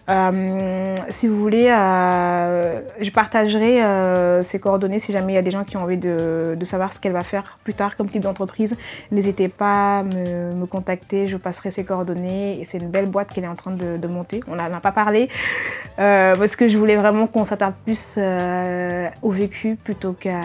Euh, 0.08 0.96
si 1.08 1.26
vous 1.26 1.36
voulez, 1.36 1.68
euh, 1.68 2.80
je 3.00 3.10
partagerai 3.10 3.82
euh, 3.82 4.42
ses 4.42 4.60
coordonnées 4.60 5.00
si 5.00 5.12
jamais 5.12 5.32
il 5.32 5.34
y 5.34 5.38
a 5.38 5.42
des 5.42 5.50
gens 5.50 5.64
qui 5.64 5.76
ont 5.76 5.82
envie 5.82 5.96
de, 5.96 6.56
savoir 6.64 6.92
ce 6.92 6.98
qu'elle 6.98 7.12
va 7.12 7.20
faire 7.20 7.58
plus 7.62 7.74
tard 7.74 7.96
comme 7.96 8.08
type 8.08 8.22
d'entreprise. 8.22 8.76
N'hésitez 9.12 9.48
pas 9.48 9.98
à 9.98 10.02
me, 10.02 10.52
me 10.54 10.66
contacter, 10.66 11.26
je 11.26 11.36
passerai 11.36 11.70
ses 11.70 11.84
coordonnées. 11.84 12.62
C'est 12.66 12.78
une 12.78 12.90
belle 12.90 13.06
boîte 13.06 13.32
qu'elle 13.32 13.44
est 13.44 13.48
en 13.48 13.54
train 13.54 13.72
de, 13.72 14.06
monter. 14.06 14.40
On 14.48 14.56
n'en 14.56 14.72
a 14.72 14.80
pas 14.80 14.92
parlé 14.92 15.28
euh, 15.98 16.36
parce 16.36 16.54
que 16.54 16.68
je 16.68 16.78
voulais 16.78 16.96
vraiment 16.96 17.26
qu'on 17.26 17.44
s'attarde 17.44 17.74
plus 17.84 18.14
euh, 18.18 19.08
au 19.22 19.30
vécu 19.30 19.76
plutôt 19.82 20.12
qu'à 20.12 20.40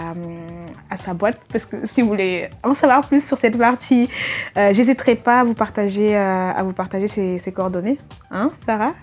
sa 0.95 1.13
boîte. 1.13 1.37
Parce 1.51 1.65
que 1.65 1.85
si 1.85 2.01
vous 2.01 2.07
voulez 2.07 2.49
en 2.63 2.73
savoir 2.73 3.01
plus 3.01 3.25
sur 3.25 3.37
cette 3.37 3.57
partie, 3.57 4.09
euh, 4.57 4.73
j'hésiterai 4.73 5.15
pas 5.15 5.41
à 5.41 5.43
vous 5.43 5.53
partager, 5.53 6.15
euh, 6.15 6.51
à 6.51 6.63
vous 6.63 6.73
partager 6.73 7.07
ses, 7.07 7.51
coordonnées. 7.51 7.97
Hein, 8.31 8.51
Sarah? 8.65 8.93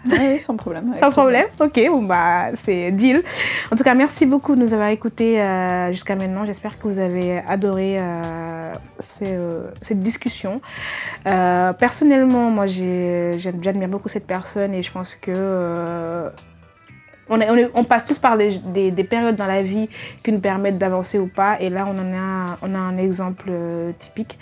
Sans 0.48 0.56
problème. 0.56 0.92
sans 0.98 1.10
problème, 1.10 1.46
ok, 1.60 1.78
bon 1.90 2.02
bah 2.02 2.46
c'est 2.64 2.90
deal. 2.90 3.22
En 3.70 3.76
tout 3.76 3.84
cas, 3.84 3.94
merci 3.94 4.24
beaucoup 4.26 4.56
de 4.56 4.60
nous 4.60 4.72
avoir 4.72 4.88
écoutés 4.88 5.40
euh, 5.40 5.92
jusqu'à 5.92 6.16
maintenant. 6.16 6.44
J'espère 6.46 6.78
que 6.78 6.88
vous 6.88 6.98
avez 6.98 7.42
adoré 7.46 7.98
euh, 8.00 8.72
ces, 8.98 9.34
euh, 9.34 9.68
cette 9.82 10.00
discussion. 10.00 10.60
Personnellement, 11.78 12.50
moi 12.50 12.66
j'admire 12.66 13.88
beaucoup 13.88 14.08
cette 14.08 14.26
personne 14.26 14.72
et 14.74 14.82
je 14.82 14.90
pense 14.90 15.14
que 15.14 16.30
on, 17.30 17.38
est- 17.40 17.50
on 17.50 17.56
est- 17.56 17.70
on 17.74 17.84
passe 17.84 18.06
tous 18.06 18.18
par 18.18 18.38
des, 18.38 18.58
des- 18.58 18.90
des 18.90 19.04
périodes 19.04 19.36
dans 19.36 19.46
la 19.46 19.62
vie 19.62 19.88
qui 20.24 20.32
nous 20.32 20.40
permettent 20.40 20.78
d'avancer 20.78 21.18
ou 21.18 21.26
pas. 21.26 21.58
Et 21.60 21.68
là, 21.68 21.84
on 21.86 21.96
en 21.98 22.12
a, 22.18 22.56
on 22.62 22.74
a 22.74 22.78
un 22.78 22.96
exemple 22.96 23.50
typique. 23.98 24.38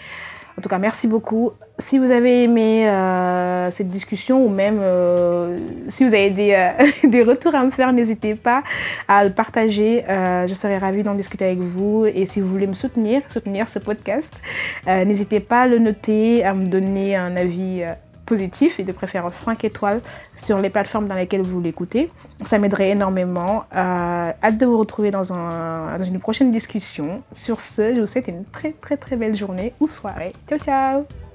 En 0.58 0.62
tout 0.62 0.70
cas, 0.70 0.78
merci 0.78 1.06
beaucoup. 1.06 1.52
Si 1.78 1.98
vous 1.98 2.10
avez 2.10 2.44
aimé 2.44 2.88
euh, 2.88 3.70
cette 3.70 3.88
discussion 3.88 4.40
ou 4.40 4.48
même 4.48 4.78
euh, 4.80 5.58
si 5.90 6.02
vous 6.02 6.14
avez 6.14 6.30
des, 6.30 6.52
euh, 6.54 6.86
des 7.08 7.22
retours 7.22 7.54
à 7.54 7.62
me 7.62 7.70
faire, 7.70 7.92
n'hésitez 7.92 8.34
pas 8.34 8.62
à 9.06 9.24
le 9.24 9.30
partager. 9.30 10.04
Je 10.08 10.54
serai 10.54 10.78
ravie 10.78 11.02
d'en 11.02 11.14
discuter 11.14 11.44
avec 11.44 11.58
vous. 11.58 12.06
Et 12.06 12.24
si 12.24 12.40
vous 12.40 12.48
voulez 12.48 12.66
me 12.66 12.74
soutenir, 12.74 13.20
soutenir 13.28 13.68
ce 13.68 13.78
podcast, 13.78 14.40
n'hésitez 14.86 15.40
pas 15.40 15.62
à 15.62 15.66
le 15.66 15.78
noter, 15.78 16.44
à 16.44 16.54
me 16.54 16.64
donner 16.64 17.16
un 17.16 17.36
avis 17.36 17.84
positif 18.26 18.78
et 18.78 18.84
de 18.84 18.92
préférence 18.92 19.34
5 19.34 19.64
étoiles 19.64 20.00
sur 20.36 20.58
les 20.58 20.68
plateformes 20.68 21.08
dans 21.08 21.14
lesquelles 21.14 21.42
vous 21.42 21.60
l'écoutez. 21.60 22.10
Ça 22.44 22.58
m'aiderait 22.58 22.90
énormément. 22.90 23.64
Euh, 23.74 24.32
hâte 24.42 24.58
de 24.58 24.66
vous 24.66 24.78
retrouver 24.78 25.10
dans, 25.10 25.22
dans 25.22 26.04
une 26.04 26.20
prochaine 26.20 26.50
discussion. 26.50 27.22
Sur 27.34 27.60
ce, 27.60 27.94
je 27.94 28.00
vous 28.00 28.06
souhaite 28.06 28.28
une 28.28 28.44
très 28.44 28.72
très 28.72 28.96
très 28.96 29.16
belle 29.16 29.36
journée 29.36 29.72
ou 29.80 29.86
soirée. 29.86 30.32
Ciao 30.48 30.58
ciao 30.58 31.25